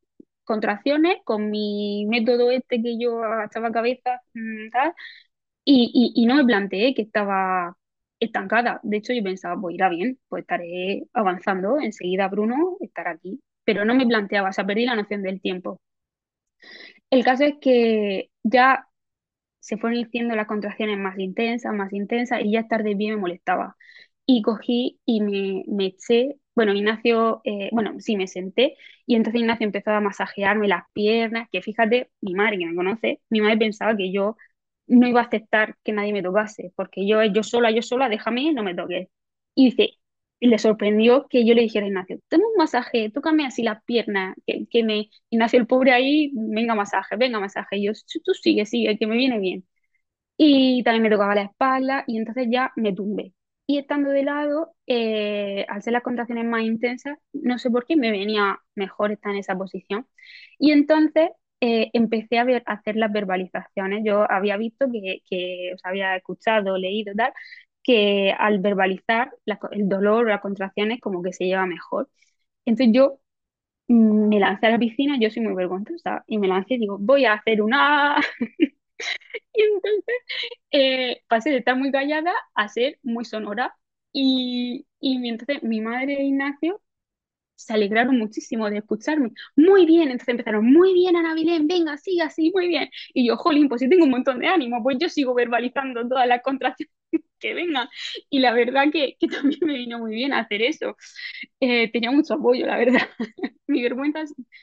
contracciones, 0.44 1.18
con 1.24 1.50
mi 1.50 2.06
método 2.08 2.50
este 2.50 2.82
que 2.82 2.98
yo 2.98 3.22
agachaba 3.22 3.72
cabeza, 3.72 4.20
mm, 4.34 4.70
tal, 4.70 4.92
y, 5.64 5.90
y, 6.16 6.22
y 6.22 6.26
no 6.26 6.36
me 6.36 6.44
planteé 6.46 6.94
que 6.94 7.02
estaba 7.02 7.76
estancada. 8.24 8.80
De 8.82 8.96
hecho, 8.98 9.12
yo 9.12 9.22
pensaba, 9.22 9.60
pues 9.60 9.74
irá 9.74 9.88
bien, 9.88 10.18
pues 10.28 10.42
estaré 10.42 11.04
avanzando, 11.12 11.78
enseguida 11.80 12.28
Bruno 12.28 12.76
estará 12.80 13.12
aquí. 13.12 13.40
Pero 13.64 13.84
no 13.84 13.94
me 13.94 14.06
planteaba, 14.06 14.50
o 14.50 14.52
sea, 14.52 14.66
perdí 14.66 14.84
la 14.86 14.96
noción 14.96 15.22
del 15.22 15.40
tiempo. 15.40 15.80
El 17.10 17.24
caso 17.24 17.44
es 17.44 17.54
que 17.60 18.30
ya 18.42 18.86
se 19.60 19.78
fueron 19.78 20.04
haciendo 20.04 20.36
las 20.36 20.46
contracciones 20.46 20.98
más 20.98 21.18
intensas, 21.18 21.74
más 21.74 21.92
intensas, 21.94 22.40
y 22.44 22.52
ya 22.52 22.60
estar 22.60 22.82
de 22.84 22.96
pie 22.96 23.12
me 23.12 23.18
molestaba. 23.20 23.76
Y 24.26 24.42
cogí 24.42 25.00
y 25.06 25.20
me, 25.22 25.64
me 25.68 25.86
eché, 25.88 26.36
bueno, 26.54 26.74
Ignacio, 26.74 27.42
eh, 27.44 27.70
bueno, 27.72 27.94
sí, 28.00 28.16
me 28.16 28.28
senté, 28.28 28.76
y 29.06 29.16
entonces 29.16 29.40
Ignacio 29.42 29.66
empezó 29.66 29.92
a 29.92 30.00
masajearme 30.00 30.68
las 30.68 30.84
piernas, 30.94 31.48
que 31.52 31.62
fíjate, 31.62 32.10
mi 32.22 32.34
madre 32.34 32.58
que 32.58 32.66
me 32.66 32.76
conoce, 32.76 33.22
mi 33.30 33.40
madre 33.40 33.58
pensaba 33.58 33.96
que 33.96 34.12
yo 34.12 34.36
no 34.86 35.06
iba 35.08 35.20
a 35.20 35.24
aceptar 35.24 35.76
que 35.84 35.92
nadie 35.92 36.12
me 36.12 36.22
tocase, 36.22 36.72
porque 36.76 37.06
yo, 37.06 37.22
yo 37.24 37.42
sola, 37.42 37.70
yo 37.70 37.82
sola, 37.82 38.08
déjame, 38.08 38.52
no 38.52 38.62
me 38.62 38.74
toques. 38.74 39.08
Y 39.54 39.66
dice, 39.66 39.90
y 40.40 40.48
le 40.48 40.58
sorprendió 40.58 41.26
que 41.28 41.46
yo 41.46 41.54
le 41.54 41.62
dijera 41.62 41.86
a 41.86 41.88
Ignacio, 41.88 42.20
toma 42.28 42.44
un 42.48 42.56
masaje, 42.56 43.10
tócame 43.10 43.46
así 43.46 43.62
las 43.62 43.82
piernas, 43.84 44.36
que, 44.46 44.66
que 44.70 44.82
me, 44.84 45.08
Ignacio 45.30 45.58
el 45.60 45.66
pobre 45.66 45.92
ahí, 45.92 46.30
venga 46.34 46.74
masaje, 46.74 47.16
venga 47.16 47.40
masaje, 47.40 47.78
y 47.78 47.86
yo, 47.86 47.92
tú 48.24 48.34
sigue, 48.34 48.66
sigue, 48.66 48.98
que 48.98 49.06
me 49.06 49.16
viene 49.16 49.38
bien. 49.38 49.64
Y 50.36 50.82
también 50.82 51.02
me 51.04 51.10
tocaba 51.10 51.34
la 51.34 51.42
espalda 51.42 52.04
y 52.06 52.18
entonces 52.18 52.48
ya 52.50 52.72
me 52.76 52.92
tumbé. 52.92 53.32
Y 53.66 53.78
estando 53.78 54.10
de 54.10 54.24
lado, 54.24 54.74
eh, 54.86 55.64
al 55.68 55.82
ser 55.82 55.92
las 55.94 56.02
contracciones 56.02 56.44
más 56.44 56.62
intensas, 56.62 57.18
no 57.32 57.58
sé 57.58 57.70
por 57.70 57.86
qué 57.86 57.96
me 57.96 58.10
venía 58.10 58.60
mejor 58.74 59.12
estar 59.12 59.32
en 59.32 59.38
esa 59.38 59.56
posición. 59.56 60.06
Y 60.58 60.72
entonces 60.72 61.30
eh, 61.64 61.90
empecé 61.92 62.38
a, 62.38 62.44
ver, 62.44 62.62
a 62.66 62.74
hacer 62.74 62.96
las 62.96 63.12
verbalizaciones. 63.12 64.02
Yo 64.04 64.30
había 64.30 64.56
visto 64.56 64.86
que, 64.92 65.20
que 65.28 65.72
os 65.74 65.80
había 65.84 66.16
escuchado, 66.16 66.76
leído, 66.78 67.14
tal, 67.16 67.32
que 67.82 68.32
al 68.38 68.58
verbalizar 68.60 69.32
la- 69.44 69.58
el 69.72 69.88
dolor 69.88 70.26
o 70.26 70.28
las 70.30 70.40
contracciones 70.40 71.00
como 71.00 71.22
que 71.22 71.32
se 71.32 71.44
lleva 71.46 71.66
mejor. 71.66 72.08
Entonces 72.66 72.94
yo 72.94 73.20
mm, 73.88 74.28
me 74.30 74.40
lancé 74.40 74.66
a 74.66 74.70
la 74.72 74.78
piscina, 74.80 75.18
yo 75.20 75.30
soy 75.30 75.42
muy 75.44 75.54
vergonzosa, 75.54 76.24
y 76.28 76.38
me 76.38 76.48
lancé 76.48 76.74
y 76.74 76.78
digo, 76.80 76.98
voy 77.00 77.24
a 77.26 77.34
hacer 77.34 77.62
una... 77.62 78.16
Y 79.52 79.62
entonces 79.62 80.14
eh, 80.70 81.22
pasé 81.28 81.50
de 81.50 81.58
estar 81.58 81.76
muy 81.76 81.92
callada 81.92 82.32
a 82.54 82.68
ser 82.68 82.98
muy 83.02 83.24
sonora. 83.24 83.76
Y, 84.12 84.86
y 85.00 85.28
entonces 85.28 85.62
mi 85.62 85.80
madre 85.80 86.22
Ignacio 86.24 86.80
se 87.56 87.72
alegraron 87.72 88.18
muchísimo 88.18 88.68
de 88.70 88.78
escucharme. 88.78 89.30
Muy 89.56 89.86
bien, 89.86 90.04
entonces 90.10 90.28
empezaron, 90.28 90.66
muy 90.72 90.92
bien, 90.94 91.16
Ana 91.16 91.34
Belén, 91.34 91.66
venga, 91.66 91.96
sigue 91.98 92.22
así, 92.22 92.50
muy 92.54 92.68
bien. 92.68 92.88
Y 93.14 93.26
yo, 93.28 93.36
jolín, 93.36 93.68
pues 93.68 93.80
sí 93.80 93.88
tengo 93.88 94.04
un 94.04 94.10
montón 94.10 94.38
de 94.40 94.48
ánimo, 94.48 94.82
pues 94.82 94.98
yo 95.00 95.08
sigo 95.08 95.34
verbalizando 95.34 96.06
todas 96.08 96.26
las 96.28 96.42
contracciones 96.42 96.92
que 97.38 97.54
vengan. 97.54 97.88
Y 98.30 98.40
la 98.40 98.52
verdad 98.52 98.84
que, 98.92 99.16
que 99.18 99.28
también 99.28 99.60
me 99.64 99.74
vino 99.74 99.98
muy 99.98 100.14
bien 100.14 100.32
hacer 100.32 100.62
eso. 100.62 100.96
Eh, 101.60 101.90
tenía 101.92 102.10
mucho 102.10 102.34
apoyo, 102.34 102.66
la 102.66 102.78
verdad. 102.78 103.08
Mi 103.66 103.82
vergüenza, 103.82 104.20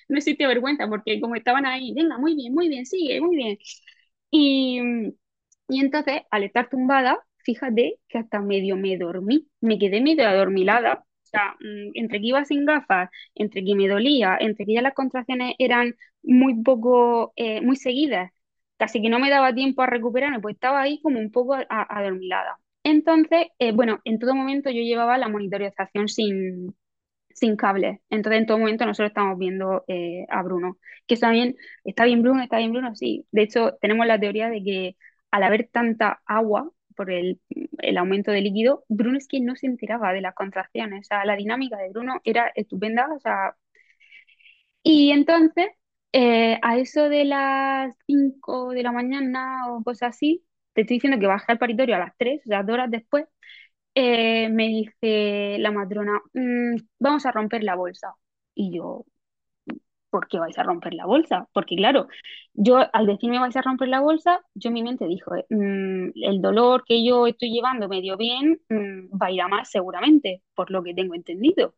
no 0.10 0.18
existe 0.18 0.48
vergüenza, 0.48 0.88
porque 0.88 1.20
como 1.22 1.36
estaban 1.36 1.66
ahí, 1.66 1.94
venga, 1.96 2.18
muy 2.18 2.36
bien, 2.36 2.54
muy 2.54 2.70
bien, 2.70 2.86
sigue, 2.86 3.22
muy 3.22 3.36
bien. 3.38 3.58
Y, 4.32 4.82
y 5.70 5.80
entonces, 5.80 6.22
al 6.32 6.44
estar 6.44 6.70
tumbada, 6.70 7.20
fíjate 7.46 8.00
que 8.10 8.18
hasta 8.20 8.42
medio 8.42 8.78
me 8.78 8.98
dormí, 8.98 9.48
me 9.62 9.80
quedé 9.80 10.02
medio 10.02 10.28
adormilada. 10.28 11.06
Sea, 11.32 11.56
mm, 11.60 11.92
entre 11.96 12.20
que 12.20 12.28
iba 12.28 12.46
sin 12.46 12.66
gafas, 12.66 13.10
entre 13.36 13.64
que 13.64 13.76
me 13.76 13.88
dolía, 13.88 14.38
entre 14.40 14.66
que 14.66 14.74
ya 14.74 14.82
las 14.82 14.94
contracciones 14.94 15.56
eran 15.60 15.96
muy 16.24 16.62
poco, 16.64 17.34
eh, 17.36 17.62
muy 17.62 17.76
seguidas, 17.78 18.32
casi 18.78 19.02
que 19.02 19.10
no 19.10 19.20
me 19.20 19.30
daba 19.30 19.54
tiempo 19.54 19.82
a 19.82 19.88
recuperarme, 19.88 20.40
pues 20.40 20.56
estaba 20.56 20.82
ahí 20.82 21.00
como 21.02 21.20
un 21.20 21.32
poco 21.32 21.56
adormilada. 21.70 22.58
Entonces, 22.84 23.48
eh, 23.60 23.72
bueno, 23.74 24.00
en 24.06 24.20
todo 24.20 24.36
momento 24.36 24.70
yo 24.72 24.82
llevaba 24.82 25.18
la 25.18 25.30
monitorización 25.30 26.08
sin, 26.10 26.76
sin 27.34 27.56
cable. 27.56 28.02
Entonces, 28.10 28.42
en 28.42 28.46
todo 28.48 28.58
momento 28.60 28.86
nosotros 28.86 29.10
estamos 29.10 29.38
viendo 29.38 29.84
eh, 29.88 30.26
a 30.30 30.44
Bruno. 30.44 30.78
Que 31.08 31.16
está 31.16 31.32
bien, 31.32 31.56
está 31.84 32.06
bien 32.06 32.22
Bruno, 32.22 32.44
está 32.44 32.58
bien 32.58 32.72
Bruno, 32.72 32.96
sí. 32.96 33.26
De 33.32 33.44
hecho, 33.44 33.78
tenemos 33.82 34.06
la 34.08 34.20
teoría 34.20 34.50
de 34.50 34.64
que 34.64 34.96
al 35.32 35.44
haber 35.44 35.70
tanta 35.72 36.22
agua 36.26 36.72
por 37.02 37.12
el, 37.12 37.40
aumento 37.98 38.32
de 38.32 38.42
líquido, 38.42 38.86
Bruno 38.88 39.18
es 39.18 39.28
que 39.28 39.40
no 39.42 39.56
se 39.56 39.66
enteraba 39.68 40.14
de 40.14 40.22
las 40.22 40.36
contracciones. 40.36 41.02
O 41.02 41.04
sea, 41.08 41.26
la 41.26 41.36
dinámica 41.36 41.78
de 41.78 41.90
Bruno 41.90 42.22
era 42.24 42.52
estupenda. 42.56 43.08
O 43.16 43.20
sea, 43.20 43.56
y 44.84 45.12
entonces, 45.12 45.68
eh, 46.14 46.58
a 46.62 46.78
eso 46.78 47.10
de 47.10 47.26
las 47.26 47.96
5 48.08 48.70
de 48.72 48.84
la 48.84 48.92
mañana 48.92 49.64
o 49.72 49.84
cosas 49.84 50.10
así, 50.16 50.46
te 50.74 50.82
estoy 50.82 50.98
diciendo 50.98 51.20
que 51.20 51.28
bajé 51.28 51.52
al 51.52 51.60
paritorio 51.60 51.96
a 51.96 52.00
las 52.00 52.14
3, 52.18 52.42
o 52.46 52.50
sea, 52.50 52.64
dos 52.64 52.74
horas 52.76 52.92
después, 52.92 53.26
eh, 53.96 54.50
me 54.50 54.68
dice 54.70 55.58
la 55.60 55.72
matrona, 55.72 56.22
"Mm, 56.34 56.78
vamos 57.00 57.26
a 57.26 57.32
romper 57.32 57.64
la 57.64 57.76
bolsa. 57.76 58.14
Y 58.56 58.76
yo, 58.78 59.06
¿por 60.12 60.28
qué 60.30 60.40
vais 60.40 60.58
a 60.60 60.64
romper 60.64 60.94
la 60.96 61.06
bolsa? 61.08 61.48
Porque 61.54 61.76
claro, 61.78 62.08
yo 62.54 62.78
al 62.94 63.08
decirme 63.08 63.40
vais 63.40 63.56
a 63.58 63.64
romper 63.64 63.90
la 63.90 64.02
bolsa, 64.02 64.42
yo 64.56 64.70
en 64.70 64.74
mi 64.76 64.84
mente 64.84 65.08
dijo, 65.08 65.36
eh, 65.36 65.46
"Mm, 65.50 66.12
el 66.16 66.42
dolor 66.42 66.84
que 66.86 67.04
yo 67.06 67.28
estoy 67.28 67.52
llevando 67.54 67.90
medio 67.90 68.18
bien, 68.18 68.62
mm, 68.70 69.18
va 69.22 69.28
a 69.28 69.32
ir 69.32 69.42
a 69.42 69.48
más 69.50 69.72
seguramente, 69.72 70.44
por 70.56 70.72
lo 70.72 70.84
que 70.84 70.94
tengo 70.94 71.16
entendido. 71.16 71.76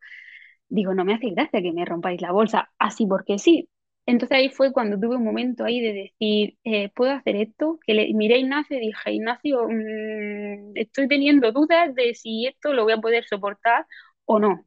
Digo, 0.70 0.94
no 0.96 1.06
me 1.06 1.14
hace 1.14 1.30
gracia 1.30 1.62
que 1.62 1.72
me 1.72 1.86
rompáis 1.86 2.22
la 2.22 2.32
bolsa, 2.32 2.72
así 2.80 3.06
porque 3.06 3.38
sí. 3.40 3.70
Entonces 4.06 4.38
ahí 4.38 4.50
fue 4.50 4.74
cuando 4.74 5.00
tuve 5.00 5.16
un 5.16 5.24
momento 5.24 5.64
ahí 5.66 5.80
de 5.82 5.94
decir, 5.94 6.58
eh, 6.64 6.90
¿puedo 6.96 7.12
hacer 7.14 7.36
esto? 7.38 7.80
Que 7.86 8.12
miré 8.14 8.36
a 8.36 8.38
Ignacio 8.40 8.78
y 8.78 8.82
dije, 8.88 9.14
Ignacio, 9.14 9.68
mm, 9.70 10.74
estoy 10.76 11.08
teniendo 11.08 11.52
dudas 11.52 11.94
de 11.96 12.14
si 12.16 12.48
esto 12.48 12.74
lo 12.74 12.84
voy 12.84 12.94
a 12.94 12.98
poder 13.02 13.26
soportar 13.26 13.86
o 14.26 14.40
no. 14.40 14.66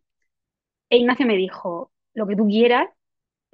E 0.90 0.98
Ignacio 0.98 1.26
me 1.26 1.36
dijo, 1.36 1.92
lo 2.14 2.26
que 2.26 2.36
tú 2.36 2.46
quieras, 2.48 2.88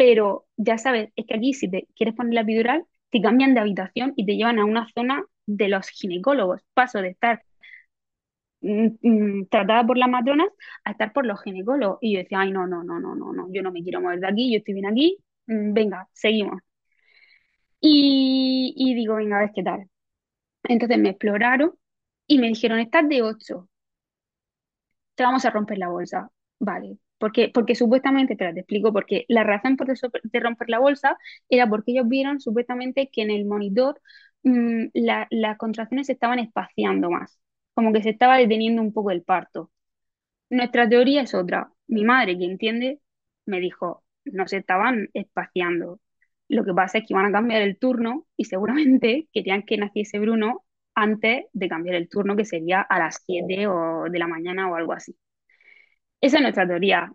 pero 0.04 0.46
ya 0.56 0.78
sabes, 0.78 1.10
es 1.14 1.26
que 1.26 1.34
aquí 1.36 1.54
si 1.54 1.70
te 1.70 1.86
quieres 1.94 2.16
poner 2.16 2.34
la 2.34 2.40
epidural, 2.40 2.84
te 3.10 3.20
cambian 3.22 3.54
de 3.54 3.60
habitación 3.60 4.14
y 4.16 4.26
te 4.26 4.34
llevan 4.36 4.58
a 4.58 4.64
una 4.64 4.88
zona 4.92 5.24
de 5.46 5.68
los 5.68 5.88
ginecólogos. 5.90 6.60
Paso 6.74 7.00
de 7.00 7.10
estar 7.10 7.44
mm, 8.60 8.86
mm, 9.02 9.46
tratada 9.48 9.86
por 9.86 9.98
las 9.98 10.08
matronas 10.08 10.48
a 10.84 10.92
estar 10.92 11.12
por 11.12 11.26
los 11.26 11.40
ginecólogos. 11.42 11.98
Y 12.00 12.14
yo 12.14 12.18
decía, 12.20 12.40
ay, 12.40 12.52
no, 12.52 12.66
no, 12.66 12.82
no, 12.84 12.98
no, 13.00 13.14
no, 13.14 13.32
no, 13.32 13.48
yo 13.52 13.62
no 13.62 13.72
me 13.72 13.82
quiero 13.82 14.00
mover 14.00 14.20
de 14.20 14.28
aquí, 14.28 14.52
yo 14.52 14.58
estoy 14.58 14.74
bien 14.74 14.86
aquí, 14.86 15.18
mm, 15.46 15.72
venga, 15.72 16.08
seguimos. 16.12 16.60
Y, 17.80 18.72
y 18.76 18.94
digo, 18.94 19.16
venga, 19.16 19.36
a 19.38 19.40
ver 19.40 19.50
qué 19.54 19.62
tal. 19.62 19.88
Entonces 20.64 20.98
me 20.98 21.10
exploraron 21.10 21.74
y 22.28 22.38
me 22.40 22.48
dijeron, 22.48 22.80
estás 22.80 23.08
de 23.08 23.22
8, 23.22 23.68
te 25.14 25.24
vamos 25.24 25.44
a 25.44 25.50
romper 25.50 25.78
la 25.78 25.88
bolsa. 25.88 26.30
Vale. 26.58 26.98
Porque, 27.22 27.50
porque 27.54 27.74
supuestamente, 27.76 28.34
espera, 28.34 28.52
te 28.54 28.60
explico, 28.60 28.92
porque 28.92 29.24
la 29.28 29.44
razón 29.44 29.76
por 29.76 29.88
de 29.88 30.40
romper 30.40 30.68
la 30.70 30.80
bolsa 30.80 31.16
era 31.48 31.68
porque 31.68 31.92
ellos 31.92 32.08
vieron 32.08 32.40
supuestamente 32.40 33.10
que 33.12 33.22
en 33.22 33.30
el 33.30 33.44
monitor 33.46 34.00
mm, 34.42 34.86
la- 34.94 35.28
las 35.30 35.56
contracciones 35.58 36.06
se 36.08 36.14
estaban 36.14 36.38
espaciando 36.40 37.10
más, 37.10 37.38
como 37.74 37.92
que 37.92 38.02
se 38.02 38.10
estaba 38.10 38.38
deteniendo 38.38 38.82
un 38.82 38.92
poco 38.92 39.10
el 39.12 39.22
parto. 39.22 39.70
Nuestra 40.50 40.88
teoría 40.88 41.22
es 41.22 41.34
otra. 41.34 41.72
Mi 41.88 42.04
madre, 42.04 42.38
que 42.38 42.44
entiende, 42.44 43.00
me 43.46 43.60
dijo, 43.60 44.04
no 44.24 44.46
se 44.48 44.58
estaban 44.58 45.08
espaciando. 45.14 46.00
Lo 46.48 46.64
que 46.64 46.74
pasa 46.74 46.98
es 46.98 47.04
que 47.06 47.14
iban 47.14 47.26
a 47.26 47.32
cambiar 47.32 47.62
el 47.62 47.78
turno 47.78 48.26
y 48.36 48.44
seguramente 48.46 49.28
querían 49.34 49.62
que 49.64 49.78
naciese 49.78 50.18
Bruno 50.20 50.64
antes 50.94 51.46
de 51.52 51.68
cambiar 51.68 51.96
el 51.96 52.08
turno, 52.08 52.36
que 52.36 52.44
sería 52.44 52.82
a 52.82 52.98
las 52.98 53.22
7 53.26 53.66
o 53.66 54.04
de 54.10 54.18
la 54.18 54.28
mañana 54.28 54.70
o 54.70 54.76
algo 54.76 54.92
así. 54.92 55.16
Esa 56.22 56.36
es 56.38 56.42
nuestra 56.42 56.66
teoría. 56.66 57.12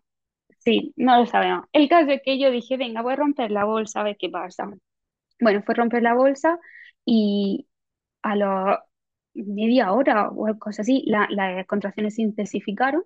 Sí, 0.59 0.93
no 0.97 1.19
lo 1.19 1.25
sabemos. 1.25 1.65
El 1.73 1.89
caso 1.89 2.11
es 2.11 2.21
que 2.23 2.39
yo 2.39 2.51
dije, 2.51 2.77
venga, 2.77 3.01
voy 3.01 3.13
a 3.13 3.15
romper 3.17 3.51
la 3.51 3.65
bolsa 3.65 4.01
a 4.01 4.03
ver 4.03 4.17
qué 4.19 4.29
pasa. 4.29 4.69
Bueno, 5.39 5.63
fue 5.63 5.75
romper 5.75 6.03
la 6.03 6.13
bolsa 6.13 6.59
y 7.05 7.67
a 8.23 8.35
los 8.35 8.79
media 9.33 9.93
hora 9.93 10.29
o 10.29 10.47
cosas 10.59 10.81
así, 10.81 11.03
las 11.07 11.65
contracciones 11.67 12.15
se 12.15 12.23
intensificaron 12.23 13.03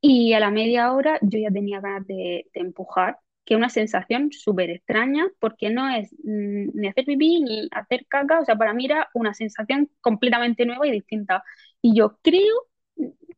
y 0.00 0.32
a 0.34 0.40
la 0.40 0.50
media 0.50 0.92
hora 0.92 1.18
yo 1.22 1.38
ya 1.40 1.50
tenía 1.50 1.80
ganas 1.80 2.06
de, 2.06 2.46
empujar, 2.54 3.18
que 3.44 3.54
es 3.54 3.58
una 3.58 3.70
sensación 3.70 4.32
súper 4.32 4.70
extraña 4.70 5.28
porque 5.40 5.70
no 5.70 5.88
es 5.90 6.12
mm, 6.24 6.70
ni 6.74 6.88
hacer 6.88 7.04
pipí 7.06 7.42
ni 7.42 7.68
hacer 7.72 8.06
caca, 8.08 8.40
o 8.40 8.44
sea, 8.44 8.56
para 8.56 8.74
mí 8.74 8.86
era 8.86 9.08
una 9.14 9.34
sensación 9.34 9.90
completamente 10.00 10.66
nueva 10.66 10.86
y 10.86 10.92
distinta. 10.92 11.44
Y 11.82 11.96
yo 11.96 12.18
creo 12.22 12.67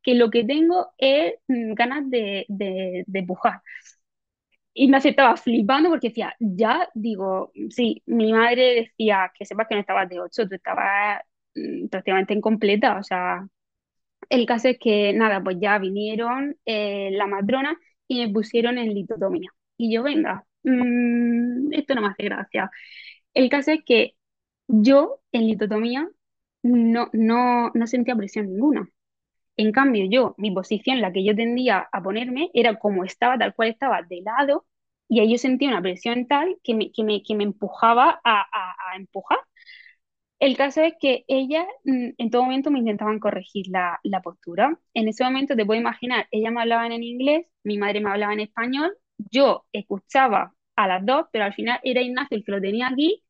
que 0.02 0.14
lo 0.14 0.30
que 0.30 0.44
tengo 0.44 0.92
es 0.98 1.34
mm, 1.48 1.74
ganas 1.74 2.10
de, 2.10 2.46
de, 2.48 3.04
de 3.06 3.18
empujar. 3.20 3.62
Y 4.72 4.88
me 4.88 4.98
estaba 4.98 5.36
flipando 5.36 5.90
porque 5.90 6.08
decía, 6.08 6.34
ya, 6.38 6.88
digo, 6.94 7.52
sí, 7.70 8.02
mi 8.06 8.32
madre 8.32 8.74
decía 8.96 9.30
que 9.36 9.44
sepas 9.44 9.66
que 9.68 9.74
no 9.74 9.80
estabas 9.80 10.08
de 10.08 10.20
8, 10.20 10.48
tú 10.48 10.54
estabas 10.54 11.22
mm, 11.54 11.88
prácticamente 11.88 12.34
incompleta, 12.34 12.96
o 12.98 13.02
sea, 13.02 13.46
el 14.30 14.46
caso 14.46 14.68
es 14.68 14.78
que, 14.80 15.12
nada, 15.14 15.42
pues 15.44 15.58
ya 15.60 15.78
vinieron 15.78 16.56
eh, 16.66 17.10
la 17.12 17.26
madrona 17.28 17.76
y 18.08 18.26
me 18.26 18.32
pusieron 18.34 18.78
en 18.78 18.94
litotomía. 18.94 19.50
Y 19.78 19.94
yo, 19.94 20.02
venga, 20.04 20.46
mm, 20.64 21.72
esto 21.74 21.94
no 21.94 22.02
me 22.02 22.08
hace 22.08 22.24
gracia. 22.24 22.70
El 23.34 23.48
caso 23.50 23.72
es 23.72 23.80
que 23.86 24.16
yo 24.68 25.20
en 25.32 25.46
litotomía 25.48 26.08
no, 26.62 27.10
no, 27.14 27.70
no 27.74 27.86
sentía 27.88 28.16
presión 28.16 28.46
ninguna. 28.48 28.88
En 29.56 29.72
cambio, 29.72 30.06
yo, 30.10 30.34
mi 30.38 30.50
posición, 30.50 31.00
la 31.00 31.12
que 31.12 31.24
yo 31.24 31.36
tendía 31.36 31.88
a 31.92 32.02
ponerme, 32.02 32.50
era 32.54 32.78
como 32.78 33.04
estaba, 33.04 33.38
tal 33.38 33.54
cual 33.54 33.68
estaba, 33.68 34.02
de 34.02 34.22
lado, 34.22 34.66
y 35.08 35.20
ahí 35.20 35.32
yo 35.32 35.38
sentía 35.38 35.68
una 35.68 35.82
presión 35.82 36.26
tal 36.28 36.56
que 36.64 36.74
me, 36.74 36.92
que 36.92 37.04
me, 37.04 37.22
que 37.22 37.34
me 37.34 37.44
empujaba 37.44 38.20
a, 38.24 38.46
a, 38.92 38.96
empujar. 38.96 39.38
El 40.38 40.56
caso 40.56 40.82
es 40.82 40.94
que 41.00 41.24
ellas 41.28 41.66
mm, 41.84 42.10
en 42.18 42.30
todo 42.30 42.42
momento 42.44 42.70
me 42.70 42.78
intentaban 42.78 43.18
corregir 43.20 43.66
la, 43.68 44.00
la, 44.02 44.22
postura. 44.22 44.78
En 44.94 45.08
ese 45.08 45.22
momento 45.24 45.54
te 45.56 45.66
puedo 45.66 45.80
imaginar, 45.80 46.26
ellas 46.30 46.52
me 46.52 46.62
hablaban 46.62 46.92
en 46.92 47.02
inglés, 47.02 47.46
mi 47.62 47.76
madre 47.78 48.00
me 48.00 48.10
hablaba 48.10 48.32
en 48.32 48.40
español, 48.40 48.96
yo 49.18 49.66
escuchaba 49.72 50.54
a 50.76 50.86
las 50.86 51.04
dos, 51.04 51.26
pero 51.32 51.44
al 51.44 51.54
final 51.54 51.78
era 51.82 52.00
Ignacio 52.00 52.36
el 52.38 52.44
que 52.44 52.52
lo 52.52 52.60
tenía 52.60 52.88
aquí 52.88 53.22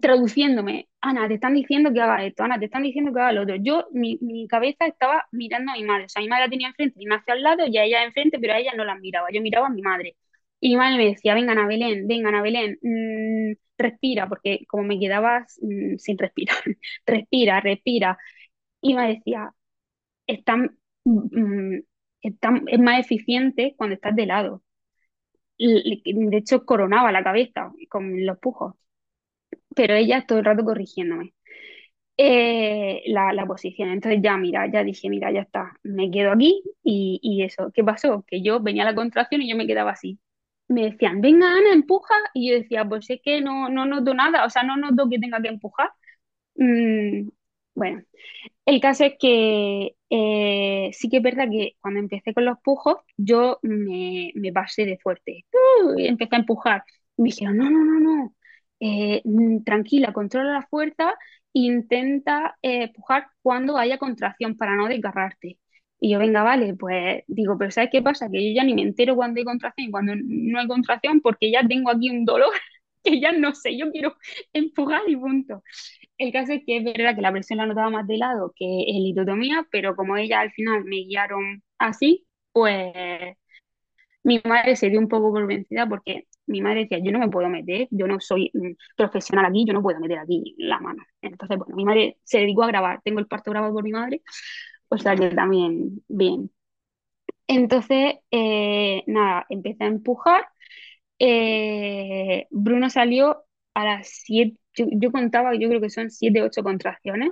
traduciéndome, 0.00 0.88
Ana, 1.00 1.26
te 1.28 1.34
están 1.34 1.54
diciendo 1.54 1.92
que 1.92 2.00
haga 2.00 2.24
esto, 2.24 2.42
Ana, 2.44 2.58
te 2.58 2.66
están 2.66 2.82
diciendo 2.82 3.12
que 3.12 3.20
haga 3.20 3.32
lo 3.32 3.42
otro. 3.42 3.56
Yo, 3.56 3.86
mi, 3.92 4.18
mi 4.20 4.46
cabeza 4.48 4.86
estaba 4.86 5.24
mirando 5.32 5.72
a 5.72 5.74
mi 5.76 5.84
madre, 5.84 6.04
o 6.06 6.08
sea, 6.08 6.22
mi 6.22 6.28
madre 6.28 6.44
la 6.46 6.50
tenía 6.50 6.68
enfrente 6.68 6.96
y 7.02 7.06
me 7.06 7.16
hacia 7.16 7.34
al 7.34 7.42
lado 7.42 7.66
y 7.66 7.76
a 7.78 7.84
ella 7.84 8.04
enfrente, 8.04 8.38
pero 8.38 8.54
a 8.54 8.58
ella 8.58 8.72
no 8.76 8.84
la 8.84 8.94
miraba, 8.96 9.28
yo 9.32 9.40
miraba 9.42 9.66
a 9.68 9.70
mi 9.70 9.82
madre. 9.82 10.16
Y 10.60 10.70
mi 10.70 10.76
madre 10.76 10.96
me 10.98 11.06
decía, 11.10 11.34
vengan 11.34 11.58
a 11.58 11.66
Belén, 11.66 12.06
vengan 12.08 12.34
a 12.34 12.42
Belén, 12.42 12.78
mm, 12.82 13.54
respira, 13.78 14.28
porque 14.28 14.64
como 14.68 14.84
me 14.84 14.98
quedaba 14.98 15.46
mm, 15.60 15.96
sin 15.98 16.18
respirar, 16.18 16.56
respira, 17.06 17.60
respira. 17.60 18.18
Y 18.82 18.94
me 18.94 19.08
decía, 19.08 19.52
están, 20.26 20.78
es 22.66 22.80
más 22.80 23.00
eficiente 23.00 23.74
cuando 23.76 23.94
estás 23.94 24.14
de 24.16 24.26
lado. 24.26 24.62
De 25.58 26.36
hecho, 26.38 26.64
coronaba 26.66 27.12
la 27.12 27.24
cabeza 27.24 27.72
con 27.88 28.24
los 28.26 28.38
pujos 28.38 28.74
pero 29.74 29.94
ella 29.94 30.24
todo 30.26 30.38
el 30.38 30.44
rato 30.44 30.64
corrigiéndome 30.64 31.34
eh, 32.16 33.02
la, 33.06 33.32
la, 33.32 33.46
posición. 33.46 33.90
Entonces 33.90 34.20
ya, 34.22 34.36
mira, 34.36 34.70
ya 34.70 34.84
dije, 34.84 35.08
mira, 35.10 35.32
ya 35.32 35.42
está, 35.42 35.72
me 35.82 36.10
quedo 36.10 36.32
aquí 36.32 36.62
y, 36.82 37.18
y, 37.22 37.42
eso. 37.44 37.70
¿Qué 37.74 37.84
pasó? 37.84 38.24
Que 38.26 38.42
yo 38.42 38.60
venía 38.60 38.82
a 38.84 38.86
la 38.86 38.94
contracción 38.94 39.42
y 39.42 39.50
yo 39.50 39.56
me 39.56 39.66
quedaba 39.66 39.92
así. 39.92 40.18
Me 40.68 40.84
decían, 40.90 41.20
venga 41.20 41.48
Ana, 41.56 41.72
empuja. 41.72 42.14
Y 42.34 42.50
yo 42.50 42.56
decía, 42.56 42.84
pues 42.88 43.10
es 43.10 43.20
que 43.22 43.40
no, 43.40 43.68
no 43.68 43.86
noto 43.86 44.14
nada, 44.14 44.44
o 44.46 44.50
sea, 44.50 44.62
no 44.64 44.76
noto 44.76 45.08
que 45.10 45.18
tenga 45.18 45.42
que 45.42 45.48
empujar. 45.48 45.90
Mm, 46.56 47.28
bueno, 47.74 48.02
el 48.66 48.80
caso 48.80 49.04
es 49.04 49.14
que 49.18 49.96
eh, 50.10 50.90
sí 50.92 51.08
que 51.10 51.18
es 51.18 51.22
verdad 51.22 51.48
que 51.50 51.76
cuando 51.80 52.00
empecé 52.00 52.34
con 52.34 52.44
los 52.44 52.58
pujos, 52.60 52.98
yo 53.16 53.58
me, 53.62 54.32
me 54.34 54.52
pasé 54.52 54.86
de 54.86 54.98
fuerte. 54.98 55.46
Uh, 55.84 55.94
empecé 55.98 56.36
a 56.36 56.38
empujar. 56.40 56.84
Me 57.16 57.26
dijeron, 57.26 57.56
no, 57.58 57.70
no, 57.70 57.84
no, 57.84 58.00
no, 58.00 58.34
eh, 58.84 59.22
mm, 59.24 59.64
tranquila, 59.64 60.12
controla 60.12 60.52
la 60.52 60.66
fuerza 60.66 61.14
intenta 61.54 62.56
eh, 62.62 62.84
empujar 62.84 63.28
cuando 63.42 63.76
haya 63.78 63.98
contracción 63.98 64.56
para 64.56 64.76
no 64.76 64.88
desgarrarte. 64.88 65.58
Y 66.00 66.10
yo, 66.12 66.18
venga, 66.18 66.42
vale, 66.42 66.74
pues 66.74 67.22
digo, 67.28 67.56
pero 67.58 67.70
¿sabes 67.70 67.90
qué 67.92 68.02
pasa? 68.02 68.28
Que 68.30 68.50
yo 68.50 68.54
ya 68.56 68.64
ni 68.64 68.74
me 68.74 68.82
entero 68.82 69.14
cuando 69.16 69.38
hay 69.40 69.44
contracción 69.44 69.88
y 69.88 69.90
cuando 69.90 70.14
no 70.16 70.58
hay 70.60 70.66
contracción 70.68 71.20
porque 71.20 71.50
ya 71.50 71.66
tengo 71.66 71.90
aquí 71.90 72.10
un 72.10 72.24
dolor 72.24 72.50
que 73.04 73.20
ya 73.20 73.32
no 73.32 73.54
sé, 73.54 73.76
yo 73.78 73.90
quiero 73.92 74.16
empujar 74.52 75.02
y 75.08 75.16
punto. 75.16 75.62
El 76.18 76.32
caso 76.32 76.52
es 76.52 76.62
que 76.66 76.78
es 76.78 76.84
verdad 76.84 77.14
que 77.16 77.22
la 77.22 77.32
presión 77.32 77.58
la 77.58 77.66
notaba 77.66 77.90
más 77.90 78.06
de 78.06 78.18
lado 78.18 78.52
que 78.56 78.64
el 78.66 79.04
litotomía, 79.04 79.66
pero 79.70 79.96
como 79.96 80.16
ella 80.16 80.40
al 80.40 80.52
final 80.52 80.84
me 80.84 80.96
guiaron 80.98 81.62
así, 81.78 82.26
pues 82.52 82.92
mi 84.22 84.40
madre 84.44 84.76
se 84.76 84.90
dio 84.90 84.98
un 85.00 85.08
poco 85.08 85.32
por 85.32 85.46
vencida 85.46 85.88
porque 85.88 86.26
mi 86.46 86.60
madre 86.60 86.80
decía, 86.82 86.98
yo 86.98 87.12
no 87.12 87.18
me 87.18 87.28
puedo 87.30 87.48
meter, 87.48 87.88
yo 87.90 88.06
no 88.06 88.20
soy 88.20 88.50
mm, 88.54 88.72
profesional 88.96 89.46
aquí, 89.46 89.64
yo 89.66 89.72
no 89.72 89.82
puedo 89.82 90.00
meter 90.00 90.18
aquí 90.18 90.54
la 90.58 90.80
mano. 90.80 91.02
Entonces, 91.22 91.58
bueno, 91.58 91.76
mi 91.76 91.84
madre 91.84 92.18
se 92.24 92.38
dedicó 92.40 92.64
a 92.64 92.68
grabar, 92.68 93.00
tengo 93.04 93.20
el 93.20 93.26
parto 93.26 93.50
grabado 93.50 93.72
por 93.74 93.84
mi 93.84 93.92
madre, 93.92 94.22
o 94.88 94.98
sea 94.98 95.16
que 95.16 95.30
también 95.30 96.02
bien. 96.08 96.50
Entonces, 97.46 98.16
eh, 98.30 99.02
nada, 99.06 99.46
empecé 99.48 99.84
a 99.84 99.86
empujar. 99.88 100.46
Eh, 101.18 102.46
Bruno 102.50 102.90
salió 102.90 103.44
a 103.74 103.84
las 103.84 104.08
7, 104.24 104.58
yo, 104.76 105.12
contaba, 105.12 105.54
yo 105.56 105.68
creo 105.68 105.80
que 105.80 105.90
son 105.90 106.10
7, 106.10 106.42
8 106.42 106.62
contracciones. 106.62 107.30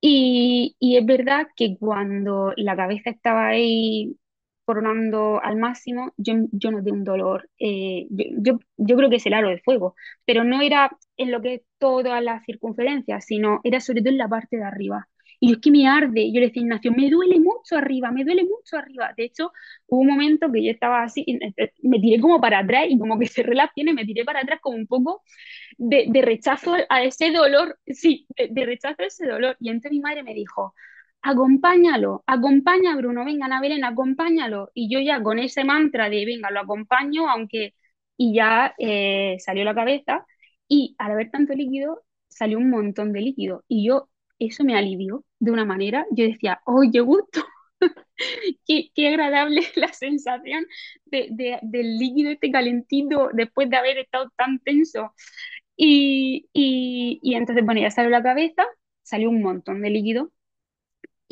Y, 0.00 0.76
y 0.80 0.96
es 0.98 1.06
verdad 1.06 1.46
que 1.56 1.76
cuando 1.78 2.52
la 2.56 2.76
cabeza 2.76 3.10
estaba 3.10 3.48
ahí 3.48 4.16
coronando 4.64 5.40
al 5.42 5.56
máximo, 5.56 6.12
yo, 6.16 6.34
yo 6.52 6.70
noté 6.70 6.92
un 6.92 7.04
dolor. 7.04 7.50
Eh, 7.58 8.06
yo, 8.10 8.58
yo, 8.76 8.96
creo 8.96 9.10
que 9.10 9.16
es 9.16 9.26
el 9.26 9.34
aro 9.34 9.48
de 9.48 9.60
fuego, 9.60 9.94
pero 10.24 10.44
no 10.44 10.60
era 10.62 10.90
en 11.16 11.30
lo 11.30 11.40
que 11.42 11.54
es 11.54 11.62
toda 11.78 12.20
la 12.20 12.42
circunferencia, 12.44 13.20
sino 13.20 13.60
era 13.64 13.80
sobre 13.80 14.00
todo 14.00 14.10
en 14.10 14.18
la 14.18 14.28
parte 14.28 14.56
de 14.56 14.64
arriba. 14.64 15.08
Y 15.40 15.48
yo 15.48 15.54
es 15.56 15.60
que 15.60 15.70
me 15.70 15.86
arde, 15.86 16.32
yo 16.32 16.40
le 16.40 16.46
decía 16.46 16.62
Ignacio, 16.62 16.92
me 16.92 17.10
duele 17.10 17.38
mucho 17.40 17.76
arriba, 17.76 18.10
me 18.10 18.24
duele 18.24 18.44
mucho 18.44 18.76
arriba. 18.78 19.12
De 19.16 19.24
hecho, 19.24 19.52
hubo 19.86 20.00
un 20.00 20.06
momento 20.08 20.50
que 20.50 20.64
yo 20.64 20.70
estaba 20.70 21.02
así, 21.02 21.24
me 21.82 22.00
tiré 22.00 22.20
como 22.20 22.40
para 22.40 22.60
atrás 22.60 22.86
y 22.88 22.98
como 22.98 23.18
que 23.18 23.26
cerré 23.28 23.54
las 23.54 23.72
piernas 23.74 23.94
me 23.94 24.04
tiré 24.04 24.24
para 24.24 24.40
atrás 24.40 24.60
como 24.62 24.76
un 24.76 24.86
poco 24.86 25.22
de, 25.76 26.06
de 26.08 26.22
rechazo 26.22 26.74
a 26.88 27.02
ese 27.02 27.30
dolor, 27.30 27.78
sí, 27.86 28.26
de, 28.36 28.48
de, 28.50 28.66
rechazo 28.66 29.02
a 29.02 29.06
ese 29.06 29.26
dolor. 29.26 29.56
Y 29.60 29.68
entonces 29.68 29.92
mi 29.92 30.00
madre 30.00 30.22
me 30.22 30.34
dijo, 30.34 30.74
acompáñalo, 31.24 32.22
acompaña 32.26 32.92
a 32.92 32.96
Bruno, 32.96 33.24
venga, 33.24 33.46
Ana 33.46 33.60
Belén, 33.60 33.84
acompáñalo. 33.84 34.70
Y 34.74 34.90
yo 34.92 35.00
ya 35.00 35.22
con 35.22 35.38
ese 35.38 35.64
mantra 35.64 36.10
de, 36.10 36.24
venga, 36.26 36.50
lo 36.50 36.60
acompaño, 36.60 37.28
aunque, 37.30 37.74
y 38.16 38.34
ya 38.34 38.74
eh, 38.78 39.36
salió 39.40 39.64
la 39.64 39.74
cabeza, 39.74 40.26
y 40.68 40.94
al 40.98 41.12
haber 41.12 41.30
tanto 41.30 41.54
líquido, 41.54 42.02
salió 42.28 42.58
un 42.58 42.70
montón 42.70 43.12
de 43.12 43.20
líquido. 43.22 43.64
Y 43.68 43.86
yo, 43.86 44.08
eso 44.38 44.64
me 44.64 44.76
alivió 44.76 45.24
de 45.40 45.50
una 45.52 45.64
manera, 45.64 46.06
yo 46.10 46.24
decía, 46.24 46.60
¡oye, 46.66 47.00
gusto! 47.00 47.40
qué, 48.66 48.90
qué, 48.94 49.08
agradable 49.08 49.62
la 49.76 49.92
sensación 49.92 50.66
de, 51.06 51.58
del 51.62 51.98
líquido 51.98 52.30
este 52.30 52.50
calentito 52.50 53.30
después 53.32 53.70
de 53.70 53.76
haber 53.76 53.98
estado 53.98 54.30
tan 54.36 54.58
tenso. 54.60 55.14
Y, 55.76 56.48
y, 56.52 57.20
y 57.22 57.34
entonces, 57.34 57.64
bueno, 57.64 57.80
ya 57.80 57.90
salió 57.90 58.10
la 58.10 58.22
cabeza, 58.22 58.64
salió 59.02 59.30
un 59.30 59.42
montón 59.42 59.82
de 59.82 59.90
líquido 59.90 60.30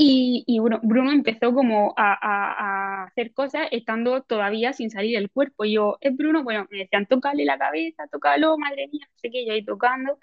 y, 0.04 0.44
y 0.48 0.58
Bruno, 0.60 1.12
empezó 1.12 1.54
como 1.54 1.94
a, 1.96 3.04
hacer 3.04 3.32
cosas 3.32 3.68
estando 3.70 4.22
todavía 4.22 4.72
sin 4.72 4.90
salir 4.90 5.16
del 5.16 5.30
cuerpo. 5.30 5.64
yo, 5.64 5.96
es 6.00 6.16
Bruno, 6.16 6.42
bueno, 6.44 6.66
me 6.70 6.78
decían, 6.78 7.06
tócale 7.06 7.44
la 7.44 7.58
cabeza, 7.58 8.08
tócalo, 8.10 8.58
madre 8.58 8.88
mía, 8.88 9.06
no 9.08 9.18
sé 9.18 9.30
qué, 9.30 9.46
yo 9.46 9.52
ahí 9.52 9.64
tocando. 9.64 10.18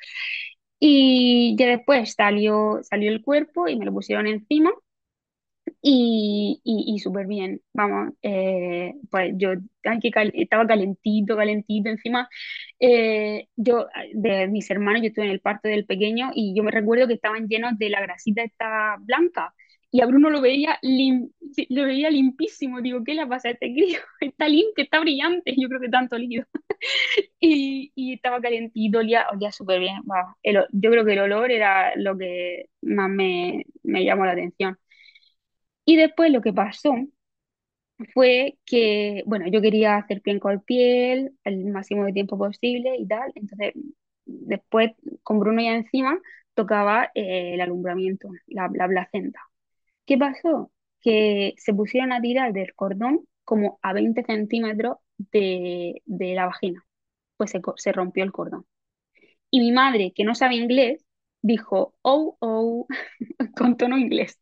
Y 0.80 1.56
ya 1.58 1.68
después 1.70 2.14
salió, 2.14 2.80
salió 2.84 3.12
el 3.12 3.24
cuerpo 3.24 3.68
y 3.70 3.78
me 3.78 3.86
lo 3.86 3.94
pusieron 3.94 4.28
encima. 4.28 4.72
Y, 5.82 6.60
y, 6.64 6.94
y 6.96 7.00
súper 7.00 7.26
bien, 7.28 7.62
vamos, 7.74 8.14
eh, 8.22 8.96
pues 9.10 9.34
yo 9.38 9.52
estaba 9.84 10.68
calentito, 10.68 11.38
calentito 11.38 11.90
encima. 11.90 12.28
Eh, 12.80 13.48
yo, 13.56 13.88
de 14.14 14.48
mis 14.48 14.70
hermanos, 14.72 15.02
yo 15.02 15.08
estuve 15.10 15.26
en 15.26 15.32
el 15.32 15.40
parto 15.42 15.70
del 15.70 15.86
pequeño 15.86 16.32
y 16.36 16.54
yo 16.56 16.64
me 16.64 16.72
recuerdo 16.72 17.08
que 17.08 17.14
estaban 17.14 17.48
llenos 17.48 17.78
de 17.78 17.90
la 17.90 18.02
grasita 18.02 18.44
esta 18.44 18.98
blanca 19.00 19.54
y 19.92 20.02
a 20.02 20.06
Bruno 20.06 20.30
lo 20.30 20.42
veía, 20.42 20.80
lo 21.70 21.84
veía 21.86 22.10
limpísimo. 22.12 22.82
Digo, 22.82 23.04
¿qué 23.04 23.14
le 23.16 23.26
pasa 23.28 23.50
a 23.50 23.52
este 23.52 23.74
crío? 23.74 24.00
Está 24.22 24.48
limpio, 24.48 24.84
está 24.84 25.00
brillante. 25.00 25.56
Yo 25.58 25.68
creo 25.68 25.82
que 25.82 25.90
tanto 25.90 26.18
líquido. 26.18 26.46
y, 27.40 27.92
y, 27.96 28.14
estaba 28.14 28.42
calentito, 28.42 29.00
olía, 29.00 29.28
olía 29.32 29.52
súper 29.52 29.80
bien. 29.80 30.02
yo 30.72 30.92
creo 30.92 31.06
que 31.06 31.14
el 31.14 31.20
olor 31.20 31.52
era 31.52 31.96
lo 31.96 32.18
que 32.18 32.68
más 32.82 33.10
me, 33.10 33.66
me 33.84 34.04
llamó 34.06 34.26
la 34.26 34.34
atención. 34.34 34.78
Y 35.86 35.98
después 35.98 36.32
lo 36.32 36.42
que 36.42 36.54
pasó 36.54 36.96
fue 38.14 38.58
que, 38.66 39.24
bueno, 39.26 39.48
yo 39.50 39.62
quería 39.62 39.98
hacer 39.98 40.22
piel 40.22 40.40
con 40.40 40.62
piel 40.62 41.34
el 41.44 41.66
máximo 41.66 42.06
de 42.06 42.14
tiempo 42.14 42.38
posible 42.38 42.96
y 42.98 43.08
tal. 43.08 43.32
Entonces, 43.36 43.74
después 44.26 44.92
con 45.24 45.40
Bruno 45.40 45.62
ya 45.62 45.76
encima, 45.76 46.20
tocaba 46.54 47.12
eh, 47.16 47.54
el 47.56 47.62
alumbramiento, 47.62 48.30
la, 48.48 48.70
la 48.74 48.88
placenta. 48.88 49.49
¿Qué 50.10 50.18
pasó? 50.20 50.72
Que 51.01 51.55
se 51.60 51.76
pusieron 51.76 52.14
a 52.14 52.22
tirar 52.22 52.53
del 52.53 52.74
cordón 52.76 53.28
como 53.45 53.80
a 53.84 53.93
20 53.93 54.24
centímetros 54.26 54.97
de, 55.20 56.01
de 56.07 56.36
la 56.36 56.47
vagina. 56.47 56.84
Pues 57.38 57.51
se, 57.51 57.62
se 57.78 57.93
rompió 57.93 58.24
el 58.24 58.32
cordón. 58.34 58.66
Y 59.51 59.62
mi 59.62 59.72
madre, 59.72 60.14
que 60.16 60.26
no 60.26 60.36
sabe 60.36 60.55
inglés, 60.57 61.05
dijo, 61.41 61.95
oh, 62.03 62.38
oh, 62.41 62.88
con 63.57 63.78
tono 63.78 63.97
inglés. 63.97 64.41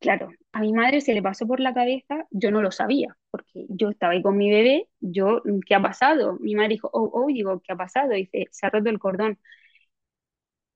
Claro, 0.00 0.30
a 0.52 0.60
mi 0.60 0.72
madre 0.74 1.00
se 1.02 1.14
le 1.14 1.22
pasó 1.22 1.46
por 1.46 1.60
la 1.60 1.74
cabeza, 1.74 2.26
yo 2.30 2.50
no 2.52 2.62
lo 2.62 2.72
sabía, 2.72 3.16
porque 3.30 3.66
yo 3.70 3.90
estaba 3.90 4.14
ahí 4.14 4.22
con 4.22 4.36
mi 4.38 4.50
bebé, 4.50 4.88
yo, 5.00 5.42
¿qué 5.66 5.74
ha 5.76 5.82
pasado? 5.82 6.38
Mi 6.40 6.54
madre 6.56 6.70
dijo, 6.70 6.90
oh, 6.92 7.10
oh, 7.14 7.30
y 7.30 7.34
digo, 7.34 7.60
¿qué 7.62 7.72
ha 7.74 7.76
pasado? 7.76 8.10
dice, 8.12 8.46
se 8.52 8.66
ha 8.66 8.70
roto 8.70 8.90
el 8.90 9.00
cordón. 9.00 9.38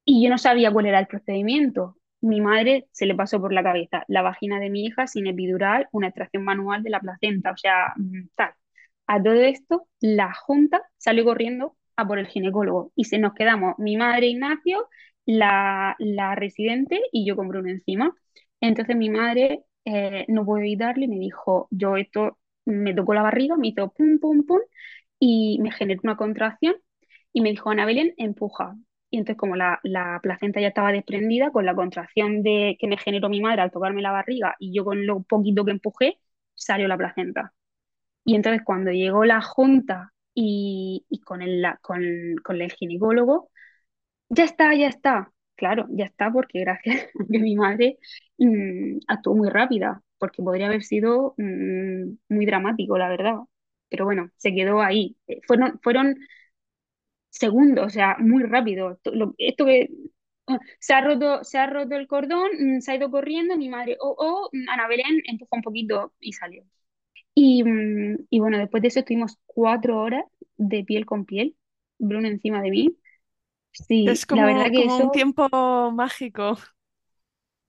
Y 0.04 0.22
yo 0.22 0.30
no 0.30 0.38
sabía 0.38 0.72
cuál 0.72 0.86
era 0.86 0.98
el 1.00 1.06
procedimiento. 1.06 1.96
Mi 2.22 2.40
madre 2.40 2.86
se 2.92 3.06
le 3.06 3.14
pasó 3.14 3.40
por 3.40 3.52
la 3.52 3.62
cabeza 3.62 4.04
la 4.08 4.22
vagina 4.22 4.60
de 4.60 4.70
mi 4.70 4.84
hija 4.86 5.06
sin 5.06 5.26
epidural, 5.26 5.88
una 5.92 6.08
extracción 6.08 6.44
manual 6.44 6.82
de 6.82 6.90
la 6.90 7.00
placenta, 7.00 7.52
o 7.52 7.56
sea, 7.56 7.94
mm, 7.96 8.28
tal. 8.36 8.52
A 9.06 9.22
todo 9.22 9.34
esto, 9.34 9.88
la 10.00 10.32
junta 10.34 10.82
salió 10.98 11.24
corriendo 11.24 11.76
a 11.96 12.06
por 12.06 12.18
el 12.18 12.26
ginecólogo 12.28 12.92
y 12.94 13.04
se 13.04 13.18
nos 13.18 13.34
quedamos 13.34 13.74
mi 13.78 13.96
madre 13.96 14.28
Ignacio, 14.28 14.88
la, 15.26 15.96
la 15.98 16.34
residente 16.34 17.00
y 17.12 17.26
yo 17.26 17.36
con 17.36 17.48
Bruno 17.48 17.68
encima. 17.68 18.14
Entonces 18.60 18.96
mi 18.96 19.10
madre 19.10 19.64
eh, 19.84 20.24
no 20.28 20.44
pudo 20.44 20.58
evitarlo 20.58 21.04
y 21.04 21.08
me 21.08 21.18
dijo, 21.18 21.68
yo 21.70 21.96
esto 21.96 22.38
me 22.64 22.94
tocó 22.94 23.14
la 23.14 23.22
barriga, 23.22 23.56
me 23.56 23.68
hizo 23.68 23.90
pum, 23.92 24.18
pum, 24.20 24.44
pum 24.46 24.60
y 25.18 25.58
me 25.60 25.70
generó 25.72 26.00
una 26.04 26.16
contracción 26.16 26.76
y 27.32 27.40
me 27.42 27.50
dijo, 27.50 27.70
Ana 27.70 27.86
Belén, 27.86 28.14
empuja. 28.16 28.76
Y 29.10 29.18
entonces 29.18 29.38
como 29.38 29.56
la, 29.56 29.80
la 29.82 30.20
placenta 30.22 30.60
ya 30.60 30.68
estaba 30.68 30.92
desprendida, 30.92 31.50
con 31.52 31.66
la 31.66 31.74
contracción 31.74 32.42
de, 32.42 32.76
que 32.80 32.86
me 32.88 32.96
generó 32.98 33.28
mi 33.28 33.40
madre 33.40 33.62
al 33.62 33.70
tocarme 33.72 34.02
la 34.02 34.12
barriga 34.12 34.56
y 34.58 34.72
yo 34.74 34.84
con 34.84 35.06
lo 35.06 35.22
poquito 35.22 35.64
que 35.64 35.72
empujé, 35.72 36.18
salió 36.54 36.88
la 36.88 36.96
placenta. 36.98 37.52
Y 38.24 38.36
entonces 38.36 38.62
cuando 38.64 38.90
llegó 38.92 39.24
la 39.24 39.42
junta 39.42 40.12
y, 40.34 41.06
y 41.10 41.20
con 41.20 41.42
el, 41.42 41.62
la- 41.62 41.78
con, 41.82 42.02
con 42.44 42.60
el 42.62 42.72
ginecólogo, 42.72 43.50
ya 44.28 44.44
está, 44.44 44.74
ya 44.74 44.88
está. 44.88 45.32
Claro, 45.56 45.86
ya 45.90 46.06
está 46.06 46.30
porque 46.32 46.60
gracias 46.60 47.04
a 47.20 47.24
que 47.30 47.38
mi 47.38 47.56
madre 47.56 47.98
mm, 48.38 48.98
actuó 49.08 49.34
muy 49.34 49.48
rápida, 49.50 50.02
porque 50.18 50.42
podría 50.42 50.66
haber 50.66 50.82
sido 50.82 51.34
mm, 51.38 52.16
muy 52.28 52.46
dramático, 52.46 52.96
la 52.98 53.08
verdad. 53.08 53.36
Pero 53.88 54.04
bueno, 54.04 54.30
se 54.36 54.54
quedó 54.54 54.80
ahí. 54.82 55.16
Eh, 55.26 55.40
Fueron, 55.46 55.78
fueron 55.82 56.16
segundos, 57.30 57.86
o 57.86 57.90
sea, 57.90 58.16
muy 58.20 58.44
rápido. 58.44 58.98
Esto 59.38 59.66
que 59.66 59.90
ah, 60.48 60.58
se 60.80 60.94
ha 60.94 61.00
roto, 61.02 61.44
se 61.44 61.58
ha 61.58 61.66
roto 61.66 61.96
el 61.96 62.06
cordón, 62.08 62.50
mm, 62.58 62.80
se 62.80 62.92
ha 62.92 62.96
ido 62.96 63.10
corriendo, 63.10 63.56
mi 63.56 63.68
madre, 63.68 63.96
oh, 64.00 64.14
oh, 64.18 64.50
mm, 64.52 64.68
Ana 64.70 64.88
Belén 64.88 65.22
empujó 65.26 65.56
un 65.56 65.62
poquito 65.62 66.14
y 66.20 66.32
salió. 66.34 66.64
Y, 67.34 67.64
mm, 67.64 68.26
y 68.30 68.40
bueno, 68.40 68.58
después 68.58 68.82
de 68.82 68.88
eso 68.88 69.00
estuvimos 69.00 69.38
cuatro 69.46 70.00
horas 70.00 70.24
de 70.56 70.84
piel 70.84 71.06
con 71.06 71.24
piel, 71.26 71.56
Bruno 71.98 72.28
encima 72.28 72.62
de 72.62 72.70
mí. 72.70 72.96
Sí, 73.72 74.14
Es 74.14 74.26
la 74.28 74.44
verdad 74.46 74.66
como, 74.66 74.72
que 74.72 74.84
como 74.84 74.96
un 74.98 75.10
eso 75.10 75.10
tiempo 75.10 75.48
mágico. 75.92 76.56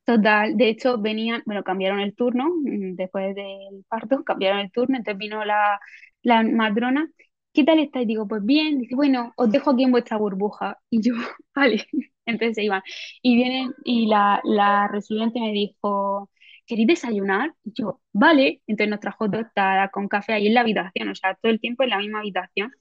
Total, 0.04 0.58
de 0.58 0.70
hecho 0.70 0.98
venían, 1.00 1.44
bueno, 1.46 1.64
cambiaron 1.64 2.00
el 2.00 2.16
turno 2.16 2.50
después 2.64 3.36
del 3.36 3.86
parto, 3.88 4.24
cambiaron 4.26 4.60
el 4.60 4.72
turno, 4.72 4.98
entonces 4.98 5.18
vino 5.20 5.46
la, 5.46 5.80
la 6.24 6.44
matrona, 6.44 7.08
¿qué 7.54 7.64
tal 7.64 7.80
estáis? 7.80 8.08
Digo, 8.08 8.28
pues 8.28 8.44
bien, 8.46 8.80
dice, 8.80 8.96
bueno, 8.96 9.34
os 9.38 9.52
dejo 9.52 9.72
aquí 9.72 9.84
en 9.84 9.92
vuestra 9.92 10.18
burbuja, 10.18 10.78
y 10.90 11.02
yo, 11.02 11.14
vale, 11.56 11.86
entonces 12.26 12.56
se 12.56 12.64
iban, 12.64 12.82
y 13.22 13.36
vienen, 13.36 13.74
y 13.84 14.08
la, 14.08 14.42
la 14.44 14.88
residente 14.88 15.40
me 15.40 15.52
dijo, 15.54 16.30
¿queréis 16.66 16.88
desayunar? 16.88 17.54
Y 17.64 17.74
yo, 17.74 18.02
vale, 18.14 18.62
entonces 18.68 18.90
nos 18.92 19.00
trajo 19.00 19.30
tostadas 19.30 19.92
con 19.92 20.08
café 20.08 20.34
ahí 20.34 20.48
en 20.48 20.54
la 20.56 20.62
habitación, 20.62 21.10
o 21.10 21.16
sea, 21.16 21.36
todo 21.36 21.52
el 21.52 21.60
tiempo 21.60 21.84
en 21.84 21.90
la 21.92 21.98
misma 22.00 22.20
habitación, 22.20 22.72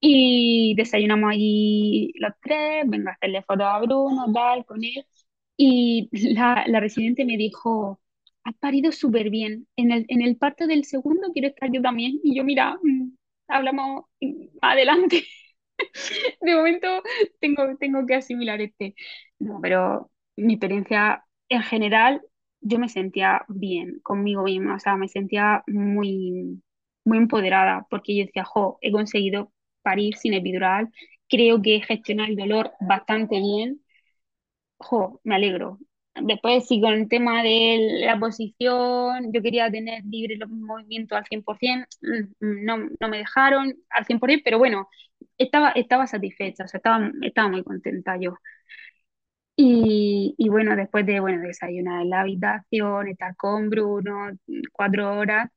y 0.00 0.74
desayunamos 0.76 1.30
allí 1.32 2.12
los 2.16 2.32
tres, 2.42 2.84
venga 2.88 3.10
a 3.12 3.14
hacerle 3.14 3.42
fotos 3.42 3.66
a 3.66 3.78
Bruno, 3.80 4.32
tal, 4.32 4.64
con 4.64 4.82
él. 4.84 5.04
Y 5.56 6.08
la, 6.34 6.64
la 6.68 6.80
residente 6.80 7.24
me 7.24 7.36
dijo, 7.36 8.00
has 8.44 8.54
parido 8.56 8.92
súper 8.92 9.30
bien. 9.30 9.66
En 9.76 9.92
el, 9.92 10.06
en 10.08 10.22
el 10.22 10.36
parto 10.38 10.66
del 10.66 10.84
segundo 10.84 11.28
quiero 11.32 11.48
estar 11.48 11.70
yo 11.72 11.82
también. 11.82 12.20
Y 12.24 12.36
yo, 12.36 12.44
mira, 12.44 12.76
mm, 12.82 13.10
hablamos 13.50 14.04
más 14.62 14.72
adelante. 14.74 15.24
De 16.40 16.54
momento 16.56 17.02
tengo, 17.40 17.76
tengo 17.78 18.06
que 18.06 18.14
asimilar 18.16 18.60
este. 18.60 18.94
No, 19.38 19.60
pero 19.62 20.10
mi 20.36 20.54
experiencia 20.54 21.24
en 21.48 21.62
general, 21.62 22.22
yo 22.60 22.78
me 22.78 22.88
sentía 22.88 23.44
bien 23.48 24.00
conmigo 24.02 24.44
misma. 24.44 24.76
O 24.76 24.78
sea, 24.80 24.96
me 24.96 25.08
sentía 25.08 25.62
muy, 25.66 26.62
muy 27.04 27.18
empoderada 27.18 27.86
porque 27.90 28.16
yo 28.16 28.24
decía, 28.26 28.44
jo, 28.44 28.78
he 28.82 28.92
conseguido 28.92 29.52
parir 29.82 30.16
sin 30.16 30.34
epidural. 30.34 30.90
Creo 31.28 31.62
que 31.62 31.76
he 31.76 31.82
gestionado 31.82 32.30
el 32.30 32.36
dolor 32.36 32.72
bastante 32.80 33.38
bien 33.40 33.80
jo, 34.78 35.20
me 35.24 35.34
alegro. 35.36 35.78
Después, 36.14 36.66
sí, 36.66 36.80
con 36.80 36.92
el 36.92 37.08
tema 37.08 37.42
de 37.42 38.00
la 38.04 38.18
posición, 38.18 39.32
yo 39.32 39.42
quería 39.42 39.70
tener 39.70 40.04
libre 40.04 40.36
los 40.36 40.50
movimientos 40.50 41.16
al 41.16 41.24
100%, 41.26 41.86
mm, 42.02 42.64
no, 42.64 42.76
no 43.00 43.08
me 43.08 43.18
dejaron 43.18 43.74
al 43.90 44.04
100%, 44.06 44.42
pero 44.44 44.58
bueno, 44.58 44.88
estaba, 45.38 45.70
estaba 45.70 46.06
satisfecha, 46.06 46.64
o 46.64 46.68
sea, 46.68 46.78
estaba, 46.78 47.10
estaba 47.22 47.48
muy 47.48 47.62
contenta 47.64 48.16
yo. 48.20 48.34
Y, 49.56 50.34
y 50.38 50.48
bueno, 50.48 50.74
después 50.76 51.04
de, 51.06 51.20
bueno, 51.20 51.42
desayunar 51.42 52.02
en 52.02 52.10
la 52.10 52.20
habitación, 52.22 53.08
estar 53.08 53.36
con 53.36 53.68
Bruno, 53.68 54.30
cuatro 54.72 55.12
horas, 55.18 55.50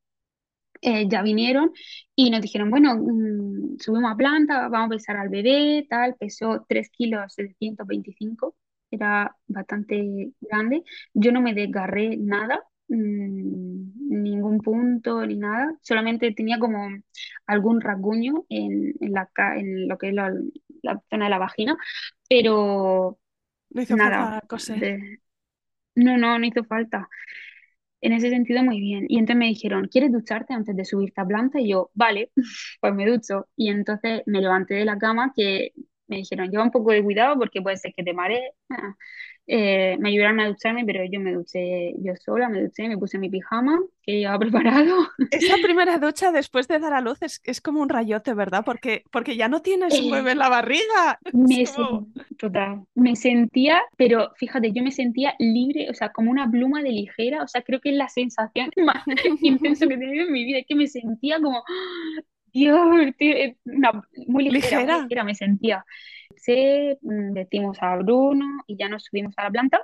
eh, 0.81 1.07
ya 1.09 1.23
vinieron 1.23 1.71
y 2.15 2.31
nos 2.31 2.41
dijeron, 2.41 2.69
bueno, 2.71 2.95
mm, 2.97 3.77
subimos 3.79 4.11
a 4.13 4.17
planta, 4.17 4.69
vamos 4.69 4.87
a 4.87 4.89
pesar 4.97 5.17
al 5.17 5.29
bebé, 5.29 5.87
tal, 5.89 6.15
pesó 6.17 6.65
3 6.69 6.89
kilos 6.91 7.33
725, 7.35 8.55
era 8.93 9.35
bastante 9.47 10.31
grande. 10.41 10.83
Yo 11.13 11.31
no 11.31 11.41
me 11.41 11.53
desgarré 11.53 12.17
nada, 12.17 12.61
mm, 12.89 14.21
ningún 14.23 14.59
punto 14.61 15.25
ni 15.25 15.37
nada, 15.37 15.73
solamente 15.81 16.31
tenía 16.33 16.59
como 16.59 16.87
algún 17.47 17.81
rasguño 17.81 18.45
en, 18.49 18.93
en 19.01 19.11
la, 19.13 19.29
en 19.57 19.87
lo 19.87 19.97
que 19.97 20.09
es 20.09 20.13
la, 20.15 20.33
la 20.83 21.01
zona 21.09 21.25
de 21.25 21.29
la 21.31 21.39
vagina, 21.39 21.77
pero 22.29 23.19
No 23.71 23.81
hizo 23.81 23.97
nada, 23.97 24.31
falta 24.37 24.41
de- 24.67 25.19
no, 25.95 26.17
no, 26.17 26.39
no 26.39 26.45
hizo 26.45 26.63
falta. 26.65 27.09
En 28.01 28.13
ese 28.13 28.29
sentido, 28.29 28.63
muy 28.63 28.79
bien. 28.81 29.05
Y 29.09 29.17
entonces 29.19 29.37
me 29.39 29.47
dijeron, 29.47 29.87
¿quieres 29.89 30.11
ducharte 30.11 30.53
antes 30.53 30.75
de 30.75 30.85
subirte 30.85 31.21
a 31.21 31.25
planta? 31.25 31.59
Y 31.61 31.69
yo, 31.71 31.89
vale, 31.93 32.31
pues 32.81 32.93
me 32.93 33.07
ducho. 33.07 33.47
Y 33.55 33.69
entonces 33.69 34.23
me 34.25 34.41
levanté 34.41 34.75
de 34.75 34.85
la 34.85 34.97
cama 34.97 35.31
que 35.35 35.73
me 36.13 36.19
dijeron, 36.19 36.49
lleva 36.49 36.63
un 36.63 36.71
poco 36.71 36.91
de 36.91 37.03
cuidado 37.03 37.37
porque 37.37 37.61
puede 37.61 37.77
ser 37.77 37.93
que 37.93 38.03
te 38.03 38.13
marees. 38.13 38.51
Ah. 38.69 38.95
Eh, 39.45 39.97
me 39.99 40.09
ayudaron 40.09 40.39
a 40.39 40.47
ducharme, 40.47 40.85
pero 40.85 41.03
yo 41.05 41.19
me 41.19 41.33
duché 41.33 41.93
yo 41.99 42.13
sola, 42.15 42.47
me 42.47 42.61
duché, 42.61 42.87
me 42.87 42.97
puse 42.97 43.17
mi 43.19 43.29
pijama 43.29 43.77
que 44.01 44.19
llevaba 44.19 44.39
preparado. 44.39 44.95
Esa 45.29 45.57
primera 45.57 45.97
ducha 45.97 46.31
después 46.31 46.67
de 46.67 46.79
dar 46.79 46.93
a 46.93 47.01
luz 47.01 47.21
es, 47.21 47.41
es 47.43 47.59
como 47.59 47.81
un 47.81 47.89
rayote, 47.89 48.33
¿verdad? 48.33 48.63
Porque, 48.65 49.03
porque 49.11 49.35
ya 49.35 49.49
no 49.49 49.61
tienes 49.61 49.99
un 49.99 50.11
bebé 50.11 50.29
Eh, 50.29 50.33
en 50.33 50.37
la 50.37 50.49
barriga. 50.49 51.19
Me 51.33 51.65
como... 51.75 52.07
total, 52.37 52.85
me 52.95 53.15
sentía, 53.15 53.81
pero 53.97 54.31
fíjate, 54.37 54.71
yo 54.71 54.83
me 54.83 54.91
sentía 54.91 55.33
libre, 55.39 55.89
o 55.89 55.93
sea, 55.93 56.11
como 56.11 56.31
una 56.31 56.49
pluma 56.49 56.81
de 56.83 56.91
ligera, 56.91 57.43
o 57.43 57.47
sea, 57.47 57.63
creo 57.63 57.81
que 57.81 57.89
es 57.89 57.95
la 57.97 58.09
sensación 58.09 58.69
más 58.85 59.03
intensa 59.41 59.87
que 59.87 59.95
he 59.95 59.97
tenido 59.97 60.25
en 60.25 60.31
mi 60.31 60.45
vida, 60.45 60.59
es 60.59 60.65
que 60.67 60.75
me 60.75 60.87
sentía 60.87 61.39
como. 61.41 61.63
Dios, 62.53 62.77
una- 63.65 64.03
muy 64.27 64.43
ligera, 64.49 64.81
muy 64.81 64.93
ligera. 64.93 65.01
ligera 65.01 65.23
me 65.23 65.35
sentía. 65.35 65.85
Se, 66.35 66.97
mm, 67.01 67.33
vestimos 67.33 67.77
a 67.81 67.95
Bruno 67.97 68.45
y 68.67 68.77
ya 68.77 68.89
nos 68.89 69.03
subimos 69.05 69.33
a 69.37 69.43
la 69.45 69.51
planta 69.51 69.81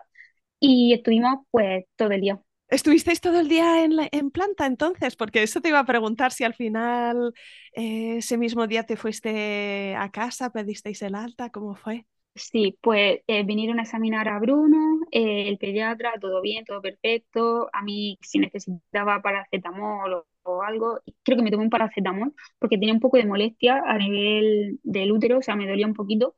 y 0.59 0.93
estuvimos 0.93 1.39
pues 1.51 1.85
todo 1.97 2.11
el 2.11 2.21
día. 2.21 2.41
¿Estuvisteis 2.67 3.19
todo 3.21 3.39
el 3.39 3.47
día 3.49 3.83
en, 3.83 3.95
la- 3.95 4.09
en 4.11 4.29
planta 4.31 4.65
entonces? 4.67 5.15
Porque 5.15 5.41
eso 5.43 5.59
te 5.61 5.69
iba 5.69 5.79
a 5.79 5.85
preguntar 5.85 6.31
si 6.31 6.43
al 6.43 6.53
final 6.53 7.33
eh, 7.73 8.17
ese 8.17 8.37
mismo 8.37 8.67
día 8.67 8.83
te 8.85 8.95
fuiste 8.97 9.95
a 9.95 10.11
casa, 10.11 10.51
pedisteis 10.51 11.01
el 11.01 11.15
alta, 11.15 11.49
¿cómo 11.49 11.75
fue? 11.75 12.05
Sí, 12.35 12.77
pues 12.81 13.19
eh, 13.27 13.43
vinieron 13.43 13.79
a 13.79 13.83
examinar 13.83 14.29
a 14.29 14.39
Bruno, 14.39 15.01
eh, 15.11 15.49
el 15.49 15.57
pediatra, 15.57 16.13
todo 16.21 16.41
bien, 16.41 16.63
todo 16.63 16.81
perfecto. 16.81 17.69
A 17.73 17.81
mí, 17.81 18.17
si 18.21 18.39
necesitaba 18.39 19.21
paracetamol 19.21 20.13
o, 20.13 20.27
o 20.57 20.63
algo, 20.63 20.99
creo 21.23 21.37
que 21.37 21.43
me 21.43 21.51
tomé 21.51 21.63
un 21.63 21.69
paracetamol 21.69 22.33
porque 22.59 22.77
tenía 22.77 22.93
un 22.93 22.99
poco 22.99 23.17
de 23.17 23.25
molestia 23.25 23.81
a 23.85 23.97
nivel 23.97 24.79
del 24.83 25.11
útero, 25.11 25.39
o 25.39 25.41
sea, 25.41 25.55
me 25.55 25.67
dolía 25.67 25.87
un 25.87 25.93
poquito 25.93 26.35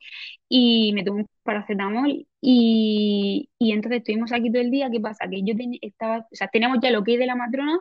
y 0.48 0.92
me 0.94 1.04
tomé 1.04 1.22
un 1.22 1.28
paracetamol 1.42 2.26
y, 2.40 3.50
y 3.58 3.72
entonces 3.72 3.98
estuvimos 4.00 4.32
aquí 4.32 4.50
todo 4.52 4.62
el 4.62 4.70
día. 4.70 4.90
¿Qué 4.90 5.00
pasa? 5.00 5.28
Que 5.30 5.42
yo 5.44 5.56
ten- 5.56 5.78
estaba, 5.82 6.18
o 6.20 6.26
sea, 6.36 6.48
teníamos 6.48 6.78
ya 6.82 6.88
el 6.90 6.96
ok 6.96 7.06
de 7.06 7.26
la 7.26 7.36
matrona, 7.36 7.78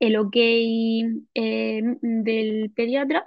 el 0.00 0.16
ok 0.16 0.36
eh, 0.36 1.82
del 2.02 2.72
pediatra 2.74 3.26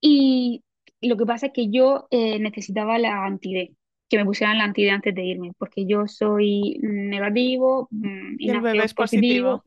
y 0.00 0.64
lo 1.02 1.16
que 1.16 1.26
pasa 1.26 1.46
es 1.46 1.52
que 1.52 1.70
yo 1.70 2.08
eh, 2.10 2.38
necesitaba 2.38 2.98
la 2.98 3.24
anti 3.24 3.76
que 4.08 4.18
me 4.18 4.24
pusieran 4.24 4.58
la 4.58 4.64
antide 4.64 4.90
antes 4.90 5.14
de 5.14 5.24
irme, 5.24 5.52
porque 5.58 5.86
yo 5.86 6.06
soy 6.08 6.78
negativo, 6.82 7.88
mm, 7.90 8.36
Y 8.38 8.50
el 8.50 8.60
bebé 8.60 8.84
es 8.84 8.94
positivo, 8.94 9.64
positivo. 9.64 9.65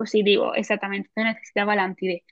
Positivo, 0.00 0.54
exactamente, 0.56 1.10
entonces 1.10 1.36
necesitaba 1.36 1.76
la 1.76 1.84
antide. 1.84 2.24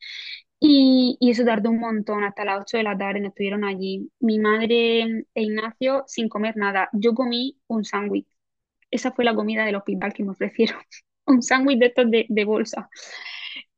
Y, 0.60 1.16
y 1.20 1.30
eso 1.30 1.44
tardó 1.44 1.70
un 1.70 1.80
montón, 1.80 2.24
hasta 2.24 2.44
las 2.44 2.60
8 2.62 2.78
de 2.78 2.82
la 2.84 2.98
tarde 2.98 3.20
nos 3.20 3.30
estuvieron 3.30 3.64
allí. 3.64 4.10
Mi 4.20 4.38
madre 4.40 5.02
e 5.34 5.42
Ignacio 5.42 6.04
sin 6.06 6.28
comer 6.28 6.56
nada. 6.56 6.88
Yo 6.92 7.14
comí 7.14 7.58
un 7.68 7.84
sándwich. 7.84 8.26
Esa 8.90 9.12
fue 9.12 9.24
la 9.24 9.34
comida 9.36 9.64
del 9.66 9.76
hospital 9.76 10.12
que 10.14 10.24
me 10.24 10.32
ofrecieron. 10.32 10.78
Un 11.26 11.42
sándwich 11.42 11.78
de 11.80 11.86
estos 11.86 12.10
de, 12.10 12.26
de 12.28 12.44
bolsa. 12.44 12.90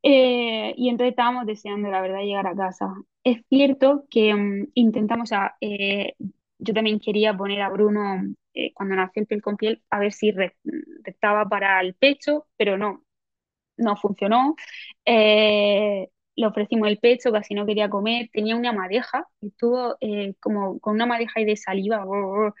Eh, 0.03 0.73
y 0.77 0.89
entonces 0.89 1.11
estábamos 1.11 1.45
deseando, 1.45 1.89
la 1.89 2.01
verdad, 2.01 2.21
llegar 2.21 2.47
a 2.47 2.55
casa. 2.55 2.93
Es 3.23 3.43
cierto 3.49 4.05
que 4.09 4.33
mm, 4.33 4.67
intentamos, 4.75 5.31
o 5.31 5.35
eh, 5.61 6.15
yo 6.59 6.73
también 6.73 6.99
quería 6.99 7.35
poner 7.37 7.61
a 7.61 7.69
Bruno 7.69 8.21
eh, 8.53 8.73
cuando 8.73 8.95
nació 8.95 9.21
el 9.21 9.27
piel 9.27 9.41
con 9.41 9.57
piel, 9.57 9.83
a 9.89 9.99
ver 9.99 10.11
si 10.13 10.31
re- 10.31 10.55
rectaba 11.03 11.47
para 11.47 11.79
el 11.81 11.93
pecho, 11.95 12.47
pero 12.57 12.77
no, 12.77 13.03
no 13.81 13.95
funcionó. 13.97 14.55
Eh, 15.05 16.09
le 16.35 16.47
ofrecimos 16.47 16.87
el 16.89 16.99
pecho, 16.99 17.31
casi 17.31 17.53
no 17.55 17.65
quería 17.65 17.89
comer. 17.89 18.29
Tenía 18.33 18.55
una 18.55 18.73
madeja, 18.73 19.27
estuvo 19.41 19.97
eh, 20.01 20.35
como 20.39 20.79
con 20.79 20.95
una 20.95 21.05
madeja 21.05 21.41
y 21.41 21.45
de 21.45 21.57
saliva. 21.57 22.05
brr, 22.05 22.25
brr, 22.27 22.53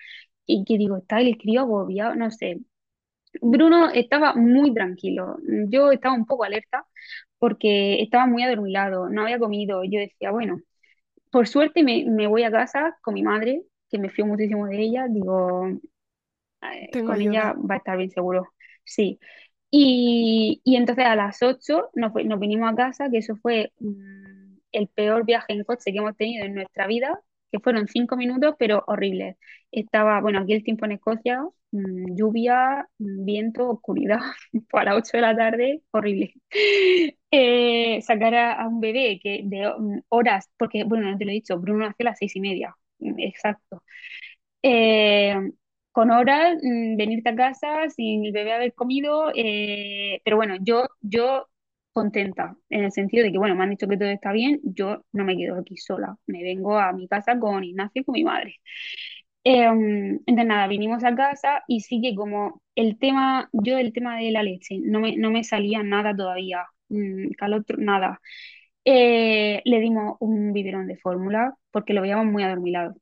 y 0.45 0.65
que 0.65 0.77
digo, 0.77 0.97
está 0.97 1.19
el 1.21 1.37
crío 1.37 1.61
agobiado, 1.61 2.15
no 2.15 2.31
sé. 2.31 2.59
Bruno 3.41 3.89
estaba 3.91 4.33
muy 4.35 4.73
tranquilo. 4.73 5.37
Yo 5.69 5.91
estaba 5.91 6.15
un 6.15 6.25
poco 6.25 6.43
alerta 6.43 6.85
porque 7.39 8.01
estaba 8.01 8.27
muy 8.27 8.43
adormilado, 8.43 9.09
no 9.09 9.23
había 9.23 9.39
comido. 9.39 9.83
Yo 9.83 9.99
decía, 9.99 10.31
bueno, 10.31 10.59
por 11.31 11.47
suerte 11.47 11.83
me, 11.83 12.05
me 12.07 12.27
voy 12.27 12.43
a 12.43 12.51
casa 12.51 12.97
con 13.03 13.15
mi 13.15 13.23
madre, 13.23 13.63
que 13.89 13.99
me 13.99 14.09
fío 14.09 14.25
muchísimo 14.27 14.67
de 14.67 14.79
ella. 14.81 15.07
Digo, 15.09 15.69
Tengo 16.89 17.07
con 17.07 17.21
ella 17.21 17.53
va 17.53 17.75
a 17.75 17.77
estar 17.77 17.97
bien 17.97 18.11
seguro. 18.11 18.47
Sí. 18.83 19.19
Y, 19.71 20.61
y 20.65 20.75
entonces 20.75 21.05
a 21.05 21.15
las 21.15 21.41
8 21.41 21.89
nos, 21.95 22.13
nos 22.25 22.39
vinimos 22.39 22.71
a 22.71 22.75
casa, 22.75 23.09
que 23.09 23.19
eso 23.19 23.37
fue 23.37 23.71
mm, 23.79 24.57
el 24.73 24.87
peor 24.89 25.25
viaje 25.25 25.53
en 25.53 25.63
coche 25.63 25.91
que 25.91 25.99
hemos 25.99 26.15
tenido 26.17 26.45
en 26.45 26.55
nuestra 26.55 26.87
vida, 26.87 27.19
que 27.51 27.59
fueron 27.59 27.87
cinco 27.87 28.17
minutos, 28.17 28.55
pero 28.59 28.83
horribles. 28.87 29.37
Estaba, 29.71 30.19
bueno, 30.21 30.39
aquí 30.39 30.53
el 30.53 30.63
tiempo 30.63 30.85
en 30.85 30.93
Escocia, 30.93 31.41
mm, 31.71 32.15
lluvia, 32.15 32.87
mm, 32.99 33.25
viento, 33.25 33.69
oscuridad, 33.69 34.19
a 34.73 34.83
las 34.83 34.95
8 34.97 35.11
de 35.17 35.21
la 35.21 35.35
tarde, 35.35 35.81
horrible. 35.91 36.33
Eh, 37.33 38.01
sacar 38.01 38.35
a, 38.35 38.67
un 38.67 38.81
bebé 38.81 39.17
que 39.23 39.41
de 39.45 39.71
horas, 40.09 40.49
porque, 40.57 40.83
bueno, 40.83 41.09
no 41.09 41.17
te 41.17 41.23
lo 41.23 41.31
he 41.31 41.35
dicho, 41.35 41.57
Bruno 41.57 41.85
nació 41.87 42.05
a 42.05 42.09
las 42.09 42.17
seis 42.19 42.35
y 42.35 42.41
media, 42.41 42.75
exacto 42.99 43.81
eh, 44.63 45.35
con 45.91 46.11
horas, 46.11 46.57
mm, 46.63 46.97
venirte 46.97 47.29
a 47.29 47.35
casa 47.35 47.89
sin 47.89 48.25
el 48.25 48.31
bebé 48.31 48.53
haber 48.53 48.73
comido, 48.73 49.31
eh, 49.35 50.21
pero 50.23 50.37
bueno, 50.37 50.55
yo, 50.61 50.87
yo 51.01 51.47
contenta, 51.93 52.55
en 52.69 52.85
el 52.85 52.91
sentido 52.91 53.23
de 53.25 53.31
que, 53.31 53.37
bueno, 53.37 53.55
me 53.55 53.63
han 53.63 53.69
dicho 53.71 53.87
que 53.87 53.97
todo 53.97 54.09
está 54.09 54.31
bien, 54.31 54.59
yo 54.63 55.03
no 55.11 55.25
me 55.25 55.35
quedo 55.37 55.57
aquí 55.59 55.77
sola, 55.77 56.17
me 56.27 56.41
vengo 56.43 56.77
a 56.79 56.93
mi 56.93 57.07
casa 57.07 57.37
con 57.39 57.63
Ignacio 57.63 58.01
y 58.01 58.05
con 58.05 58.13
mi 58.13 58.23
madre. 58.23 58.55
Eh, 59.43 59.63
entonces 59.65 60.45
nada, 60.45 60.67
vinimos 60.67 61.03
a 61.03 61.15
casa 61.15 61.63
y 61.67 61.81
sí 61.81 61.99
que 62.01 62.15
como 62.15 62.61
el 62.75 62.99
tema, 62.99 63.49
yo 63.53 63.77
el 63.77 63.91
tema 63.93 64.17
de 64.19 64.31
la 64.31 64.43
leche, 64.43 64.79
no 64.83 64.99
me, 64.99 65.17
no 65.17 65.31
me 65.31 65.43
salía 65.43 65.81
nada 65.83 66.15
todavía, 66.15 66.65
mm, 66.89 67.31
calostro, 67.37 67.77
nada. 67.79 68.21
Eh, 68.85 69.61
le 69.65 69.79
dimos 69.81 70.17
un 70.21 70.53
biberón 70.53 70.87
de 70.87 70.97
fórmula 70.97 71.55
porque 71.71 71.93
lo 71.93 72.01
veíamos 72.03 72.27
muy 72.27 72.43
adormilado. 72.43 72.95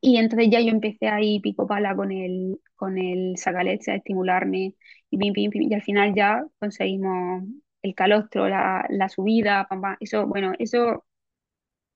Y 0.00 0.16
entonces 0.16 0.48
ya 0.50 0.60
yo 0.60 0.70
empecé 0.70 1.08
ahí 1.08 1.40
pico 1.40 1.66
pala 1.66 1.94
con 1.94 2.10
el, 2.12 2.60
con 2.76 2.96
el 2.98 3.36
sacaleche 3.36 3.92
a 3.92 3.96
estimularme 3.96 4.74
y 5.10 5.18
pim, 5.18 5.32
pim, 5.34 5.50
pim, 5.50 5.62
y 5.70 5.74
al 5.74 5.82
final 5.82 6.14
ya 6.14 6.44
conseguimos 6.58 7.44
el 7.82 7.94
calostro, 7.94 8.48
la, 8.48 8.86
la 8.90 9.08
subida, 9.10 9.66
pam, 9.68 9.80
pam. 9.82 9.96
Eso, 10.00 10.26
bueno, 10.26 10.52
eso 10.58 11.04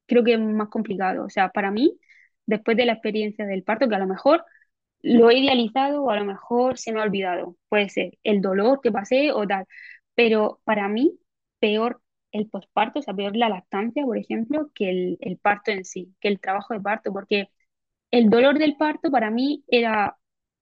creo 0.07 0.24
que 0.24 0.34
es 0.34 0.40
más 0.40 0.68
complicado. 0.68 1.24
O 1.24 1.30
sea, 1.30 1.50
para 1.50 1.70
mí, 1.70 1.98
después 2.46 2.76
de 2.76 2.86
la 2.86 2.92
experiencia 2.94 3.46
del 3.46 3.62
parto, 3.64 3.88
que 3.88 3.94
a 3.94 3.98
lo 3.98 4.07
mejor 4.07 4.44
lo 5.02 5.30
he 5.30 5.38
idealizado 5.38 6.02
o 6.05 6.11
a 6.11 6.16
lo 6.18 6.24
mejor 6.24 6.78
se 6.78 6.92
me 6.92 7.00
ha 7.00 7.05
olvidado, 7.05 7.57
puede 7.68 7.88
ser 7.90 8.18
el 8.24 8.40
dolor 8.40 8.80
que 8.82 8.92
pasé 8.92 9.32
o 9.32 9.46
tal, 9.46 9.66
pero 10.14 10.61
para 10.64 10.88
mí, 10.88 11.18
peor 11.59 12.00
el 12.32 12.48
posparto, 12.48 12.98
o 13.00 13.02
sea, 13.02 13.14
peor 13.14 13.36
la 13.36 13.48
lactancia, 13.48 14.05
por 14.05 14.18
ejemplo, 14.18 14.70
que 14.74 14.90
el, 14.90 15.18
el 15.20 15.38
parto 15.38 15.70
en 15.70 15.84
sí, 15.84 16.14
que 16.20 16.28
el 16.28 16.40
trabajo 16.40 16.74
de 16.74 16.80
parto, 16.80 17.12
porque 17.12 17.48
el 18.18 18.30
dolor 18.30 18.58
del 18.58 18.76
parto 18.76 19.10
para 19.10 19.30
mí 19.30 19.64
era 19.68 20.16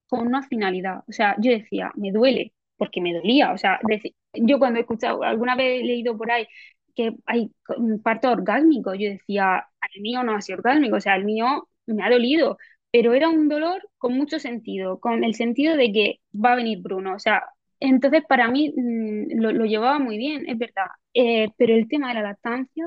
con 0.08 0.26
una 0.26 0.42
finalidad. 0.42 1.04
O 1.08 1.12
sea, 1.12 1.36
yo 1.40 1.50
decía, 1.52 1.92
me 1.96 2.12
duele, 2.12 2.54
porque 2.76 3.00
me 3.00 3.14
dolía. 3.14 3.52
O 3.52 3.58
sea, 3.58 3.80
yo 4.34 4.58
cuando 4.58 4.78
he 4.78 4.82
escuchado, 4.82 5.22
alguna 5.22 5.56
vez 5.56 5.80
he 5.82 5.84
leído 5.84 6.16
por 6.16 6.30
ahí 6.30 6.46
que 6.94 7.14
hay 7.26 7.50
un 7.78 8.02
parto 8.02 8.30
orgásmico, 8.30 8.94
yo 8.94 9.10
decía, 9.10 9.66
el 9.94 10.02
mío 10.02 10.22
no 10.22 10.34
ha 10.36 10.40
sido 10.42 10.58
orgásmico, 10.58 10.96
o 10.96 11.00
sea, 11.00 11.16
el 11.16 11.24
mío 11.24 11.68
me 11.86 12.04
ha 12.04 12.10
dolido, 12.10 12.58
pero 12.90 13.14
era 13.14 13.28
un 13.30 13.48
dolor 13.48 13.88
con 13.98 14.14
mucho 14.14 14.38
sentido, 14.38 15.00
con 15.00 15.24
el 15.24 15.34
sentido 15.34 15.76
de 15.76 15.90
que 15.92 16.20
va 16.34 16.52
a 16.52 16.56
venir 16.56 16.80
Bruno. 16.82 17.14
O 17.14 17.18
sea, 17.18 17.44
entonces 17.80 18.22
para 18.28 18.48
mí 18.50 18.72
mm, 18.76 19.40
lo, 19.40 19.52
lo 19.52 19.64
llevaba 19.64 19.98
muy 19.98 20.18
bien, 20.18 20.44
es 20.48 20.58
verdad. 20.58 20.86
Eh, 21.14 21.48
pero 21.56 21.74
el 21.74 21.88
tema 21.88 22.08
de 22.08 22.14
la 22.14 22.22
lactancia, 22.22 22.84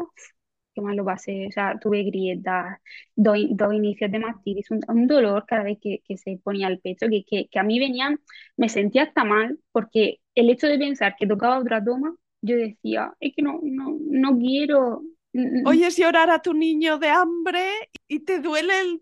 qué 0.76 0.82
mal 0.82 0.96
lo 0.98 1.06
pasé. 1.06 1.48
O 1.48 1.52
sea, 1.52 1.80
tuve 1.80 2.04
grietas, 2.04 2.80
dos, 3.16 3.38
dos 3.52 3.74
inicios 3.74 4.12
de 4.12 4.20
mastitis, 4.20 4.70
un, 4.72 4.82
un 4.88 5.08
dolor 5.08 5.46
cada 5.48 5.64
vez 5.64 5.78
que, 5.82 6.02
que 6.08 6.18
se 6.18 6.38
ponía 6.44 6.68
el 6.68 6.80
pecho, 6.80 7.08
que, 7.10 7.24
que, 7.26 7.48
que 7.50 7.60
a 7.60 7.64
mí 7.64 7.80
venían, 7.80 8.20
me 8.58 8.70
sentía 8.70 9.04
hasta 9.04 9.24
mal, 9.24 9.60
porque 9.72 10.20
el 10.36 10.50
hecho 10.50 10.68
de 10.68 10.78
pensar 10.78 11.16
que 11.18 11.28
tocaba 11.28 11.60
otra 11.60 11.84
toma, 11.84 12.16
yo 12.42 12.58
decía, 12.58 13.14
es 13.20 13.34
que 13.36 13.42
no, 13.42 13.60
no, 13.64 13.98
no 14.02 14.38
quiero. 14.38 15.02
Oyes 15.64 15.98
llorar 15.98 16.30
a 16.30 16.42
tu 16.42 16.54
niño 16.54 16.98
de 16.98 17.10
hambre 17.10 17.64
y 18.08 18.20
te 18.22 18.40
duelen 18.40 19.02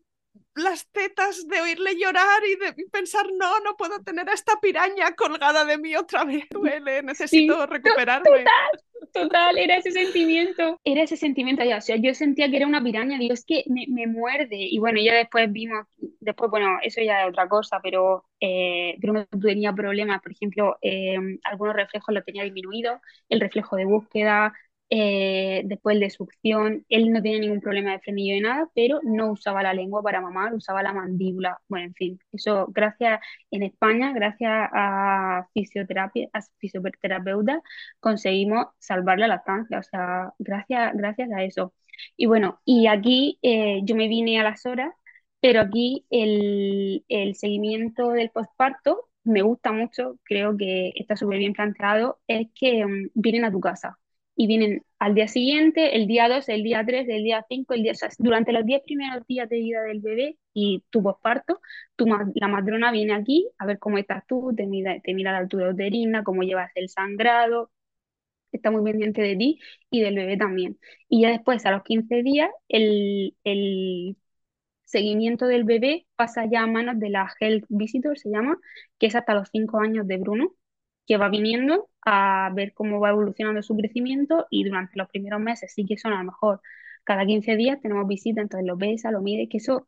las 0.56 0.88
tetas 0.92 1.48
de 1.48 1.62
oírle 1.62 1.96
llorar 1.98 2.42
y 2.46 2.56
de 2.56 2.86
pensar, 2.92 3.26
no, 3.34 3.60
no 3.62 3.76
puedo 3.76 4.02
tener 4.04 4.30
a 4.30 4.34
esta 4.34 4.60
piraña 4.62 5.14
colgada 5.16 5.66
de 5.66 5.78
mí 5.78 5.96
otra 5.96 6.24
vez. 6.24 6.46
Duele, 6.50 7.00
Sí, 7.00 7.06
necesito 7.06 7.66
recuperarme. 7.66 8.46
Total, 9.12 9.58
era 9.58 9.78
ese 9.78 9.92
sentimiento, 9.92 10.80
era 10.84 11.04
ese 11.04 11.18
sentimiento 11.18 11.62
o 11.64 11.82
sea, 11.82 11.98
yo 11.98 12.14
sentía 12.16 12.50
que 12.50 12.58
era 12.58 12.68
una 12.68 12.84
piraña, 12.84 13.20
digo, 13.20 13.34
es 13.34 13.46
que 13.46 13.64
me, 13.68 13.86
me 13.88 14.08
muerde, 14.08 14.58
y 14.58 14.80
bueno, 14.80 15.00
ya 15.00 15.14
después 15.14 15.52
vimos, 15.52 15.86
después, 16.20 16.50
bueno, 16.50 16.80
eso 16.82 17.02
ya 17.02 17.22
es 17.24 17.30
otra 17.30 17.48
cosa, 17.48 17.80
pero 17.84 18.26
eh, 18.40 18.96
Bruno 18.98 19.28
tenía 19.42 19.74
problemas, 19.74 20.22
por 20.22 20.32
ejemplo, 20.32 20.78
eh, 20.82 21.18
algunos 21.44 21.76
reflejos 21.76 22.14
los 22.14 22.26
tenía 22.26 22.44
disminuidos, 22.44 23.00
el 23.30 23.40
reflejo 23.40 23.76
de 23.76 23.86
búsqueda, 23.86 24.54
eh, 24.96 25.64
después 25.66 26.00
de 26.00 26.10
succión, 26.12 26.86
él 26.90 27.12
no 27.12 27.22
tenía 27.22 27.40
ningún 27.40 27.62
problema 27.62 27.92
de 27.94 28.00
frenillo 28.00 28.36
de 28.36 28.42
nada, 28.42 28.70
pero 28.76 29.00
no 29.04 29.32
usaba 29.32 29.64
la 29.64 29.74
lengua 29.74 30.04
para 30.04 30.22
mamar, 30.22 30.54
usaba 30.54 30.84
la 30.84 30.94
mandíbula, 30.94 31.60
bueno, 31.68 31.88
en 31.88 31.94
fin, 31.96 32.20
eso 32.32 32.68
gracias 32.70 33.20
en 33.52 33.64
España, 33.64 34.14
gracias 34.14 34.52
a 34.72 35.48
fisioterapia, 35.54 36.30
a 36.34 36.42
fisioterapeutas, 36.60 37.60
conseguimos 38.00 38.68
salvar 38.80 39.18
la 39.20 39.28
lactancia, 39.28 39.80
o 39.80 39.84
sea, 39.84 40.34
gracias, 40.40 40.92
gracias 40.96 41.32
a 41.32 41.44
eso. 41.44 41.74
Y 42.16 42.26
bueno, 42.28 42.62
y 42.66 42.88
aquí 42.88 43.40
eh, 43.42 43.82
yo 43.84 43.96
me 43.96 44.08
vine 44.08 44.40
a 44.40 44.44
las 44.44 44.66
horas, 44.66 44.94
pero 45.40 45.62
aquí 45.62 46.06
el, 46.10 47.04
el 47.10 47.36
seguimiento 47.36 48.10
del 48.12 48.30
posparto 48.32 49.10
me 49.24 49.42
gusta 49.42 49.72
mucho, 49.72 50.20
creo 50.24 50.56
que 50.58 50.92
está 50.96 51.16
súper 51.16 51.40
bien 51.40 51.54
planteado, 51.54 52.20
es 52.28 52.48
que 52.56 52.86
mm, 52.86 53.10
vienen 53.16 53.46
a 53.46 53.52
tu 53.52 53.60
casa 53.60 53.98
y 54.36 54.48
vienen 54.48 54.84
al 55.00 55.14
día 55.16 55.28
siguiente, 55.28 55.96
el 55.96 56.08
día 56.08 56.28
2 56.30 56.50
el 56.50 56.64
día 56.64 56.84
3 56.86 57.08
el 57.10 57.24
día 57.24 57.46
5 57.48 57.74
el 57.74 57.84
día, 57.84 57.92
o 57.94 57.96
sea, 57.96 58.10
durante 58.18 58.52
los 58.54 58.66
10 58.66 58.82
primeros 58.84 59.26
días 59.28 59.50
de 59.50 59.58
vida 59.60 59.82
del 59.84 60.00
bebé 60.02 60.38
y 60.54 60.84
tu 60.90 61.04
posparto, 61.04 61.60
tu, 61.96 62.06
la 62.36 62.48
matrona 62.48 62.92
viene 62.92 63.14
aquí 63.14 63.50
a 63.60 63.66
ver 63.66 63.80
cómo 63.80 63.98
estás 63.98 64.26
tú, 64.28 64.54
te 64.56 64.66
mira, 64.66 65.00
te 65.02 65.14
mira 65.14 65.32
la 65.32 65.40
altura 65.40 65.70
uterina, 65.70 66.24
cómo 66.24 66.44
llevas 66.44 66.72
el 66.76 66.90
sangrado, 66.90 67.72
está 68.52 68.72
muy 68.72 68.84
pendiente 68.84 69.22
de 69.22 69.36
ti 69.36 69.60
y 69.90 70.02
del 70.02 70.16
bebé 70.16 70.38
también. 70.38 70.80
Y 71.10 71.22
ya 71.24 71.30
después, 71.32 71.66
a 71.66 71.72
los 71.72 71.84
15 71.84 72.22
días, 72.24 72.50
el, 72.70 73.36
el 73.44 74.18
seguimiento 74.86 75.48
del 75.48 75.64
bebé 75.66 76.08
pasa 76.16 76.46
ya 76.52 76.64
a 76.64 76.68
manos 76.68 77.00
de 77.00 77.10
la 77.10 77.32
Health 77.40 77.66
Visitor, 77.70 78.18
se 78.20 78.30
llama, 78.30 78.58
que 79.00 79.08
es 79.08 79.16
hasta 79.16 79.34
los 79.36 79.50
5 79.52 79.80
años 79.82 80.08
de 80.08 80.18
Bruno, 80.18 80.54
que 81.08 81.18
va 81.18 81.30
viniendo 81.30 81.90
a 82.06 82.50
ver 82.54 82.74
cómo 82.74 83.00
va 83.00 83.10
evolucionando 83.12 83.62
su 83.64 83.76
crecimiento 83.76 84.48
y 84.50 84.64
durante 84.64 84.98
los 84.98 85.10
primeros 85.10 85.40
meses 85.42 85.74
sí 85.74 85.86
que 85.86 85.98
son 85.98 86.14
a 86.14 86.20
lo 86.20 86.26
mejor 86.26 86.62
cada 87.04 87.26
15 87.26 87.56
días 87.58 87.82
tenemos 87.82 88.08
visita, 88.08 88.42
entonces 88.42 88.68
lo 88.68 88.78
pesa, 88.78 89.12
lo 89.12 89.22
mide, 89.22 89.50
que 89.50 89.58
eso 89.58 89.88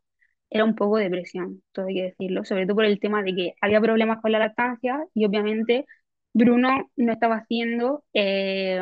era 0.49 0.63
un 0.65 0.75
poco 0.75 0.97
de 0.97 1.09
presión, 1.09 1.61
todo 1.71 1.87
hay 1.87 1.95
que 1.95 2.03
decirlo, 2.03 2.43
sobre 2.45 2.65
todo 2.65 2.75
por 2.75 2.85
el 2.85 2.99
tema 2.99 3.23
de 3.23 3.35
que 3.35 3.53
había 3.61 3.81
problemas 3.81 4.21
con 4.21 4.31
la 4.31 4.39
lactancia 4.39 5.05
y 5.13 5.25
obviamente 5.25 5.85
Bruno 6.33 6.91
no 6.97 7.13
estaba 7.13 7.37
haciendo 7.37 8.03
eh, 8.13 8.79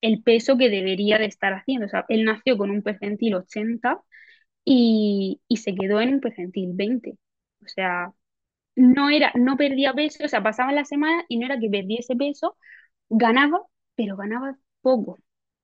el 0.00 0.22
peso 0.22 0.56
que 0.58 0.68
debería 0.70 1.18
de 1.18 1.26
estar 1.26 1.52
haciendo. 1.54 1.86
O 1.86 1.88
sea, 1.88 2.04
él 2.08 2.24
nació 2.24 2.58
con 2.58 2.70
un 2.70 2.82
percentil 2.82 3.34
80 3.34 4.00
y, 4.64 5.40
y 5.48 5.56
se 5.58 5.74
quedó 5.74 6.00
en 6.00 6.14
un 6.14 6.20
percentil 6.20 6.72
20. 6.74 7.12
O 7.64 7.68
sea, 7.68 8.12
no 8.76 9.10
era, 9.10 9.32
no 9.34 9.56
perdía 9.56 9.92
peso, 9.94 10.24
o 10.24 10.28
sea, 10.28 10.42
pasaban 10.42 10.74
las 10.76 10.88
semanas 10.88 11.24
y 11.28 11.38
no 11.38 11.46
era 11.46 11.58
que 11.60 11.68
perdiese 11.70 12.16
peso, 12.16 12.56
ganaba, 13.10 13.62
pero 13.96 14.16
ganaba 14.16 14.58
poco, 14.82 15.18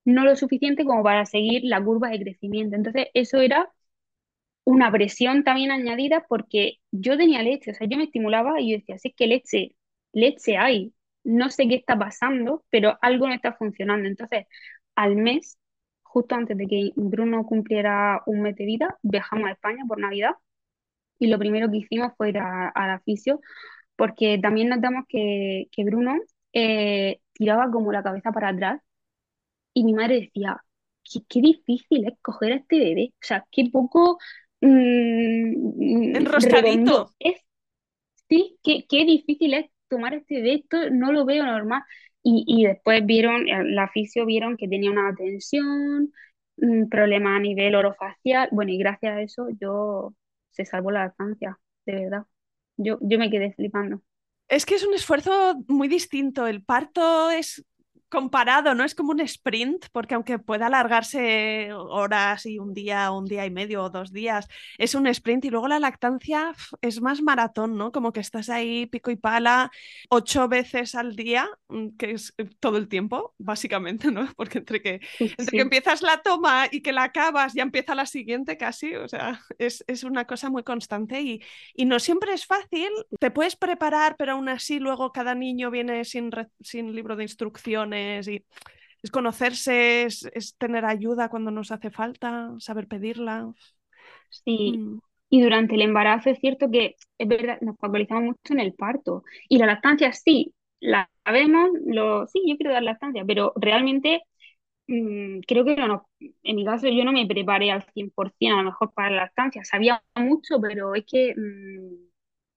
no 0.05 0.25
lo 0.25 0.37
suficiente 0.37 0.85
como 0.85 1.03
para 1.03 1.27
seguir 1.27 1.63
la 1.65 1.83
curva 1.85 2.11
de 2.11 2.21
crecimiento. 2.23 2.77
Entonces, 2.77 3.09
eso 3.15 3.41
era 3.41 3.71
una 4.65 4.91
presión 4.93 5.45
también 5.45 5.71
añadida 5.71 6.25
porque 6.29 6.79
yo 6.91 7.17
tenía 7.17 7.43
leche, 7.43 7.71
o 7.73 7.75
sea, 7.75 7.87
yo 7.89 7.97
me 7.97 8.05
estimulaba 8.05 8.61
y 8.61 8.73
yo 8.73 8.79
decía, 8.79 8.99
sí, 8.99 9.09
es 9.09 9.15
que 9.17 9.27
leche, 9.27 9.77
leche 10.13 10.57
hay, 10.59 10.95
no 11.25 11.51
sé 11.51 11.69
qué 11.69 11.75
está 11.77 11.99
pasando, 11.99 12.65
pero 12.71 12.99
algo 13.03 13.27
no 13.29 13.35
está 13.35 13.55
funcionando. 13.55 14.09
Entonces, 14.09 14.47
al 14.95 15.17
mes, 15.17 15.59
justo 16.03 16.35
antes 16.35 16.57
de 16.57 16.67
que 16.67 16.91
Bruno 16.97 17.45
cumpliera 17.47 18.23
un 18.27 18.43
mes 18.43 18.57
de 18.57 18.65
vida, 18.67 18.99
viajamos 19.03 19.49
a 19.49 19.53
España 19.53 19.85
por 19.89 19.99
Navidad 20.01 20.33
y 21.19 21.29
lo 21.29 21.39
primero 21.39 21.71
que 21.71 21.79
hicimos 21.79 22.13
fue 22.17 22.31
ir 22.31 22.39
a, 22.39 22.69
a 22.71 22.87
la 22.87 23.01
fisio 23.01 23.41
porque 23.97 24.39
también 24.43 24.69
notamos 24.71 25.05
que, 25.09 25.67
que 25.73 25.85
Bruno 25.85 26.17
eh, 26.55 27.21
tiraba 27.35 27.71
como 27.71 27.93
la 27.93 28.03
cabeza 28.03 28.33
para 28.33 28.51
atrás 28.51 28.81
y 29.75 29.85
mi 29.85 29.95
madre 29.95 30.21
decía, 30.23 30.63
qué, 31.05 31.21
qué 31.29 31.41
difícil 31.41 32.07
es 32.07 32.15
coger 32.23 32.53
a 32.53 32.57
este 32.57 32.79
bebé, 32.79 33.13
o 33.15 33.27
sea, 33.27 33.47
qué 33.51 33.69
poco 33.73 34.19
mm, 34.61 36.17
Enroscadito. 36.17 37.13
es, 37.19 37.41
sí, 38.29 38.59
qué, 38.63 38.85
qué 38.89 39.05
difícil 39.05 39.55
es 39.55 39.67
tomar 39.89 40.15
este 40.15 40.37
bebé, 40.37 40.55
esto 40.57 40.91
no 40.91 41.13
lo 41.13 41.25
veo 41.25 41.45
normal. 41.45 41.83
Y, 42.23 42.45
y 42.47 42.67
después 42.67 43.07
vieron, 43.07 43.49
eh, 43.49 43.65
la 43.65 43.89
fisio 43.89 44.27
vieron 44.27 44.57
que 44.57 44.69
tenía 44.69 44.91
una 44.91 45.15
tensión, 45.15 46.13
un 46.57 46.89
problema 46.91 47.37
a 47.37 47.41
nivel 47.41 47.75
orofacial, 47.75 48.49
bueno, 48.53 48.73
y 48.73 48.79
gracias 48.79 49.17
a 49.17 49.23
eso 49.23 49.49
yo 49.61 50.15
se 50.51 50.65
salvó 50.65 50.91
la 50.91 51.05
lactancia, 51.05 51.59
de 51.87 51.95
verdad. 51.95 52.27
Yo, 52.77 52.99
yo 53.01 53.19
me 53.19 53.31
quedé 53.31 53.53
flipando. 53.53 54.03
Es 54.49 54.65
que 54.65 54.77
es 54.77 54.85
un 54.87 54.95
esfuerzo 54.95 55.57
muy 55.69 55.89
distinto. 55.89 56.47
El 56.47 56.63
parto 56.63 57.31
es 57.31 57.65
comparado, 58.09 58.75
no 58.75 58.85
es 58.85 58.95
como 58.95 59.13
un 59.13 59.21
sprint, 59.21 59.87
porque 59.93 60.15
aunque 60.15 60.39
pueda 60.39 60.67
alargarse 60.67 61.71
horas 61.73 62.47
y 62.47 62.59
un 62.59 62.73
día, 62.75 63.11
un 63.13 63.27
día 63.27 63.45
y 63.47 63.51
medio 63.51 63.85
o 63.85 63.91
dos 63.91 64.13
días, 64.13 64.49
es 64.79 64.95
un 64.95 65.07
sprint 65.07 65.45
y 65.45 65.51
luego 65.51 65.69
la 65.69 65.79
lactancia 65.79 66.53
es 66.81 67.01
más 67.01 67.21
maratón, 67.23 67.77
¿no? 67.77 67.93
Como 67.93 68.13
que 68.13 68.21
estás 68.21 68.49
ahí 68.49 68.87
pico 68.87 69.11
y 69.11 69.17
pala 69.17 69.71
ocho 70.09 70.49
veces 70.49 70.95
al 70.95 71.17
día, 71.17 71.49
mm, 71.69 71.97
que 71.99 72.13
es 72.13 72.33
eh, 72.39 72.49
todo 72.61 72.79
el 72.79 72.89
tiempo, 72.89 73.35
básicamente, 73.39 74.11
¿no? 74.11 74.27
Porque 74.37 74.59
entre 74.59 74.81
que, 74.83 75.01
Sí, 75.19 75.35
entre 75.39 75.57
que 75.57 75.61
empiezas 75.61 76.03
la 76.03 76.23
toma 76.23 76.69
y 76.71 76.81
que 76.81 76.93
la 76.93 77.05
acabas, 77.05 77.53
ya 77.55 77.63
empieza 77.63 77.95
la 77.95 78.07
siguiente 78.07 78.57
casi, 78.57 78.95
o 78.95 79.09
sea, 79.09 79.41
es, 79.59 79.85
es 79.87 80.05
una 80.05 80.27
cosa 80.27 80.51
muy 80.51 80.63
constante 80.63 81.21
y, 81.21 81.43
y 81.75 81.85
no 81.85 81.99
siempre 81.99 82.33
es 82.33 82.47
fácil. 82.47 82.89
Te 83.21 83.31
puedes 83.31 83.57
preparar, 83.57 84.17
pero 84.17 84.33
aún 84.33 84.49
así 84.49 84.79
luego 84.79 85.13
cada 85.13 85.35
niño 85.35 85.71
viene 85.71 86.05
sin, 86.05 86.31
sin 86.61 86.95
libro 86.95 87.17
de 87.17 87.25
instrucciones 87.25 87.98
y 88.29 88.45
es 89.03 89.11
conocerse, 89.11 90.05
es, 90.05 90.25
es 90.35 90.57
tener 90.57 90.85
ayuda 90.85 91.29
cuando 91.31 91.51
nos 91.53 91.71
hace 91.73 91.91
falta, 91.91 92.55
saber 92.61 92.89
pedirla. 92.89 93.53
Sí, 94.31 94.81
Mm. 94.81 94.99
y 95.31 95.43
durante 95.43 95.75
el 95.75 95.83
embarazo 95.83 96.31
es 96.31 96.39
cierto 96.39 96.71
que 96.71 96.97
es 97.19 97.29
verdad, 97.29 97.59
nos 97.61 97.77
focalizamos 97.79 98.25
mucho 98.25 98.53
en 98.55 98.61
el 98.61 98.75
parto. 98.75 99.25
Y 99.49 99.59
la 99.59 99.67
lactancia 99.67 100.13
sí, 100.13 100.55
la 100.81 101.11
vemos, 101.31 101.71
lo, 101.87 102.27
sí, 102.27 102.43
yo 102.47 102.57
quiero 102.57 102.73
dar 102.73 102.83
lactancia, 102.83 103.25
pero 103.27 103.53
realmente 103.57 104.23
mm, 104.89 105.41
creo 105.49 105.65
que 105.65 105.77
no, 105.77 105.89
nos- 105.89 106.03
en 106.45 106.57
mi 106.57 106.65
caso 106.65 106.89
yo 106.89 107.05
no 107.05 107.13
me 107.13 107.27
preparé 107.27 107.71
al 107.73 107.85
100% 107.95 108.57
a 108.59 108.63
lo 108.63 108.71
mejor 108.71 108.93
para 108.95 109.11
la 109.11 109.17
lactancia. 109.25 109.65
Sabía 109.65 110.03
mucho, 110.17 110.61
pero 110.61 110.95
es 110.95 111.05
que 111.07 111.35
mm, 111.37 112.09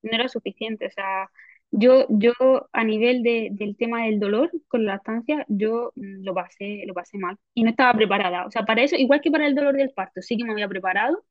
no 0.03 0.11
era 0.13 0.27
suficiente. 0.29 0.87
O 0.87 0.91
sea, 0.91 1.29
yo, 1.71 2.05
yo 2.09 2.33
a 2.73 2.83
nivel 2.83 3.23
de, 3.23 3.49
del 3.53 3.77
tema 3.77 4.03
del 4.05 4.19
dolor 4.19 4.51
con 4.67 4.85
la 4.85 4.93
lactancia, 4.93 5.45
yo 5.49 5.91
mm, 5.95 6.23
lo 6.25 6.33
pasé, 6.35 6.83
lo 6.87 6.93
pasé 6.93 7.17
mal 7.17 7.37
y 7.53 7.63
no 7.63 7.69
estaba 7.71 7.93
preparada. 7.93 8.45
O 8.45 8.51
sea, 8.51 8.63
para 8.65 8.83
eso, 8.83 8.95
igual 8.97 9.21
que 9.21 9.31
para 9.31 9.47
el 9.47 9.55
dolor 9.55 9.75
del 9.75 9.91
parto, 9.91 10.21
sí 10.21 10.37
que 10.37 10.43
me 10.45 10.51
había 10.53 10.67
preparado 10.69 11.23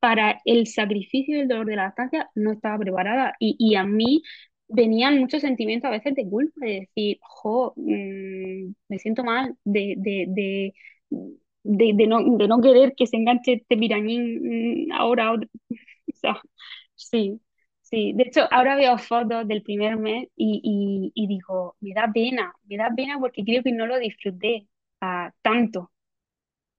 para 0.00 0.40
el 0.44 0.66
sacrificio 0.66 1.38
del 1.38 1.48
dolor 1.48 1.66
de 1.66 1.76
la 1.76 1.84
lactancia 1.84 2.30
no 2.34 2.52
estaba 2.52 2.78
preparada 2.78 3.34
y, 3.40 3.56
y 3.58 3.74
a 3.76 3.84
mí 3.84 4.22
venían 4.68 5.18
muchos 5.18 5.40
sentimientos 5.42 5.88
a 5.88 5.92
veces 5.92 6.14
de 6.14 6.28
culpa, 6.28 6.66
de 6.66 6.80
decir, 6.80 7.18
jo, 7.22 7.72
mm, 7.76 8.72
me 8.88 8.98
siento 8.98 9.24
mal, 9.24 9.56
de, 9.64 9.94
de, 9.98 10.26
de, 10.28 10.74
de, 11.62 11.92
de 11.94 12.06
no, 12.06 12.36
de 12.36 12.48
no 12.48 12.60
querer 12.60 12.94
que 12.96 13.06
se 13.06 13.16
enganche 13.16 13.54
este 13.54 13.76
pirañín 13.76 14.88
mm, 14.88 14.92
ahora, 14.92 15.28
ahora. 15.28 15.46
O 16.06 16.16
sea, 16.16 16.40
sí, 16.94 17.40
sí. 17.84 18.12
De 18.14 18.24
hecho, 18.24 18.42
ahora 18.52 18.76
veo 18.76 18.98
fotos 18.98 19.46
del 19.48 19.62
primer 19.62 19.96
mes 19.98 20.28
y, 20.36 20.60
y, 21.14 21.24
y 21.24 21.28
digo, 21.28 21.76
me 21.80 21.94
da 21.94 22.10
pena, 22.12 22.54
me 22.64 22.76
da 22.76 22.90
pena 22.96 23.18
porque 23.20 23.44
creo 23.44 23.62
que 23.62 23.72
no 23.72 23.86
lo 23.86 23.98
disfruté 23.98 24.68
ah, 25.00 25.32
tanto 25.42 25.92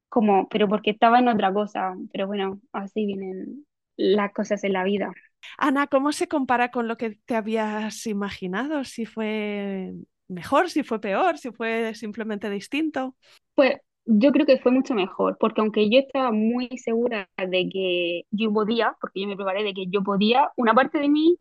como, 0.10 0.48
pero 0.50 0.68
porque 0.70 0.92
estaba 0.92 1.20
en 1.20 1.28
otra 1.30 1.54
cosa. 1.54 1.96
Pero 2.12 2.28
bueno, 2.28 2.62
así 2.74 3.06
vienen 3.06 3.66
las 3.98 4.34
cosas 4.34 4.64
en 4.64 4.74
la 4.74 4.84
vida. 4.84 5.14
Ana, 5.58 5.88
¿cómo 5.88 6.12
se 6.12 6.28
compara 6.28 6.72
con 6.72 6.88
lo 6.88 6.98
que 6.98 7.12
te 7.26 7.36
habías 7.36 8.08
imaginado? 8.08 8.84
Si 8.84 9.06
fue 9.06 9.94
mejor, 10.28 10.70
si 10.70 10.84
fue 10.84 11.00
peor, 11.00 11.38
si 11.38 11.52
fue 11.52 11.94
simplemente 11.96 12.50
distinto. 12.50 13.16
Pues 13.54 13.78
yo 14.06 14.32
creo 14.32 14.46
que 14.46 14.60
fue 14.60 14.72
mucho 14.72 14.94
mejor, 14.96 15.38
porque 15.40 15.62
aunque 15.62 15.90
yo 15.90 16.00
estaba 16.00 16.32
muy 16.32 16.70
segura 16.78 17.30
de 17.38 17.70
que 17.70 18.24
yo 18.32 18.52
podía, 18.54 18.96
porque 19.02 19.22
yo 19.22 19.28
me 19.28 19.36
preparé 19.36 19.64
de 19.64 19.74
que 19.74 19.88
yo 19.90 20.04
podía, 20.04 20.52
una 20.58 20.74
parte 20.74 21.00
de 21.00 21.10
mí 21.10 21.38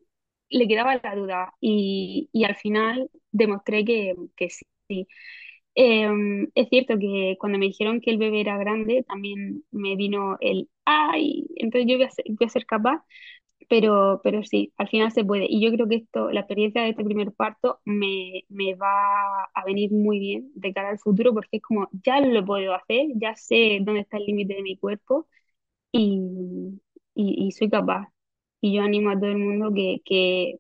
le 0.50 0.68
quedaba 0.68 0.96
la 1.02 1.14
duda 1.16 1.52
y, 1.60 2.28
y 2.32 2.44
al 2.44 2.56
final 2.56 3.10
demostré 3.32 3.84
que, 3.84 4.14
que 4.36 4.50
sí. 4.50 5.06
Eh, 5.76 6.08
es 6.54 6.68
cierto 6.68 6.96
que 6.98 7.36
cuando 7.40 7.58
me 7.58 7.66
dijeron 7.66 8.00
que 8.00 8.10
el 8.10 8.18
bebé 8.18 8.40
era 8.40 8.56
grande, 8.58 9.04
también 9.08 9.64
me 9.72 9.96
vino 9.96 10.36
el, 10.40 10.68
ay, 10.84 11.46
entonces 11.56 11.90
yo 11.90 11.96
voy 11.96 12.06
a 12.06 12.10
ser, 12.10 12.24
voy 12.28 12.46
a 12.46 12.50
ser 12.50 12.66
capaz. 12.66 13.02
Pero, 13.68 14.20
pero 14.22 14.44
sí, 14.44 14.72
al 14.76 14.88
final 14.88 15.12
se 15.12 15.24
puede. 15.24 15.46
Y 15.48 15.64
yo 15.64 15.72
creo 15.72 15.88
que 15.88 15.96
esto, 15.96 16.30
la 16.30 16.40
experiencia 16.40 16.82
de 16.82 16.90
este 16.90 17.04
primer 17.04 17.32
parto 17.32 17.80
me, 17.84 18.44
me 18.48 18.74
va 18.74 19.44
a 19.54 19.64
venir 19.64 19.90
muy 19.92 20.18
bien 20.18 20.50
de 20.54 20.72
cara 20.72 20.90
al 20.90 20.98
futuro 20.98 21.32
porque 21.32 21.56
es 21.58 21.62
como, 21.62 21.88
ya 22.04 22.20
lo 22.20 22.44
puedo 22.44 22.74
hacer, 22.74 23.06
ya 23.16 23.34
sé 23.36 23.78
dónde 23.82 24.00
está 24.02 24.18
el 24.18 24.26
límite 24.26 24.54
de 24.54 24.62
mi 24.62 24.76
cuerpo 24.76 25.26
y, 25.92 26.80
y, 27.14 27.46
y 27.48 27.52
soy 27.52 27.70
capaz. 27.70 28.08
Y 28.60 28.74
yo 28.76 28.82
animo 28.82 29.10
a 29.10 29.16
todo 29.20 29.30
el 29.30 29.38
mundo 29.38 29.72
que, 29.74 30.02
que 30.04 30.56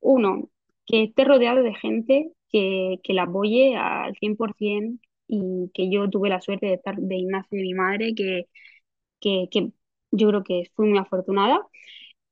uno, 0.00 0.50
que 0.86 1.04
esté 1.04 1.24
rodeado 1.24 1.62
de 1.62 1.74
gente 1.74 2.32
que, 2.50 3.00
que 3.02 3.12
la 3.14 3.24
apoye 3.24 3.76
al 3.76 4.14
100% 4.16 5.00
y 5.26 5.70
que 5.74 5.90
yo 5.90 6.10
tuve 6.10 6.28
la 6.28 6.40
suerte 6.40 6.66
de 6.66 6.74
estar 6.74 6.96
de 6.96 7.16
Ignacio 7.16 7.48
y 7.58 7.62
de 7.62 7.64
mi 7.64 7.74
madre, 7.74 8.14
que, 8.14 8.46
que, 9.20 9.48
que 9.50 9.70
yo 10.12 10.28
creo 10.28 10.44
que 10.44 10.64
fui 10.76 10.88
muy 10.88 10.98
afortunada 10.98 11.60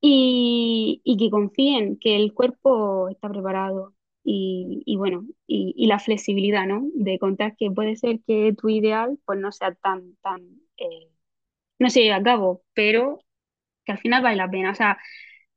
y, 0.03 1.01
y 1.05 1.17
que 1.17 1.31
confíen 1.31 1.97
que 1.99 2.17
el 2.17 2.33
cuerpo 2.35 3.09
está 3.09 3.29
preparado 3.29 3.95
y, 4.25 4.83
y 4.85 4.97
bueno, 4.97 5.25
y, 5.47 5.73
y 5.77 5.87
la 5.87 5.99
flexibilidad, 5.99 6.67
¿no? 6.67 6.83
De 6.95 7.19
contar 7.19 7.55
que 7.57 7.71
puede 7.71 7.95
ser 7.97 8.21
que 8.27 8.53
tu 8.57 8.69
ideal 8.69 9.19
pues 9.25 9.39
no 9.39 9.51
sea 9.53 9.75
tan, 9.75 10.15
tan, 10.23 10.41
eh, 10.77 11.09
no 11.79 11.89
se 11.89 12.01
lleve 12.01 12.13
a 12.15 12.23
cabo, 12.23 12.63
pero 12.73 13.19
que 13.85 13.93
al 13.93 13.99
final 13.99 14.23
vale 14.23 14.37
la 14.37 14.49
pena. 14.51 14.71
O 14.71 14.75
sea, 14.75 14.99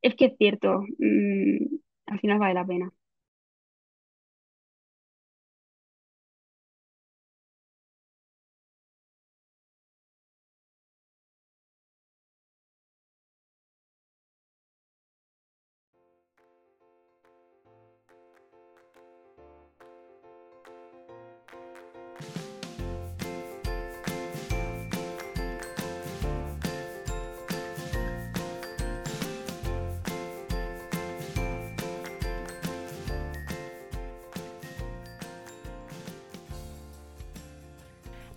es 0.03 0.15
que 0.17 0.27
es 0.27 0.37
cierto, 0.39 0.83
mm, 0.99 1.77
al 2.07 2.21
final 2.21 2.39
vale 2.41 2.55
la 2.55 2.67
pena. 2.67 2.93